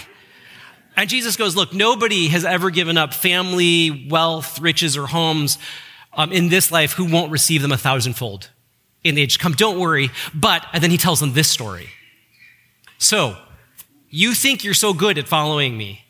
And 0.95 1.09
Jesus 1.09 1.35
goes, 1.35 1.55
Look, 1.55 1.73
nobody 1.73 2.27
has 2.27 2.45
ever 2.45 2.69
given 2.69 2.97
up 2.97 3.13
family, 3.13 4.07
wealth, 4.09 4.59
riches, 4.59 4.95
or 4.95 5.07
homes 5.07 5.57
um, 6.13 6.31
in 6.31 6.49
this 6.49 6.71
life 6.71 6.93
who 6.93 7.11
won't 7.11 7.31
receive 7.31 7.61
them 7.61 7.71
a 7.71 7.77
thousandfold 7.77 8.49
in 9.07 9.15
the 9.15 9.21
age 9.21 9.33
to 9.33 9.39
come. 9.39 9.53
Don't 9.53 9.79
worry. 9.79 10.11
But, 10.33 10.65
and 10.73 10.83
then 10.83 10.91
he 10.91 10.97
tells 10.97 11.19
them 11.19 11.33
this 11.33 11.49
story. 11.49 11.89
So, 12.97 13.37
you 14.09 14.33
think 14.33 14.63
you're 14.63 14.73
so 14.73 14.93
good 14.93 15.17
at 15.17 15.27
following 15.27 15.77
me. 15.77 16.05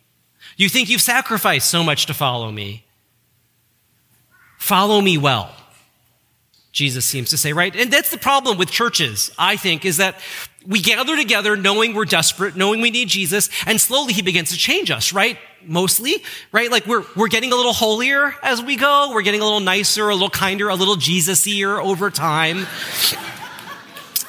You 0.56 0.70
think 0.70 0.90
you've 0.90 1.02
sacrificed 1.02 1.70
so 1.70 1.84
much 1.84 2.06
to 2.08 2.14
follow 2.14 2.52
me. 2.52 2.86
Follow 4.58 5.02
me 5.02 5.18
well. 5.18 5.54
Jesus 6.72 7.06
seems 7.06 7.32
to 7.32 7.38
say, 7.38 7.54
right? 7.54 7.76
And 7.76 7.92
that's 7.92 8.12
the 8.12 8.18
problem 8.18 8.58
with 8.58 8.70
churches, 8.70 9.32
I 9.38 9.56
think, 9.56 9.84
is 9.84 9.98
that 9.98 10.20
we 10.66 10.80
gather 10.82 11.16
together 11.16 11.56
knowing 11.58 11.96
we're 11.96 12.06
desperate, 12.06 12.56
knowing 12.56 12.82
we 12.82 12.92
need 12.92 13.08
Jesus, 13.08 13.50
and 13.66 13.82
slowly 13.82 14.14
he 14.14 14.22
begins 14.22 14.52
to 14.52 14.58
change 14.58 14.92
us, 14.92 15.12
right? 15.12 15.40
Mostly, 15.66 16.16
right? 16.52 16.72
Like 16.72 16.86
we're, 16.86 17.04
we're 17.16 17.28
getting 17.28 17.52
a 17.52 17.56
little 17.56 17.74
holier 17.74 18.34
as 18.42 18.62
we 18.62 18.76
go. 18.76 19.12
We're 19.14 19.22
getting 19.22 19.42
a 19.42 19.44
little 19.44 19.60
nicer, 19.60 20.08
a 20.08 20.14
little 20.14 20.30
kinder, 20.30 20.70
a 20.70 20.76
little 20.76 20.96
Jesus-ier 20.96 21.82
over 21.82 22.10
time. 22.10 22.66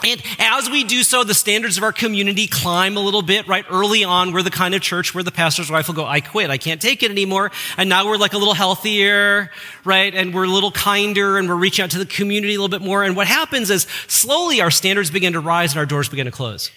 And 0.04 0.22
as 0.38 0.70
we 0.70 0.84
do 0.84 1.02
so, 1.02 1.24
the 1.24 1.34
standards 1.34 1.76
of 1.76 1.82
our 1.82 1.92
community 1.92 2.46
climb 2.46 2.96
a 2.96 3.00
little 3.00 3.22
bit, 3.22 3.48
right? 3.48 3.64
Early 3.68 4.04
on, 4.04 4.32
we're 4.32 4.42
the 4.42 4.50
kind 4.50 4.74
of 4.74 4.80
church 4.80 5.14
where 5.14 5.24
the 5.24 5.32
pastor's 5.32 5.70
wife 5.70 5.88
will 5.88 5.96
go, 5.96 6.06
I 6.06 6.20
quit. 6.20 6.50
I 6.50 6.58
can't 6.58 6.80
take 6.80 7.02
it 7.02 7.10
anymore. 7.10 7.50
And 7.76 7.88
now 7.88 8.06
we're 8.06 8.16
like 8.16 8.32
a 8.32 8.38
little 8.38 8.54
healthier, 8.54 9.50
right? 9.84 10.14
And 10.14 10.32
we're 10.32 10.44
a 10.44 10.48
little 10.48 10.70
kinder 10.70 11.36
and 11.36 11.48
we're 11.48 11.56
reaching 11.56 11.82
out 11.82 11.90
to 11.92 11.98
the 11.98 12.06
community 12.06 12.54
a 12.54 12.60
little 12.60 12.68
bit 12.68 12.84
more. 12.84 13.02
And 13.02 13.16
what 13.16 13.26
happens 13.26 13.70
is 13.70 13.86
slowly 14.06 14.60
our 14.60 14.70
standards 14.70 15.10
begin 15.10 15.32
to 15.32 15.40
rise 15.40 15.72
and 15.72 15.80
our 15.80 15.86
doors 15.86 16.08
begin 16.08 16.26
to 16.26 16.32
close. 16.32 16.70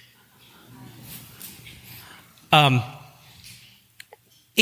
Um, 2.52 2.82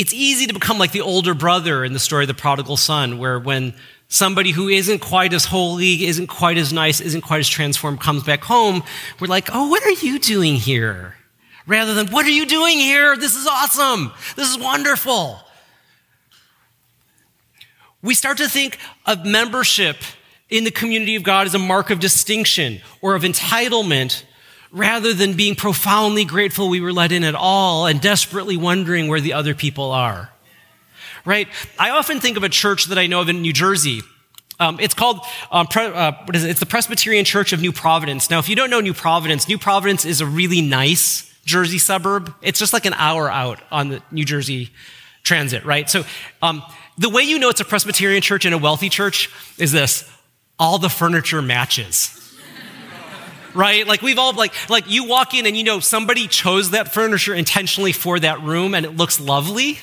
it's 0.00 0.14
easy 0.14 0.46
to 0.46 0.54
become 0.54 0.78
like 0.78 0.92
the 0.92 1.02
older 1.02 1.34
brother 1.34 1.84
in 1.84 1.92
the 1.92 1.98
story 1.98 2.24
of 2.24 2.28
the 2.28 2.32
prodigal 2.32 2.78
son, 2.78 3.18
where 3.18 3.38
when 3.38 3.74
somebody 4.08 4.50
who 4.50 4.66
isn't 4.66 5.00
quite 5.00 5.34
as 5.34 5.44
holy, 5.44 6.06
isn't 6.06 6.26
quite 6.28 6.56
as 6.56 6.72
nice, 6.72 7.02
isn't 7.02 7.20
quite 7.20 7.40
as 7.40 7.48
transformed 7.50 8.00
comes 8.00 8.22
back 8.22 8.42
home, 8.42 8.82
we're 9.20 9.26
like, 9.26 9.50
oh, 9.52 9.68
what 9.68 9.84
are 9.84 10.06
you 10.06 10.18
doing 10.18 10.54
here? 10.54 11.16
Rather 11.66 11.92
than, 11.92 12.06
what 12.06 12.24
are 12.24 12.30
you 12.30 12.46
doing 12.46 12.78
here? 12.78 13.14
This 13.14 13.36
is 13.36 13.46
awesome. 13.46 14.10
This 14.36 14.48
is 14.48 14.58
wonderful. 14.58 15.38
We 18.00 18.14
start 18.14 18.38
to 18.38 18.48
think 18.48 18.78
of 19.04 19.26
membership 19.26 19.98
in 20.48 20.64
the 20.64 20.70
community 20.70 21.16
of 21.16 21.24
God 21.24 21.46
as 21.46 21.54
a 21.54 21.58
mark 21.58 21.90
of 21.90 22.00
distinction 22.00 22.80
or 23.02 23.14
of 23.16 23.22
entitlement 23.22 24.24
rather 24.72 25.12
than 25.12 25.34
being 25.34 25.54
profoundly 25.54 26.24
grateful 26.24 26.68
we 26.68 26.80
were 26.80 26.92
let 26.92 27.12
in 27.12 27.24
at 27.24 27.34
all 27.34 27.86
and 27.86 28.00
desperately 28.00 28.56
wondering 28.56 29.08
where 29.08 29.20
the 29.20 29.32
other 29.32 29.54
people 29.54 29.90
are 29.90 30.30
right? 31.24 31.48
I 31.78 31.90
often 31.90 32.20
think 32.20 32.36
of 32.36 32.44
a 32.44 32.48
church 32.48 32.86
that 32.86 32.98
I 32.98 33.06
know 33.06 33.20
of 33.20 33.28
in 33.28 33.42
New 33.42 33.52
Jersey. 33.52 34.02
Um, 34.58 34.78
it's 34.80 34.94
called, 34.94 35.20
um, 35.50 35.66
pre- 35.66 35.86
uh, 35.86 36.12
what 36.24 36.36
is 36.36 36.44
it? 36.44 36.50
It's 36.50 36.60
the 36.60 36.66
Presbyterian 36.66 37.24
Church 37.24 37.52
of 37.52 37.60
New 37.60 37.72
Providence. 37.72 38.28
Now, 38.28 38.38
if 38.38 38.48
you 38.48 38.56
don't 38.56 38.70
know 38.70 38.80
New 38.80 38.94
Providence, 38.94 39.48
New 39.48 39.58
Providence 39.58 40.04
is 40.04 40.20
a 40.20 40.26
really 40.26 40.60
nice 40.60 41.32
Jersey 41.44 41.78
suburb. 41.78 42.34
It's 42.42 42.58
just 42.58 42.72
like 42.72 42.84
an 42.84 42.92
hour 42.94 43.30
out 43.30 43.60
on 43.70 43.88
the 43.88 44.02
New 44.10 44.24
Jersey 44.24 44.70
transit, 45.22 45.64
right? 45.64 45.88
So, 45.88 46.04
um, 46.42 46.62
the 46.98 47.08
way 47.08 47.22
you 47.22 47.38
know 47.38 47.48
it's 47.48 47.60
a 47.60 47.64
Presbyterian 47.64 48.20
church 48.20 48.44
and 48.44 48.54
a 48.54 48.58
wealthy 48.58 48.90
church 48.90 49.30
is 49.58 49.72
this 49.72 50.10
all 50.58 50.78
the 50.78 50.90
furniture 50.90 51.40
matches. 51.40 52.19
Right? 53.54 53.86
Like 53.86 54.02
we've 54.02 54.18
all 54.18 54.32
like 54.32 54.52
like 54.70 54.88
you 54.88 55.04
walk 55.04 55.34
in 55.34 55.46
and 55.46 55.56
you 55.56 55.64
know 55.64 55.80
somebody 55.80 56.28
chose 56.28 56.70
that 56.70 56.92
furniture 56.92 57.34
intentionally 57.34 57.92
for 57.92 58.18
that 58.20 58.42
room 58.42 58.74
and 58.74 58.86
it 58.86 58.96
looks 58.96 59.20
lovely. 59.20 59.78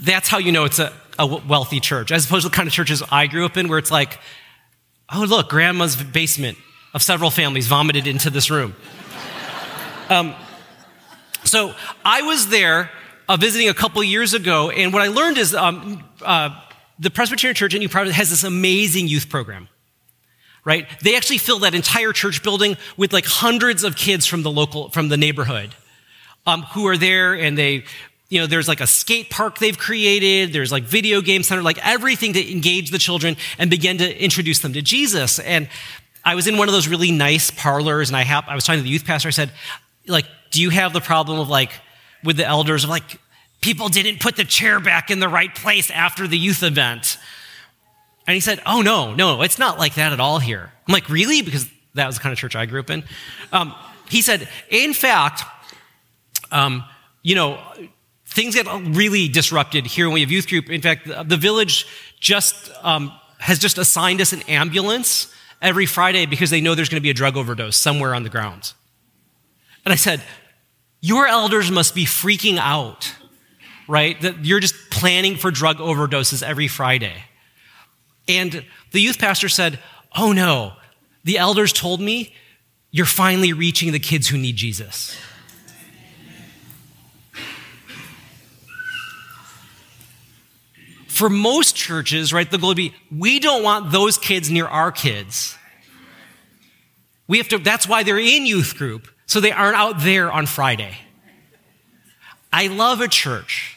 That's 0.00 0.28
how 0.28 0.38
you 0.38 0.52
know 0.52 0.64
it's 0.64 0.78
a, 0.78 0.92
a 1.18 1.26
wealthy 1.26 1.80
church, 1.80 2.12
as 2.12 2.26
opposed 2.26 2.44
to 2.44 2.50
the 2.50 2.54
kind 2.54 2.68
of 2.68 2.72
churches 2.72 3.02
I 3.10 3.26
grew 3.26 3.44
up 3.44 3.56
in 3.56 3.68
where 3.68 3.78
it's 3.78 3.90
like, 3.90 4.18
oh, 5.12 5.24
look, 5.28 5.48
grandma's 5.48 5.96
basement 5.96 6.58
of 6.94 7.02
several 7.02 7.30
families 7.30 7.66
vomited 7.66 8.06
into 8.06 8.30
this 8.30 8.50
room. 8.50 8.76
um, 10.08 10.34
so 11.44 11.74
I 12.04 12.22
was 12.22 12.48
there 12.48 12.90
uh, 13.28 13.36
visiting 13.36 13.68
a 13.68 13.74
couple 13.74 14.02
years 14.04 14.34
ago, 14.34 14.70
and 14.70 14.92
what 14.92 15.02
I 15.02 15.08
learned 15.08 15.38
is 15.38 15.54
um, 15.54 16.04
uh, 16.22 16.50
the 16.98 17.10
Presbyterian 17.10 17.54
Church 17.54 17.74
in 17.74 17.80
New 17.80 17.88
Providence 17.88 18.16
has 18.16 18.30
this 18.30 18.44
amazing 18.44 19.08
youth 19.08 19.28
program. 19.28 19.68
Right? 20.68 20.86
They 21.00 21.16
actually 21.16 21.38
fill 21.38 21.60
that 21.60 21.74
entire 21.74 22.12
church 22.12 22.42
building 22.42 22.76
with 22.98 23.14
like 23.14 23.24
hundreds 23.24 23.84
of 23.84 23.96
kids 23.96 24.26
from 24.26 24.42
the 24.42 24.50
local, 24.50 24.90
from 24.90 25.08
the 25.08 25.16
neighborhood, 25.16 25.74
um, 26.46 26.60
who 26.74 26.86
are 26.88 26.98
there 26.98 27.32
and 27.32 27.56
they 27.56 27.84
you 28.28 28.38
know, 28.38 28.46
there's 28.46 28.68
like 28.68 28.82
a 28.82 28.86
skate 28.86 29.30
park 29.30 29.56
they've 29.56 29.78
created. 29.78 30.52
There's 30.52 30.70
like 30.70 30.84
video 30.84 31.22
game 31.22 31.42
center, 31.42 31.62
like 31.62 31.78
everything 31.82 32.34
to 32.34 32.52
engage 32.52 32.90
the 32.90 32.98
children 32.98 33.38
and 33.58 33.70
begin 33.70 33.96
to 33.96 34.22
introduce 34.22 34.58
them 34.58 34.74
to 34.74 34.82
Jesus. 34.82 35.38
And 35.38 35.70
I 36.22 36.34
was 36.34 36.46
in 36.46 36.58
one 36.58 36.68
of 36.68 36.74
those 36.74 36.86
really 36.86 37.12
nice 37.12 37.50
parlors 37.50 38.10
and 38.10 38.18
I, 38.18 38.24
have, 38.24 38.44
I 38.46 38.54
was 38.54 38.64
talking 38.64 38.80
to 38.80 38.84
the 38.84 38.90
youth 38.90 39.06
pastor. 39.06 39.28
I 39.28 39.30
said, 39.30 39.50
like, 40.06 40.26
do 40.50 40.60
you 40.60 40.68
have 40.68 40.92
the 40.92 41.00
problem 41.00 41.40
of 41.40 41.48
like, 41.48 41.72
with 42.22 42.36
the 42.36 42.46
elders 42.46 42.84
of 42.84 42.90
like, 42.90 43.18
people 43.62 43.88
didn't 43.88 44.20
put 44.20 44.36
the 44.36 44.44
chair 44.44 44.80
back 44.80 45.10
in 45.10 45.18
the 45.18 45.30
right 45.30 45.54
place 45.54 45.90
after 45.90 46.28
the 46.28 46.36
youth 46.36 46.62
event? 46.62 47.16
And 48.28 48.34
he 48.34 48.40
said, 48.40 48.60
oh, 48.66 48.82
no, 48.82 49.14
no, 49.14 49.40
it's 49.40 49.58
not 49.58 49.78
like 49.78 49.94
that 49.94 50.12
at 50.12 50.20
all 50.20 50.38
here. 50.38 50.70
I'm 50.86 50.92
like, 50.92 51.08
really? 51.08 51.40
Because 51.40 51.66
that 51.94 52.06
was 52.06 52.16
the 52.16 52.20
kind 52.20 52.30
of 52.30 52.38
church 52.38 52.54
I 52.54 52.66
grew 52.66 52.80
up 52.80 52.90
in. 52.90 53.02
Um, 53.54 53.74
he 54.10 54.20
said, 54.20 54.46
in 54.68 54.92
fact, 54.92 55.44
um, 56.52 56.84
you 57.22 57.34
know, 57.34 57.58
things 58.26 58.54
get 58.54 58.66
really 58.94 59.28
disrupted 59.28 59.86
here 59.86 60.06
when 60.08 60.12
we 60.12 60.20
have 60.20 60.30
youth 60.30 60.46
group. 60.46 60.68
In 60.68 60.82
fact, 60.82 61.08
the, 61.26 61.38
village 61.38 61.86
just 62.20 62.70
um, 62.82 63.10
has 63.38 63.58
just 63.58 63.78
assigned 63.78 64.20
us 64.20 64.34
an 64.34 64.42
ambulance 64.42 65.34
every 65.62 65.86
Friday 65.86 66.26
because 66.26 66.50
they 66.50 66.60
know 66.60 66.74
there's 66.74 66.90
going 66.90 67.00
to 67.00 67.02
be 67.02 67.08
a 67.08 67.14
drug 67.14 67.34
overdose 67.34 67.78
somewhere 67.78 68.14
on 68.14 68.24
the 68.24 68.28
grounds. 68.28 68.74
And 69.86 69.92
I 69.94 69.96
said, 69.96 70.20
Your 71.00 71.26
elders 71.26 71.70
must 71.70 71.94
be 71.94 72.04
freaking 72.04 72.58
out, 72.58 73.10
right? 73.88 74.20
That 74.20 74.44
you're 74.44 74.60
just 74.60 74.90
planning 74.90 75.36
for 75.36 75.50
drug 75.50 75.78
overdoses 75.78 76.42
every 76.42 76.68
Friday. 76.68 77.24
And 78.28 78.64
the 78.92 79.00
youth 79.00 79.18
pastor 79.18 79.48
said, 79.48 79.78
Oh 80.14 80.32
no, 80.32 80.74
the 81.24 81.38
elders 81.38 81.72
told 81.72 82.00
me 82.00 82.34
you're 82.90 83.06
finally 83.06 83.52
reaching 83.52 83.92
the 83.92 83.98
kids 83.98 84.28
who 84.28 84.38
need 84.38 84.56
Jesus. 84.56 85.16
for 91.18 91.28
most 91.28 91.74
churches, 91.74 92.32
right, 92.32 92.48
the 92.48 92.58
goal 92.58 92.68
would 92.68 92.76
be 92.76 92.94
we 93.10 93.40
don't 93.40 93.64
want 93.64 93.90
those 93.90 94.16
kids 94.16 94.52
near 94.52 94.66
our 94.66 94.92
kids. 94.92 95.58
We 97.26 97.38
have 97.38 97.48
to, 97.48 97.58
that's 97.58 97.88
why 97.88 98.04
they're 98.04 98.20
in 98.20 98.46
youth 98.46 98.76
group, 98.76 99.08
so 99.26 99.40
they 99.40 99.50
aren't 99.50 99.76
out 99.76 99.96
there 99.98 100.30
on 100.30 100.46
Friday. 100.46 100.96
I 102.52 102.68
love 102.68 103.00
a 103.00 103.08
church 103.08 103.76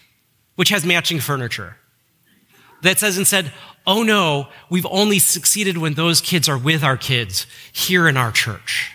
which 0.55 0.69
has 0.69 0.85
matching 0.85 1.19
furniture 1.19 1.77
that 2.83 2.99
says 2.99 3.17
instead, 3.17 3.51
oh 3.85 4.03
no, 4.03 4.47
we've 4.69 4.85
only 4.89 5.19
succeeded 5.19 5.77
when 5.77 5.93
those 5.93 6.21
kids 6.21 6.47
are 6.47 6.57
with 6.57 6.83
our 6.83 6.97
kids 6.97 7.45
here 7.71 8.07
in 8.07 8.17
our 8.17 8.31
church. 8.31 8.91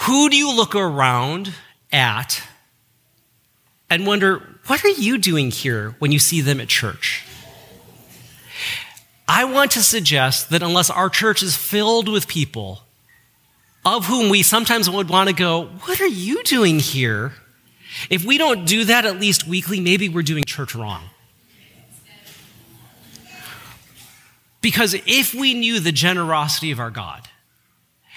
Who 0.00 0.28
do 0.28 0.36
you 0.36 0.54
look 0.54 0.74
around 0.74 1.52
at 1.92 2.42
and 3.88 4.06
wonder, 4.06 4.42
what 4.66 4.84
are 4.84 4.88
you 4.88 5.18
doing 5.18 5.50
here 5.50 5.94
when 5.98 6.12
you 6.12 6.18
see 6.18 6.40
them 6.40 6.60
at 6.60 6.68
church? 6.68 7.24
I 9.28 9.44
want 9.44 9.72
to 9.72 9.82
suggest 9.82 10.50
that 10.50 10.62
unless 10.62 10.90
our 10.90 11.08
church 11.08 11.42
is 11.42 11.56
filled 11.56 12.08
with 12.08 12.28
people 12.28 12.82
of 13.84 14.06
whom 14.06 14.30
we 14.30 14.42
sometimes 14.42 14.90
would 14.90 15.08
want 15.08 15.28
to 15.28 15.34
go, 15.34 15.66
What 15.84 16.00
are 16.00 16.06
you 16.06 16.42
doing 16.42 16.80
here? 16.80 17.32
If 18.10 18.24
we 18.24 18.38
don't 18.38 18.66
do 18.66 18.84
that 18.84 19.04
at 19.04 19.20
least 19.20 19.46
weekly, 19.46 19.80
maybe 19.80 20.08
we're 20.08 20.22
doing 20.22 20.44
church 20.44 20.74
wrong. 20.74 21.02
Because 24.60 24.94
if 25.06 25.32
we 25.32 25.54
knew 25.54 25.78
the 25.78 25.92
generosity 25.92 26.70
of 26.70 26.80
our 26.80 26.90
God 26.90 27.28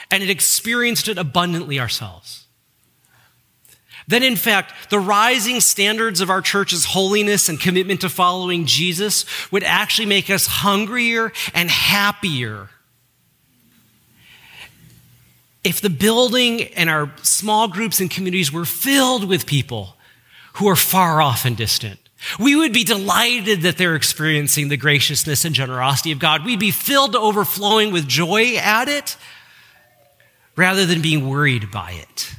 and 0.10 0.24
had 0.24 0.30
experienced 0.30 1.08
it 1.08 1.18
abundantly 1.18 1.80
ourselves, 1.80 2.48
then 4.08 4.24
in 4.24 4.36
fact, 4.36 4.90
the 4.90 4.98
rising 5.00 5.60
standards 5.60 6.20
of 6.20 6.32
our 6.32 6.42
church's 6.42 6.86
holiness 6.86 7.48
and 7.48 7.60
commitment 7.60 8.02
to 8.02 8.10
following 8.10 8.66
Jesus 8.66 9.24
would 9.52 9.64
actually 9.64 10.08
make 10.08 10.32
us 10.32 10.48
hungrier 10.48 11.32
and 11.54 11.70
happier. 11.70 12.70
If 15.70 15.82
the 15.82 15.90
building 15.92 16.64
and 16.74 16.90
our 16.90 17.12
small 17.22 17.68
groups 17.68 18.00
and 18.00 18.10
communities 18.10 18.52
were 18.52 18.66
filled 18.66 19.26
with 19.26 19.46
people 19.46 19.96
who 20.54 20.68
are 20.68 20.76
far 20.76 21.22
off 21.22 21.46
and 21.46 21.56
distant, 21.56 22.00
we 22.40 22.56
would 22.56 22.74
be 22.74 22.84
delighted 22.84 23.62
that 23.62 23.78
they're 23.78 23.96
experiencing 23.96 24.70
the 24.70 24.78
graciousness 24.78 25.46
and 25.46 25.54
generosity 25.54 26.12
of 26.12 26.18
God. 26.18 26.44
We'd 26.44 26.60
be 26.60 26.72
filled 26.72 27.12
to 27.12 27.20
overflowing 27.20 27.94
with 27.94 28.08
joy 28.08 28.56
at 28.56 28.90
it 28.90 29.16
rather 30.56 30.88
than 30.88 31.04
being 31.04 31.30
worried 31.30 31.70
by 31.70 31.92
it. 31.92 32.34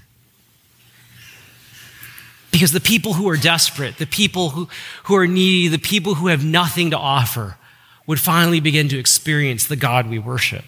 Because 2.51 2.73
the 2.73 2.81
people 2.81 3.13
who 3.13 3.29
are 3.29 3.37
desperate, 3.37 3.99
the 3.99 4.09
people 4.09 4.51
who, 4.51 4.69
who 5.05 5.15
are 5.15 5.29
needy, 5.29 5.69
the 5.69 5.79
people 5.79 6.17
who 6.17 6.27
have 6.27 6.45
nothing 6.45 6.91
to 6.91 6.99
offer 6.99 7.59
would 8.09 8.19
finally 8.19 8.59
begin 8.59 8.89
to 8.89 8.99
experience 8.99 9.69
the 9.69 9.77
God 9.77 10.11
we 10.11 10.19
worship. 10.19 10.65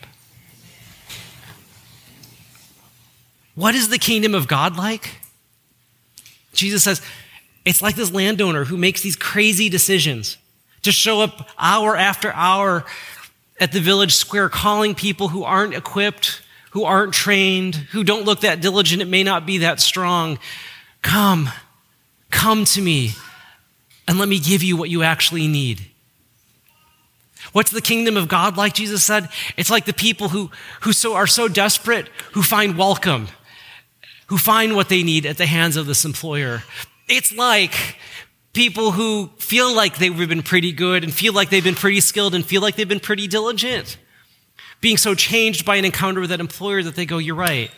What 3.54 3.74
is 3.74 3.88
the 3.88 3.98
kingdom 3.98 4.34
of 4.34 4.48
God 4.48 4.76
like? 4.76 5.16
Jesus 6.52 6.82
says, 6.84 7.02
it's 7.64 7.82
like 7.82 7.94
this 7.94 8.12
landowner 8.12 8.64
who 8.64 8.76
makes 8.76 9.02
these 9.02 9.16
crazy 9.16 9.68
decisions 9.68 10.36
to 10.82 10.92
show 10.92 11.20
up 11.20 11.48
hour 11.58 11.96
after 11.96 12.32
hour 12.32 12.84
at 13.60 13.72
the 13.72 13.80
village 13.80 14.14
square 14.14 14.48
calling 14.48 14.94
people 14.94 15.28
who 15.28 15.44
aren't 15.44 15.74
equipped, 15.74 16.42
who 16.70 16.84
aren't 16.84 17.12
trained, 17.12 17.74
who 17.74 18.02
don't 18.02 18.24
look 18.24 18.40
that 18.40 18.60
diligent, 18.60 19.00
it 19.00 19.08
may 19.08 19.22
not 19.22 19.46
be 19.46 19.58
that 19.58 19.80
strong. 19.80 20.38
Come, 21.02 21.48
Come 22.32 22.64
to 22.64 22.82
me 22.82 23.12
and 24.08 24.18
let 24.18 24.28
me 24.28 24.40
give 24.40 24.64
you 24.64 24.76
what 24.76 24.90
you 24.90 25.04
actually 25.04 25.46
need. 25.46 25.82
What's 27.52 27.70
the 27.70 27.82
kingdom 27.82 28.16
of 28.16 28.26
God 28.26 28.56
like? 28.56 28.72
Jesus 28.72 29.04
said, 29.04 29.28
it's 29.56 29.70
like 29.70 29.84
the 29.84 29.92
people 29.92 30.30
who, 30.30 30.50
who 30.80 30.92
so, 30.92 31.14
are 31.14 31.26
so 31.26 31.46
desperate 31.46 32.08
who 32.32 32.42
find 32.42 32.76
welcome, 32.76 33.28
who 34.26 34.38
find 34.38 34.74
what 34.76 34.88
they 34.88 35.02
need 35.02 35.26
at 35.26 35.38
the 35.38 35.46
hands 35.46 35.76
of 35.76 35.86
this 35.86 36.04
employer. 36.04 36.62
It's 37.08 37.34
like 37.34 37.96
people 38.52 38.92
who 38.92 39.30
feel 39.38 39.74
like 39.74 39.98
they've 39.98 40.28
been 40.28 40.42
pretty 40.42 40.72
good 40.72 41.04
and 41.04 41.12
feel 41.12 41.32
like 41.32 41.50
they've 41.50 41.64
been 41.64 41.74
pretty 41.74 42.00
skilled 42.00 42.34
and 42.34 42.44
feel 42.44 42.62
like 42.62 42.76
they've 42.76 42.88
been 42.88 43.00
pretty 43.00 43.26
diligent. 43.26 43.98
Being 44.80 44.96
so 44.96 45.14
changed 45.14 45.64
by 45.64 45.76
an 45.76 45.84
encounter 45.84 46.20
with 46.20 46.30
that 46.30 46.40
employer 46.40 46.82
that 46.82 46.96
they 46.96 47.06
go, 47.06 47.18
You're 47.18 47.36
right. 47.36 47.70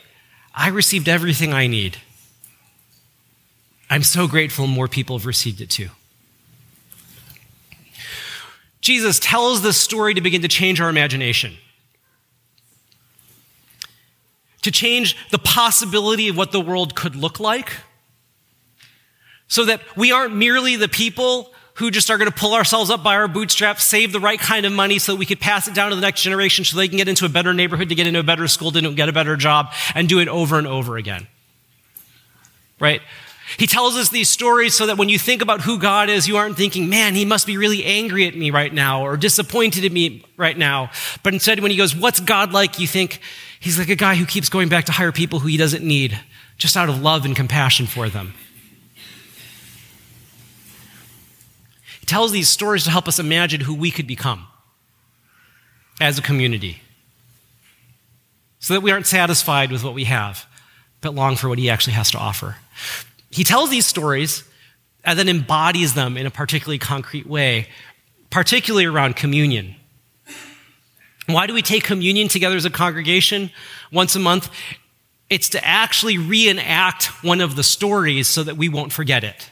I 0.55 0.69
received 0.69 1.09
everything 1.09 1.53
I 1.53 1.67
need. 1.67 1.99
I'm 3.91 4.03
so 4.03 4.27
grateful 4.27 4.67
more 4.67 4.89
people 4.89 5.19
have 5.19 5.27
received 5.27 5.61
it 5.61 5.71
too. 5.71 5.89
Jesus 8.81 9.19
tells 9.19 9.63
this 9.63 9.81
story 9.81 10.15
to 10.15 10.21
begin 10.21 10.43
to 10.43 10.49
change 10.49 10.81
our 10.81 10.91
imagination, 10.91 11.55
to 14.65 14.71
change 14.71 15.17
the 15.31 15.39
possibility 15.39 16.29
of 16.29 16.37
what 16.37 16.53
the 16.53 16.61
world 16.61 16.95
could 16.95 17.15
look 17.15 17.39
like, 17.39 17.73
so 19.47 19.65
that 19.65 19.81
we 19.97 20.11
aren't 20.11 20.35
merely 20.35 20.77
the 20.77 20.89
people 20.89 21.53
who 21.75 21.91
just 21.91 22.09
are 22.09 22.19
going 22.19 22.31
to 22.31 22.37
pull 22.37 22.55
ourselves 22.55 22.89
up 22.89 23.03
by 23.03 23.15
our 23.15 23.29
bootstraps, 23.29 23.85
save 23.85 24.12
the 24.12 24.21
right 24.21 24.39
kind 24.39 24.65
of 24.65 24.73
money 24.73 24.99
so 24.99 25.12
that 25.12 25.19
we 25.19 25.27
could 25.27 25.41
pass 25.41 25.69
it 25.69 25.75
down 25.75 25.91
to 25.91 25.97
the 25.97 26.03
next 26.03 26.23
generation 26.23 26.65
so 26.65 26.77
they 26.77 26.89
can 26.89 26.97
get 26.97 27.09
into 27.09 27.25
a 27.25 27.29
better 27.29 27.53
neighborhood, 27.53 27.89
to 27.89 27.95
get 27.95 28.07
into 28.07 28.21
a 28.21 28.25
better 28.25 28.49
school, 28.49 28.71
to 28.71 28.95
get 28.95 29.09
a 29.09 29.12
better 29.12 29.37
job, 29.37 29.73
and 29.95 30.09
do 30.09 30.19
it 30.21 30.29
over 30.29 30.57
and 30.57 30.67
over 30.67 30.97
again. 30.97 31.27
Right? 32.81 33.03
He 33.59 33.67
tells 33.67 33.97
us 33.97 34.09
these 34.09 34.31
stories 34.31 34.75
so 34.75 34.87
that 34.87 34.97
when 34.97 35.09
you 35.11 35.19
think 35.19 35.43
about 35.43 35.61
who 35.61 35.79
God 35.79 36.09
is, 36.09 36.27
you 36.27 36.39
aren't 36.39 36.57
thinking, 36.57 36.89
man, 36.89 37.15
he 37.15 37.25
must 37.25 37.47
be 37.47 37.59
really 37.59 37.85
angry 37.85 38.27
at 38.27 38.35
me 38.35 38.51
right 38.51 38.73
now 38.73 39.05
or 39.05 39.17
disappointed 39.17 39.85
in 39.85 39.93
me 39.93 40.25
right 40.39 40.57
now. 40.57 40.91
But 41.23 41.35
instead, 41.35 41.61
when 41.61 41.71
he 41.71 41.77
goes, 41.77 41.95
what's 41.95 42.21
God 42.21 42.53
like? 42.53 42.79
You 42.79 42.87
think 42.87 43.21
he's 43.65 43.79
like 43.79 43.89
a 43.89 43.97
guy 43.97 44.15
who 44.15 44.27
keeps 44.27 44.51
going 44.51 44.69
back 44.69 44.85
to 44.85 44.93
hire 44.93 45.11
people 45.11 45.39
who 45.39 45.49
he 45.49 45.57
doesn't 45.57 45.83
need 45.83 46.21
just 46.59 46.77
out 46.77 46.91
of 46.91 47.01
love 47.01 47.25
and 47.25 47.35
compassion 47.35 47.87
for 47.87 48.11
them. 48.11 48.35
He 51.99 52.05
tells 52.05 52.31
these 52.31 52.51
stories 52.51 52.85
to 52.85 52.91
help 52.91 53.09
us 53.09 53.19
imagine 53.19 53.62
who 53.62 53.75
we 53.75 53.91
could 53.91 54.07
become 54.07 54.47
as 55.99 56.19
a 56.19 56.23
community 56.23 56.83
so 58.59 58.75
that 58.75 58.83
we 58.83 58.91
aren't 58.91 59.07
satisfied 59.07 59.73
with 59.73 59.83
what 59.83 59.95
we 59.95 60.05
have, 60.05 60.47
but 61.01 61.15
long 61.15 61.35
for 61.35 61.49
what 61.49 61.59
he 61.59 61.71
actually 61.71 61.95
has 61.95 62.11
to 62.11 62.19
offer. 62.19 62.57
He 63.31 63.45
tells 63.45 63.71
these 63.71 63.87
stories 63.87 64.45
and 65.05 65.19
then 65.19 65.29
embodies 65.29 65.95
them 65.95 66.19
in 66.19 66.27
a 66.27 66.31
particularly 66.31 66.79
concrete 66.79 67.27
way, 67.27 67.69
particularly 68.29 68.85
around 68.85 69.17
communion. 69.17 69.75
Why 71.27 71.47
do 71.47 71.55
we 71.55 71.62
take 71.62 71.85
communion 71.85 72.29
together 72.29 72.57
as 72.57 72.64
a 72.64 72.70
congregation 72.70 73.51
once 73.91 74.14
a 74.14 74.18
month? 74.18 74.51
It's 75.31 75.49
to 75.51 75.64
actually 75.64 76.18
reenact 76.18 77.25
one 77.25 77.41
of 77.41 77.57
the 77.57 77.62
stories 77.62 78.29
so 78.29 78.43
that 78.43 78.57
we 78.57 78.68
won't 78.68 78.93
forget 78.93 79.25
it. 79.25 79.51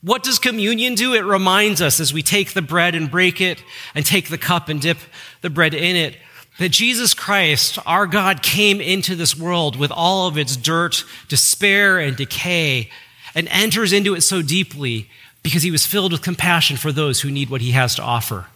What 0.00 0.22
does 0.22 0.38
communion 0.38 0.94
do? 0.94 1.14
It 1.14 1.24
reminds 1.24 1.82
us 1.82 1.98
as 1.98 2.14
we 2.14 2.22
take 2.22 2.52
the 2.52 2.62
bread 2.62 2.94
and 2.94 3.10
break 3.10 3.40
it 3.40 3.62
and 3.94 4.06
take 4.06 4.28
the 4.28 4.38
cup 4.38 4.68
and 4.68 4.80
dip 4.80 4.98
the 5.40 5.50
bread 5.50 5.74
in 5.74 5.96
it 5.96 6.16
that 6.58 6.70
Jesus 6.70 7.14
Christ, 7.14 7.78
our 7.86 8.06
God, 8.06 8.42
came 8.42 8.80
into 8.80 9.14
this 9.14 9.36
world 9.36 9.76
with 9.76 9.92
all 9.92 10.26
of 10.26 10.36
its 10.36 10.56
dirt, 10.56 11.04
despair, 11.28 11.98
and 11.98 12.16
decay, 12.16 12.90
and 13.34 13.48
enters 13.48 13.92
into 13.92 14.14
it 14.14 14.22
so 14.22 14.42
deeply 14.42 15.08
because 15.42 15.62
he 15.62 15.70
was 15.70 15.86
filled 15.86 16.12
with 16.12 16.22
compassion 16.22 16.76
for 16.76 16.90
those 16.90 17.20
who 17.20 17.30
need 17.30 17.48
what 17.48 17.60
he 17.60 17.70
has 17.70 17.94
to 17.94 18.02
offer. 18.02 18.46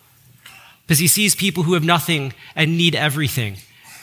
Because 0.93 1.01
he 1.01 1.09
sees 1.09 1.35
people 1.35 1.63
who 1.63 1.73
have 1.73 1.85
nothing 1.85 2.35
and 2.55 2.77
need 2.77 2.95
everything 2.95 3.57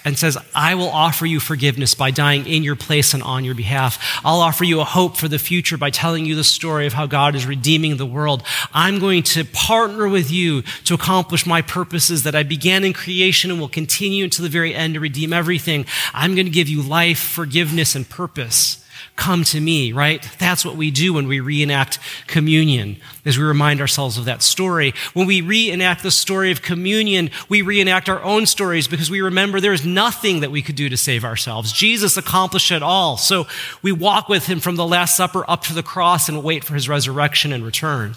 and 0.04 0.18
says, 0.18 0.40
I 0.56 0.74
will 0.74 0.90
offer 0.90 1.24
you 1.28 1.40
forgiveness 1.40 1.94
by 1.94 2.10
dying 2.10 2.48
in 2.48 2.64
your 2.64 2.76
place 2.76 3.14
and 3.14 3.22
on 3.22 3.46
your 3.46 3.54
behalf. 3.54 4.20
I'll 4.26 4.40
offer 4.40 4.64
you 4.64 4.80
a 4.82 4.86
hope 4.86 5.16
for 5.16 5.28
the 5.28 5.38
future 5.38 5.78
by 5.78 5.92
telling 5.92 6.26
you 6.26 6.34
the 6.34 6.44
story 6.44 6.88
of 6.88 6.94
how 6.94 7.06
God 7.06 7.36
is 7.36 7.46
redeeming 7.46 7.98
the 7.98 8.08
world. 8.08 8.42
I'm 8.74 8.98
going 8.98 9.22
to 9.22 9.46
partner 9.46 10.10
with 10.10 10.32
you 10.32 10.64
to 10.86 10.96
accomplish 10.96 11.46
my 11.46 11.62
purposes 11.62 12.24
that 12.24 12.34
I 12.34 12.42
began 12.42 12.84
in 12.84 12.94
creation 12.94 13.52
and 13.52 13.60
will 13.60 13.70
continue 13.70 14.24
until 14.24 14.42
the 14.42 14.50
very 14.50 14.74
end 14.74 14.96
to 14.96 15.00
redeem 15.00 15.32
everything. 15.32 15.86
I'm 16.12 16.34
going 16.34 16.48
to 16.48 16.52
give 16.52 16.70
you 16.70 16.82
life, 16.82 17.20
forgiveness, 17.20 17.94
and 17.94 18.10
purpose 18.10 18.84
come 19.16 19.44
to 19.46 19.60
me, 19.60 19.92
right? 19.92 20.28
That's 20.40 20.64
what 20.64 20.76
we 20.76 20.92
do 20.92 21.14
when 21.14 21.28
we 21.28 21.40
reenact 21.40 22.00
communion, 22.28 22.98
as 23.26 23.38
we 23.38 23.44
remind 23.44 23.82
ourselves 23.82 24.18
of 24.18 24.26
that 24.26 24.42
story. 24.42 24.94
When 25.14 25.28
we 25.28 25.42
reenact 25.42 26.04
the 26.04 26.12
story 26.12 26.52
of 26.52 26.62
communion, 26.62 27.30
we 27.50 27.62
reenact 27.62 28.10
our 28.10 28.22
own 28.24 28.46
stories 28.46 28.88
because 28.88 29.10
we 29.10 29.22
remember 29.22 29.60
there 29.60 29.74
is 29.74 29.86
nothing 29.86 30.40
that 30.42 30.52
we 30.52 30.62
could 30.62 30.76
do 30.76 30.90
to 30.90 30.98
save 30.98 31.24
ourselves. 31.24 31.72
Jesus 31.72 32.18
accomplished 32.18 32.72
it 32.72 32.84
all. 32.84 33.18
So 33.18 33.48
we 33.82 33.92
walk 33.92 34.30
with 34.30 34.46
him 34.46 34.60
from 34.60 34.76
the 34.76 34.86
Last 34.86 35.16
Supper 35.16 35.44
up 35.50 35.64
to 35.64 35.74
the 35.74 35.84
cross 35.84 36.30
and 36.30 36.44
wait 36.44 36.64
for 36.64 36.74
his 36.74 36.90
resurrection 36.90 37.52
and 37.52 37.64
return. 37.64 38.16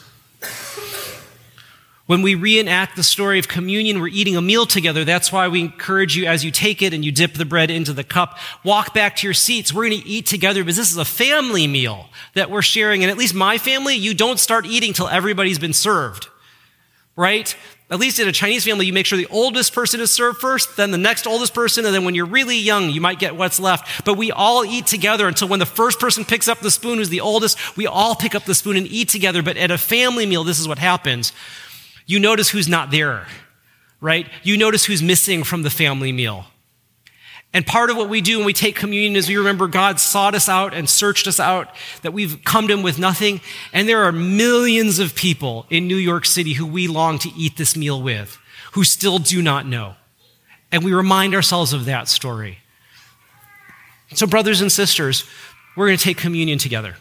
When 2.06 2.22
we 2.22 2.34
reenact 2.34 2.96
the 2.96 3.04
story 3.04 3.38
of 3.38 3.46
communion, 3.46 4.00
we're 4.00 4.08
eating 4.08 4.36
a 4.36 4.42
meal 4.42 4.66
together. 4.66 5.04
That's 5.04 5.30
why 5.30 5.46
we 5.46 5.60
encourage 5.60 6.16
you 6.16 6.26
as 6.26 6.44
you 6.44 6.50
take 6.50 6.82
it 6.82 6.92
and 6.92 7.04
you 7.04 7.12
dip 7.12 7.34
the 7.34 7.44
bread 7.44 7.70
into 7.70 7.92
the 7.92 8.02
cup, 8.02 8.38
walk 8.64 8.92
back 8.92 9.16
to 9.16 9.26
your 9.26 9.34
seats. 9.34 9.72
We're 9.72 9.88
going 9.88 10.02
to 10.02 10.08
eat 10.08 10.26
together 10.26 10.62
because 10.62 10.76
this 10.76 10.90
is 10.90 10.96
a 10.96 11.04
family 11.04 11.68
meal 11.68 12.08
that 12.34 12.50
we're 12.50 12.62
sharing. 12.62 13.04
And 13.04 13.10
at 13.10 13.16
least 13.16 13.34
my 13.34 13.56
family, 13.56 13.94
you 13.94 14.14
don't 14.14 14.40
start 14.40 14.66
eating 14.66 14.92
till 14.92 15.08
everybody's 15.08 15.60
been 15.60 15.72
served, 15.72 16.26
right? 17.14 17.56
At 17.88 18.00
least 18.00 18.18
in 18.18 18.26
a 18.26 18.32
Chinese 18.32 18.64
family, 18.64 18.86
you 18.86 18.92
make 18.92 19.06
sure 19.06 19.18
the 19.18 19.26
oldest 19.26 19.72
person 19.72 20.00
is 20.00 20.10
served 20.10 20.38
first, 20.38 20.76
then 20.78 20.90
the 20.92 20.98
next 20.98 21.26
oldest 21.26 21.54
person, 21.54 21.84
and 21.84 21.94
then 21.94 22.04
when 22.04 22.14
you're 22.14 22.24
really 22.24 22.56
young, 22.56 22.88
you 22.88 23.02
might 23.02 23.18
get 23.18 23.36
what's 23.36 23.60
left. 23.60 24.04
But 24.06 24.14
we 24.14 24.32
all 24.32 24.64
eat 24.64 24.86
together 24.86 25.28
until 25.28 25.46
when 25.46 25.60
the 25.60 25.66
first 25.66 26.00
person 26.00 26.24
picks 26.24 26.48
up 26.48 26.60
the 26.60 26.70
spoon, 26.70 26.98
who's 26.98 27.10
the 27.10 27.20
oldest, 27.20 27.76
we 27.76 27.86
all 27.86 28.16
pick 28.16 28.34
up 28.34 28.44
the 28.44 28.54
spoon 28.54 28.76
and 28.76 28.86
eat 28.86 29.10
together. 29.10 29.42
But 29.42 29.58
at 29.58 29.70
a 29.70 29.76
family 29.78 30.24
meal, 30.24 30.42
this 30.42 30.58
is 30.58 30.66
what 30.66 30.78
happens. 30.78 31.32
You 32.06 32.18
notice 32.18 32.50
who's 32.50 32.68
not 32.68 32.90
there, 32.90 33.26
right? 34.00 34.26
You 34.42 34.56
notice 34.56 34.84
who's 34.84 35.02
missing 35.02 35.44
from 35.44 35.62
the 35.62 35.70
family 35.70 36.12
meal. 36.12 36.46
And 37.54 37.66
part 37.66 37.90
of 37.90 37.96
what 37.96 38.08
we 38.08 38.22
do 38.22 38.38
when 38.38 38.46
we 38.46 38.54
take 38.54 38.76
communion 38.76 39.14
is 39.14 39.28
we 39.28 39.36
remember 39.36 39.66
God 39.66 40.00
sought 40.00 40.34
us 40.34 40.48
out 40.48 40.72
and 40.72 40.88
searched 40.88 41.26
us 41.26 41.38
out, 41.38 41.68
that 42.00 42.12
we've 42.12 42.42
come 42.44 42.66
to 42.68 42.72
Him 42.72 42.82
with 42.82 42.98
nothing. 42.98 43.42
And 43.74 43.86
there 43.88 44.04
are 44.04 44.12
millions 44.12 44.98
of 44.98 45.14
people 45.14 45.66
in 45.68 45.86
New 45.86 45.96
York 45.96 46.24
City 46.24 46.54
who 46.54 46.66
we 46.66 46.88
long 46.88 47.18
to 47.18 47.30
eat 47.36 47.58
this 47.58 47.76
meal 47.76 48.00
with, 48.00 48.38
who 48.72 48.84
still 48.84 49.18
do 49.18 49.42
not 49.42 49.66
know. 49.66 49.96
And 50.70 50.82
we 50.82 50.94
remind 50.94 51.34
ourselves 51.34 51.74
of 51.74 51.84
that 51.84 52.08
story. 52.08 52.58
So, 54.14 54.26
brothers 54.26 54.62
and 54.62 54.72
sisters, 54.72 55.24
we're 55.76 55.86
going 55.88 55.98
to 55.98 56.04
take 56.04 56.16
communion 56.16 56.58
together. 56.58 56.96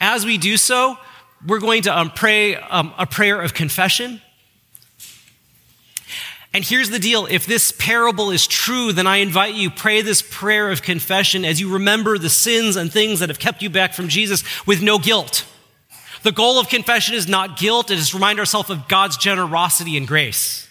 As 0.00 0.26
we 0.26 0.36
do 0.36 0.58
so, 0.58 0.98
we're 1.46 1.60
going 1.60 1.82
to 1.82 1.98
um, 1.98 2.10
pray 2.10 2.56
um, 2.56 2.92
a 2.98 3.06
prayer 3.06 3.40
of 3.40 3.54
confession. 3.54 4.20
And 6.52 6.64
here's 6.64 6.90
the 6.90 6.98
deal 6.98 7.26
if 7.26 7.46
this 7.46 7.72
parable 7.72 8.30
is 8.30 8.46
true, 8.46 8.92
then 8.92 9.06
I 9.06 9.18
invite 9.18 9.54
you, 9.54 9.70
pray 9.70 10.02
this 10.02 10.20
prayer 10.20 10.70
of 10.70 10.82
confession 10.82 11.44
as 11.44 11.60
you 11.60 11.72
remember 11.72 12.18
the 12.18 12.30
sins 12.30 12.76
and 12.76 12.92
things 12.92 13.20
that 13.20 13.28
have 13.28 13.38
kept 13.38 13.62
you 13.62 13.70
back 13.70 13.94
from 13.94 14.08
Jesus 14.08 14.42
with 14.66 14.82
no 14.82 14.98
guilt. 14.98 15.46
The 16.22 16.32
goal 16.32 16.58
of 16.58 16.68
confession 16.68 17.14
is 17.14 17.28
not 17.28 17.56
guilt, 17.56 17.90
it 17.90 17.98
is 17.98 18.10
to 18.10 18.16
remind 18.16 18.38
ourselves 18.40 18.68
of 18.68 18.88
God's 18.88 19.16
generosity 19.16 19.96
and 19.96 20.06
grace. 20.06 20.68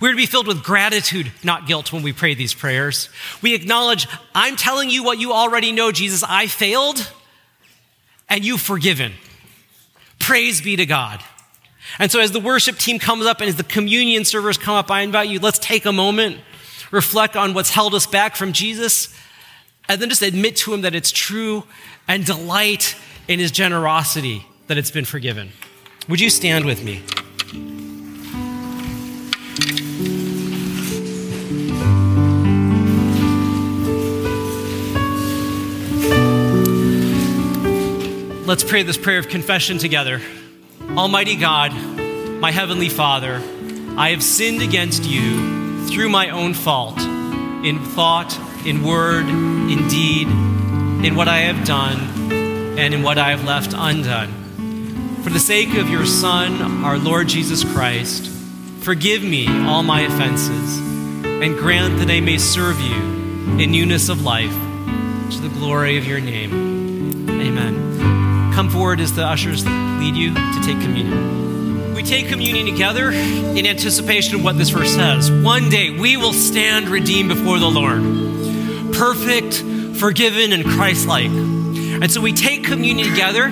We're 0.00 0.10
to 0.10 0.16
be 0.16 0.26
filled 0.26 0.46
with 0.46 0.62
gratitude, 0.62 1.32
not 1.42 1.66
guilt, 1.66 1.92
when 1.92 2.02
we 2.02 2.12
pray 2.12 2.34
these 2.34 2.54
prayers. 2.54 3.08
We 3.42 3.54
acknowledge, 3.54 4.06
I'm 4.34 4.56
telling 4.56 4.90
you 4.90 5.04
what 5.04 5.18
you 5.18 5.32
already 5.32 5.72
know, 5.72 5.90
Jesus. 5.90 6.22
I 6.26 6.46
failed, 6.46 7.10
and 8.28 8.44
you've 8.44 8.60
forgiven. 8.60 9.12
Praise 10.20 10.60
be 10.60 10.76
to 10.76 10.86
God. 10.86 11.20
And 11.98 12.10
so, 12.12 12.20
as 12.20 12.30
the 12.30 12.40
worship 12.40 12.78
team 12.78 13.00
comes 13.00 13.26
up 13.26 13.40
and 13.40 13.48
as 13.48 13.56
the 13.56 13.64
communion 13.64 14.24
servers 14.24 14.56
come 14.56 14.74
up, 14.74 14.90
I 14.90 15.00
invite 15.00 15.28
you, 15.28 15.40
let's 15.40 15.58
take 15.58 15.86
a 15.86 15.92
moment, 15.92 16.38
reflect 16.92 17.36
on 17.36 17.52
what's 17.52 17.70
held 17.70 17.94
us 17.94 18.06
back 18.06 18.36
from 18.36 18.52
Jesus, 18.52 19.12
and 19.88 20.00
then 20.00 20.08
just 20.08 20.22
admit 20.22 20.56
to 20.56 20.72
Him 20.72 20.82
that 20.82 20.94
it's 20.94 21.10
true 21.10 21.64
and 22.06 22.24
delight 22.24 22.94
in 23.26 23.40
His 23.40 23.50
generosity 23.50 24.46
that 24.68 24.78
it's 24.78 24.90
been 24.90 25.04
forgiven. 25.04 25.50
Would 26.08 26.20
you 26.20 26.30
stand 26.30 26.64
with 26.64 26.84
me? 26.84 27.02
Let's 38.50 38.64
pray 38.64 38.82
this 38.82 38.96
prayer 38.96 39.20
of 39.20 39.28
confession 39.28 39.78
together. 39.78 40.20
Almighty 40.96 41.36
God, 41.36 41.72
my 42.40 42.50
Heavenly 42.50 42.88
Father, 42.88 43.40
I 43.96 44.10
have 44.10 44.24
sinned 44.24 44.60
against 44.60 45.04
you 45.04 45.86
through 45.86 46.08
my 46.08 46.30
own 46.30 46.54
fault, 46.54 46.98
in 46.98 47.78
thought, 47.78 48.36
in 48.66 48.82
word, 48.82 49.26
in 49.26 49.86
deed, 49.86 50.26
in 50.26 51.14
what 51.14 51.28
I 51.28 51.42
have 51.42 51.64
done, 51.64 52.32
and 52.76 52.92
in 52.92 53.04
what 53.04 53.18
I 53.18 53.30
have 53.30 53.44
left 53.44 53.72
undone. 53.72 55.20
For 55.22 55.30
the 55.30 55.38
sake 55.38 55.76
of 55.76 55.88
your 55.88 56.04
Son, 56.04 56.82
our 56.84 56.98
Lord 56.98 57.28
Jesus 57.28 57.62
Christ, 57.62 58.26
forgive 58.80 59.22
me 59.22 59.46
all 59.68 59.84
my 59.84 60.00
offenses, 60.00 60.78
and 61.24 61.56
grant 61.56 62.00
that 62.00 62.10
I 62.10 62.18
may 62.18 62.36
serve 62.36 62.80
you 62.80 62.96
in 63.60 63.70
newness 63.70 64.08
of 64.08 64.24
life 64.24 64.50
to 64.50 65.40
the 65.40 65.50
glory 65.56 65.98
of 65.98 66.04
your 66.04 66.18
name. 66.18 67.30
Amen. 67.30 68.19
Come 68.60 68.68
forward 68.68 69.00
as 69.00 69.14
the 69.14 69.24
ushers 69.24 69.64
lead 69.64 70.14
you 70.14 70.34
to 70.34 70.60
take 70.62 70.78
communion. 70.82 71.94
We 71.94 72.02
take 72.02 72.28
communion 72.28 72.66
together 72.66 73.10
in 73.10 73.66
anticipation 73.66 74.34
of 74.34 74.44
what 74.44 74.58
this 74.58 74.68
verse 74.68 74.94
says. 74.94 75.30
One 75.30 75.70
day 75.70 75.88
we 75.88 76.18
will 76.18 76.34
stand 76.34 76.90
redeemed 76.90 77.30
before 77.30 77.58
the 77.58 77.70
Lord, 77.70 78.02
perfect, 78.92 79.62
forgiven, 79.98 80.52
and 80.52 80.66
Christ 80.66 81.08
like. 81.08 81.30
And 81.30 82.12
so 82.12 82.20
we 82.20 82.34
take 82.34 82.62
communion 82.66 83.08
together 83.08 83.44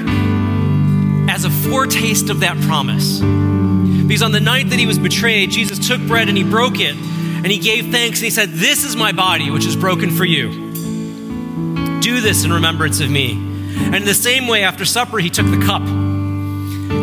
as 1.33 1.47
a 1.47 1.51
foretaste 1.71 2.29
of 2.29 2.41
that 2.41 2.61
promise. 2.61 3.21
Because 3.21 4.21
on 4.21 4.33
the 4.33 4.41
night 4.41 4.69
that 4.69 4.79
he 4.79 4.87
was 4.87 4.99
betrayed, 4.99 5.53
Jesus 5.53 5.89
took 5.89 6.03
bread 6.03 6.29
and 6.29 6.37
he 6.37 6.45
broke 6.45 6.81
it 6.81 6.95
and 6.95 7.47
he 7.47 7.57
gave 7.57 7.91
thanks 7.91 8.19
and 8.19 8.25
he 8.25 8.31
said, 8.31 8.51
This 8.51 8.85
is 8.85 8.95
my 8.95 9.13
body, 9.13 9.51
which 9.51 9.65
is 9.65 9.75
broken 9.75 10.11
for 10.11 10.27
you. 10.27 10.51
Do 12.03 12.21
this 12.21 12.45
in 12.45 12.53
remembrance 12.53 13.01
of 13.01 13.09
me. 13.11 13.48
And 13.87 13.97
in 13.97 14.05
the 14.05 14.15
same 14.15 14.47
way, 14.47 14.65
after 14.65 14.85
supper, 14.85 15.19
he 15.19 15.31
took 15.31 15.47
the 15.47 15.65
cup 15.65 15.83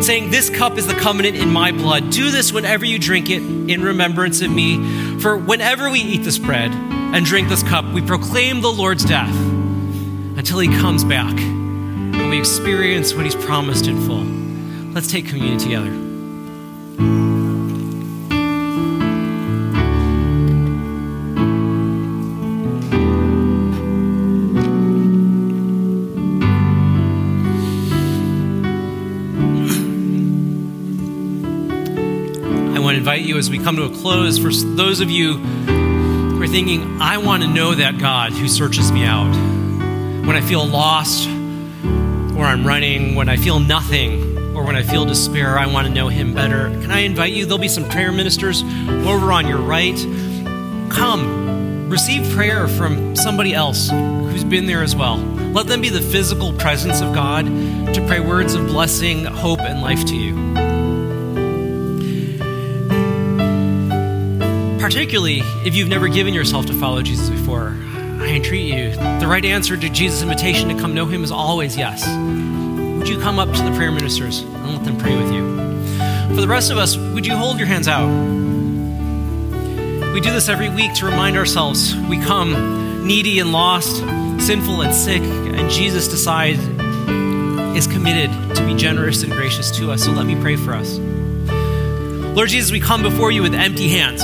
saying, 0.02 0.30
This 0.30 0.50
cup 0.50 0.78
is 0.78 0.86
the 0.86 0.94
covenant 0.94 1.36
in 1.36 1.50
my 1.50 1.72
blood. 1.72 2.10
Do 2.10 2.30
this 2.30 2.52
whenever 2.52 2.84
you 2.84 2.98
drink 2.98 3.30
it 3.30 3.42
in 3.42 3.82
remembrance 3.82 4.40
of 4.42 4.50
me. 4.50 5.18
For 5.20 5.36
whenever 5.36 5.90
we 5.90 6.00
eat 6.00 6.22
this 6.22 6.38
bread 6.38 6.70
and 6.72 7.24
drink 7.24 7.48
this 7.48 7.62
cup, 7.62 7.84
we 7.92 8.02
proclaim 8.02 8.60
the 8.60 8.72
Lord's 8.72 9.04
death 9.04 9.34
until 10.36 10.58
he 10.58 10.68
comes 10.68 11.04
back 11.04 11.38
and 11.38 12.30
we 12.30 12.38
experience 12.38 13.14
what 13.14 13.24
he's 13.24 13.34
promised 13.34 13.86
in 13.86 14.00
full. 14.06 14.24
Let's 14.92 15.10
take 15.10 15.26
communion 15.26 15.58
together. 15.58 16.05
As 33.36 33.50
we 33.50 33.58
come 33.58 33.76
to 33.76 33.84
a 33.84 33.90
close 33.90 34.38
for 34.38 34.50
those 34.50 35.00
of 35.00 35.10
you 35.10 35.34
who 35.34 36.42
are 36.42 36.46
thinking, 36.46 37.00
I 37.00 37.18
want 37.18 37.42
to 37.42 37.48
know 37.48 37.74
that 37.74 37.98
God 37.98 38.32
who 38.32 38.48
searches 38.48 38.90
me 38.90 39.04
out. 39.04 39.30
When 40.26 40.36
I 40.36 40.40
feel 40.40 40.66
lost, 40.66 41.28
or 41.28 42.44
I'm 42.44 42.66
running, 42.66 43.14
when 43.14 43.28
I 43.28 43.36
feel 43.36 43.60
nothing, 43.60 44.56
or 44.56 44.64
when 44.64 44.74
I 44.74 44.82
feel 44.82 45.04
despair, 45.04 45.58
I 45.58 45.66
want 45.66 45.86
to 45.86 45.92
know 45.92 46.08
Him 46.08 46.34
better. 46.34 46.70
Can 46.80 46.90
I 46.90 47.00
invite 47.00 47.32
you? 47.32 47.44
There'll 47.44 47.58
be 47.58 47.68
some 47.68 47.88
prayer 47.88 48.10
ministers 48.10 48.62
over 48.62 49.32
on 49.32 49.46
your 49.46 49.58
right. 49.58 49.96
Come, 50.90 51.90
receive 51.90 52.30
prayer 52.34 52.68
from 52.68 53.16
somebody 53.16 53.52
else 53.52 53.90
who's 53.90 54.44
been 54.44 54.66
there 54.66 54.82
as 54.82 54.96
well. 54.96 55.18
Let 55.18 55.66
them 55.66 55.80
be 55.80 55.90
the 55.90 56.00
physical 56.00 56.52
presence 56.54 57.00
of 57.00 57.14
God 57.14 57.44
to 57.46 58.04
pray 58.06 58.20
words 58.20 58.54
of 58.54 58.66
blessing, 58.66 59.24
hope, 59.24 59.60
and 59.60 59.82
life 59.82 60.04
to 60.06 60.16
you. 60.16 60.65
Particularly 64.86 65.40
if 65.64 65.74
you've 65.74 65.88
never 65.88 66.06
given 66.06 66.32
yourself 66.32 66.64
to 66.64 66.72
follow 66.72 67.02
Jesus 67.02 67.28
before, 67.28 67.74
I 68.20 68.28
entreat 68.28 68.72
you. 68.72 68.92
The 69.18 69.26
right 69.26 69.44
answer 69.44 69.76
to 69.76 69.88
Jesus' 69.88 70.22
invitation 70.22 70.68
to 70.68 70.80
come 70.80 70.94
know 70.94 71.06
him 71.06 71.24
is 71.24 71.32
always 71.32 71.76
yes. 71.76 72.06
Would 72.96 73.08
you 73.08 73.18
come 73.18 73.40
up 73.40 73.48
to 73.52 73.62
the 73.64 73.72
prayer 73.72 73.90
ministers 73.90 74.42
and 74.42 74.74
let 74.74 74.84
them 74.84 74.96
pray 74.96 75.16
with 75.16 75.32
you? 75.32 76.36
For 76.36 76.40
the 76.40 76.46
rest 76.46 76.70
of 76.70 76.78
us, 76.78 76.96
would 76.96 77.26
you 77.26 77.34
hold 77.34 77.58
your 77.58 77.66
hands 77.66 77.88
out? 77.88 78.06
We 80.14 80.20
do 80.20 80.30
this 80.30 80.48
every 80.48 80.68
week 80.68 80.94
to 80.94 81.06
remind 81.06 81.36
ourselves 81.36 81.96
we 82.08 82.20
come 82.20 83.04
needy 83.04 83.40
and 83.40 83.50
lost, 83.50 83.96
sinful 84.38 84.82
and 84.82 84.94
sick, 84.94 85.20
and 85.20 85.68
Jesus 85.68 86.06
decides 86.06 86.60
is 87.76 87.88
committed 87.88 88.30
to 88.54 88.64
be 88.64 88.76
generous 88.76 89.24
and 89.24 89.32
gracious 89.32 89.72
to 89.78 89.90
us. 89.90 90.04
So 90.04 90.12
let 90.12 90.26
me 90.26 90.40
pray 90.40 90.54
for 90.54 90.74
us. 90.74 90.96
Lord 92.36 92.50
Jesus, 92.50 92.70
we 92.70 92.78
come 92.78 93.02
before 93.02 93.32
you 93.32 93.42
with 93.42 93.52
empty 93.52 93.88
hands 93.88 94.22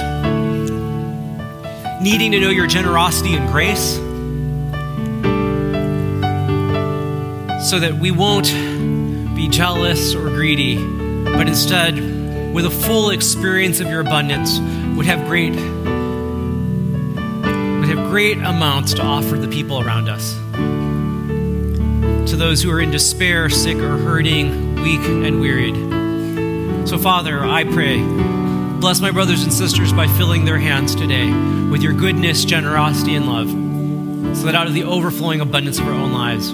needing 2.02 2.32
to 2.32 2.40
know 2.40 2.50
your 2.50 2.66
generosity 2.66 3.34
and 3.34 3.48
grace 3.48 3.94
so 7.70 7.78
that 7.78 7.94
we 7.94 8.10
won't 8.10 8.46
be 9.36 9.46
jealous 9.48 10.12
or 10.16 10.28
greedy, 10.30 10.76
but 10.76 11.46
instead, 11.46 11.94
with 12.52 12.66
a 12.66 12.70
full 12.70 13.10
experience 13.10 13.78
of 13.78 13.86
your 13.86 14.00
abundance, 14.00 14.58
would 14.96 15.06
have 15.06 15.28
great 15.28 15.52
would 17.78 17.88
have 17.88 18.10
great 18.10 18.38
amounts 18.38 18.94
to 18.94 19.02
offer 19.02 19.38
the 19.38 19.46
people 19.46 19.80
around 19.80 20.08
us. 20.08 20.34
To 22.30 22.36
those 22.36 22.60
who 22.62 22.70
are 22.72 22.80
in 22.80 22.90
despair, 22.90 23.48
sick 23.48 23.76
or 23.76 23.96
hurting, 23.96 24.74
weak 24.82 25.00
and 25.00 25.40
wearied. 25.40 26.88
So, 26.88 26.98
Father, 26.98 27.44
I 27.44 27.62
pray 27.62 28.00
Bless 28.82 29.00
my 29.00 29.12
brothers 29.12 29.44
and 29.44 29.52
sisters 29.52 29.92
by 29.92 30.08
filling 30.08 30.44
their 30.44 30.58
hands 30.58 30.96
today 30.96 31.30
with 31.70 31.82
your 31.82 31.92
goodness, 31.92 32.44
generosity, 32.44 33.14
and 33.14 33.26
love, 33.26 33.48
so 34.36 34.44
that 34.44 34.56
out 34.56 34.66
of 34.66 34.74
the 34.74 34.82
overflowing 34.82 35.40
abundance 35.40 35.78
of 35.78 35.86
our 35.86 35.92
own 35.92 36.12
lives, 36.12 36.52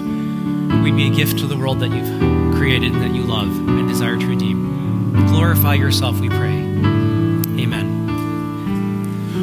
we'd 0.83 0.95
be 0.95 1.07
a 1.07 1.09
gift 1.09 1.39
to 1.39 1.47
the 1.47 1.57
world 1.57 1.79
that 1.79 1.89
you've 1.89 2.55
created 2.55 2.93
and 2.93 3.01
that 3.01 3.15
you 3.15 3.23
love 3.23 3.47
and 3.47 3.89
desire 3.89 4.15
to 4.15 4.27
redeem. 4.27 5.25
Glorify 5.29 5.73
yourself, 5.73 6.19
we 6.19 6.29
pray. 6.29 6.53
Amen. 7.57 8.05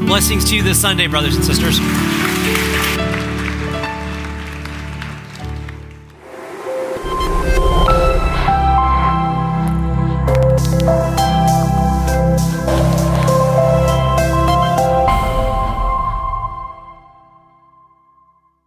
Blessings 0.06 0.48
to 0.50 0.54
you 0.54 0.62
this 0.62 0.80
Sunday, 0.80 1.08
brothers 1.08 1.34
and 1.34 1.44
sisters. 1.44 1.80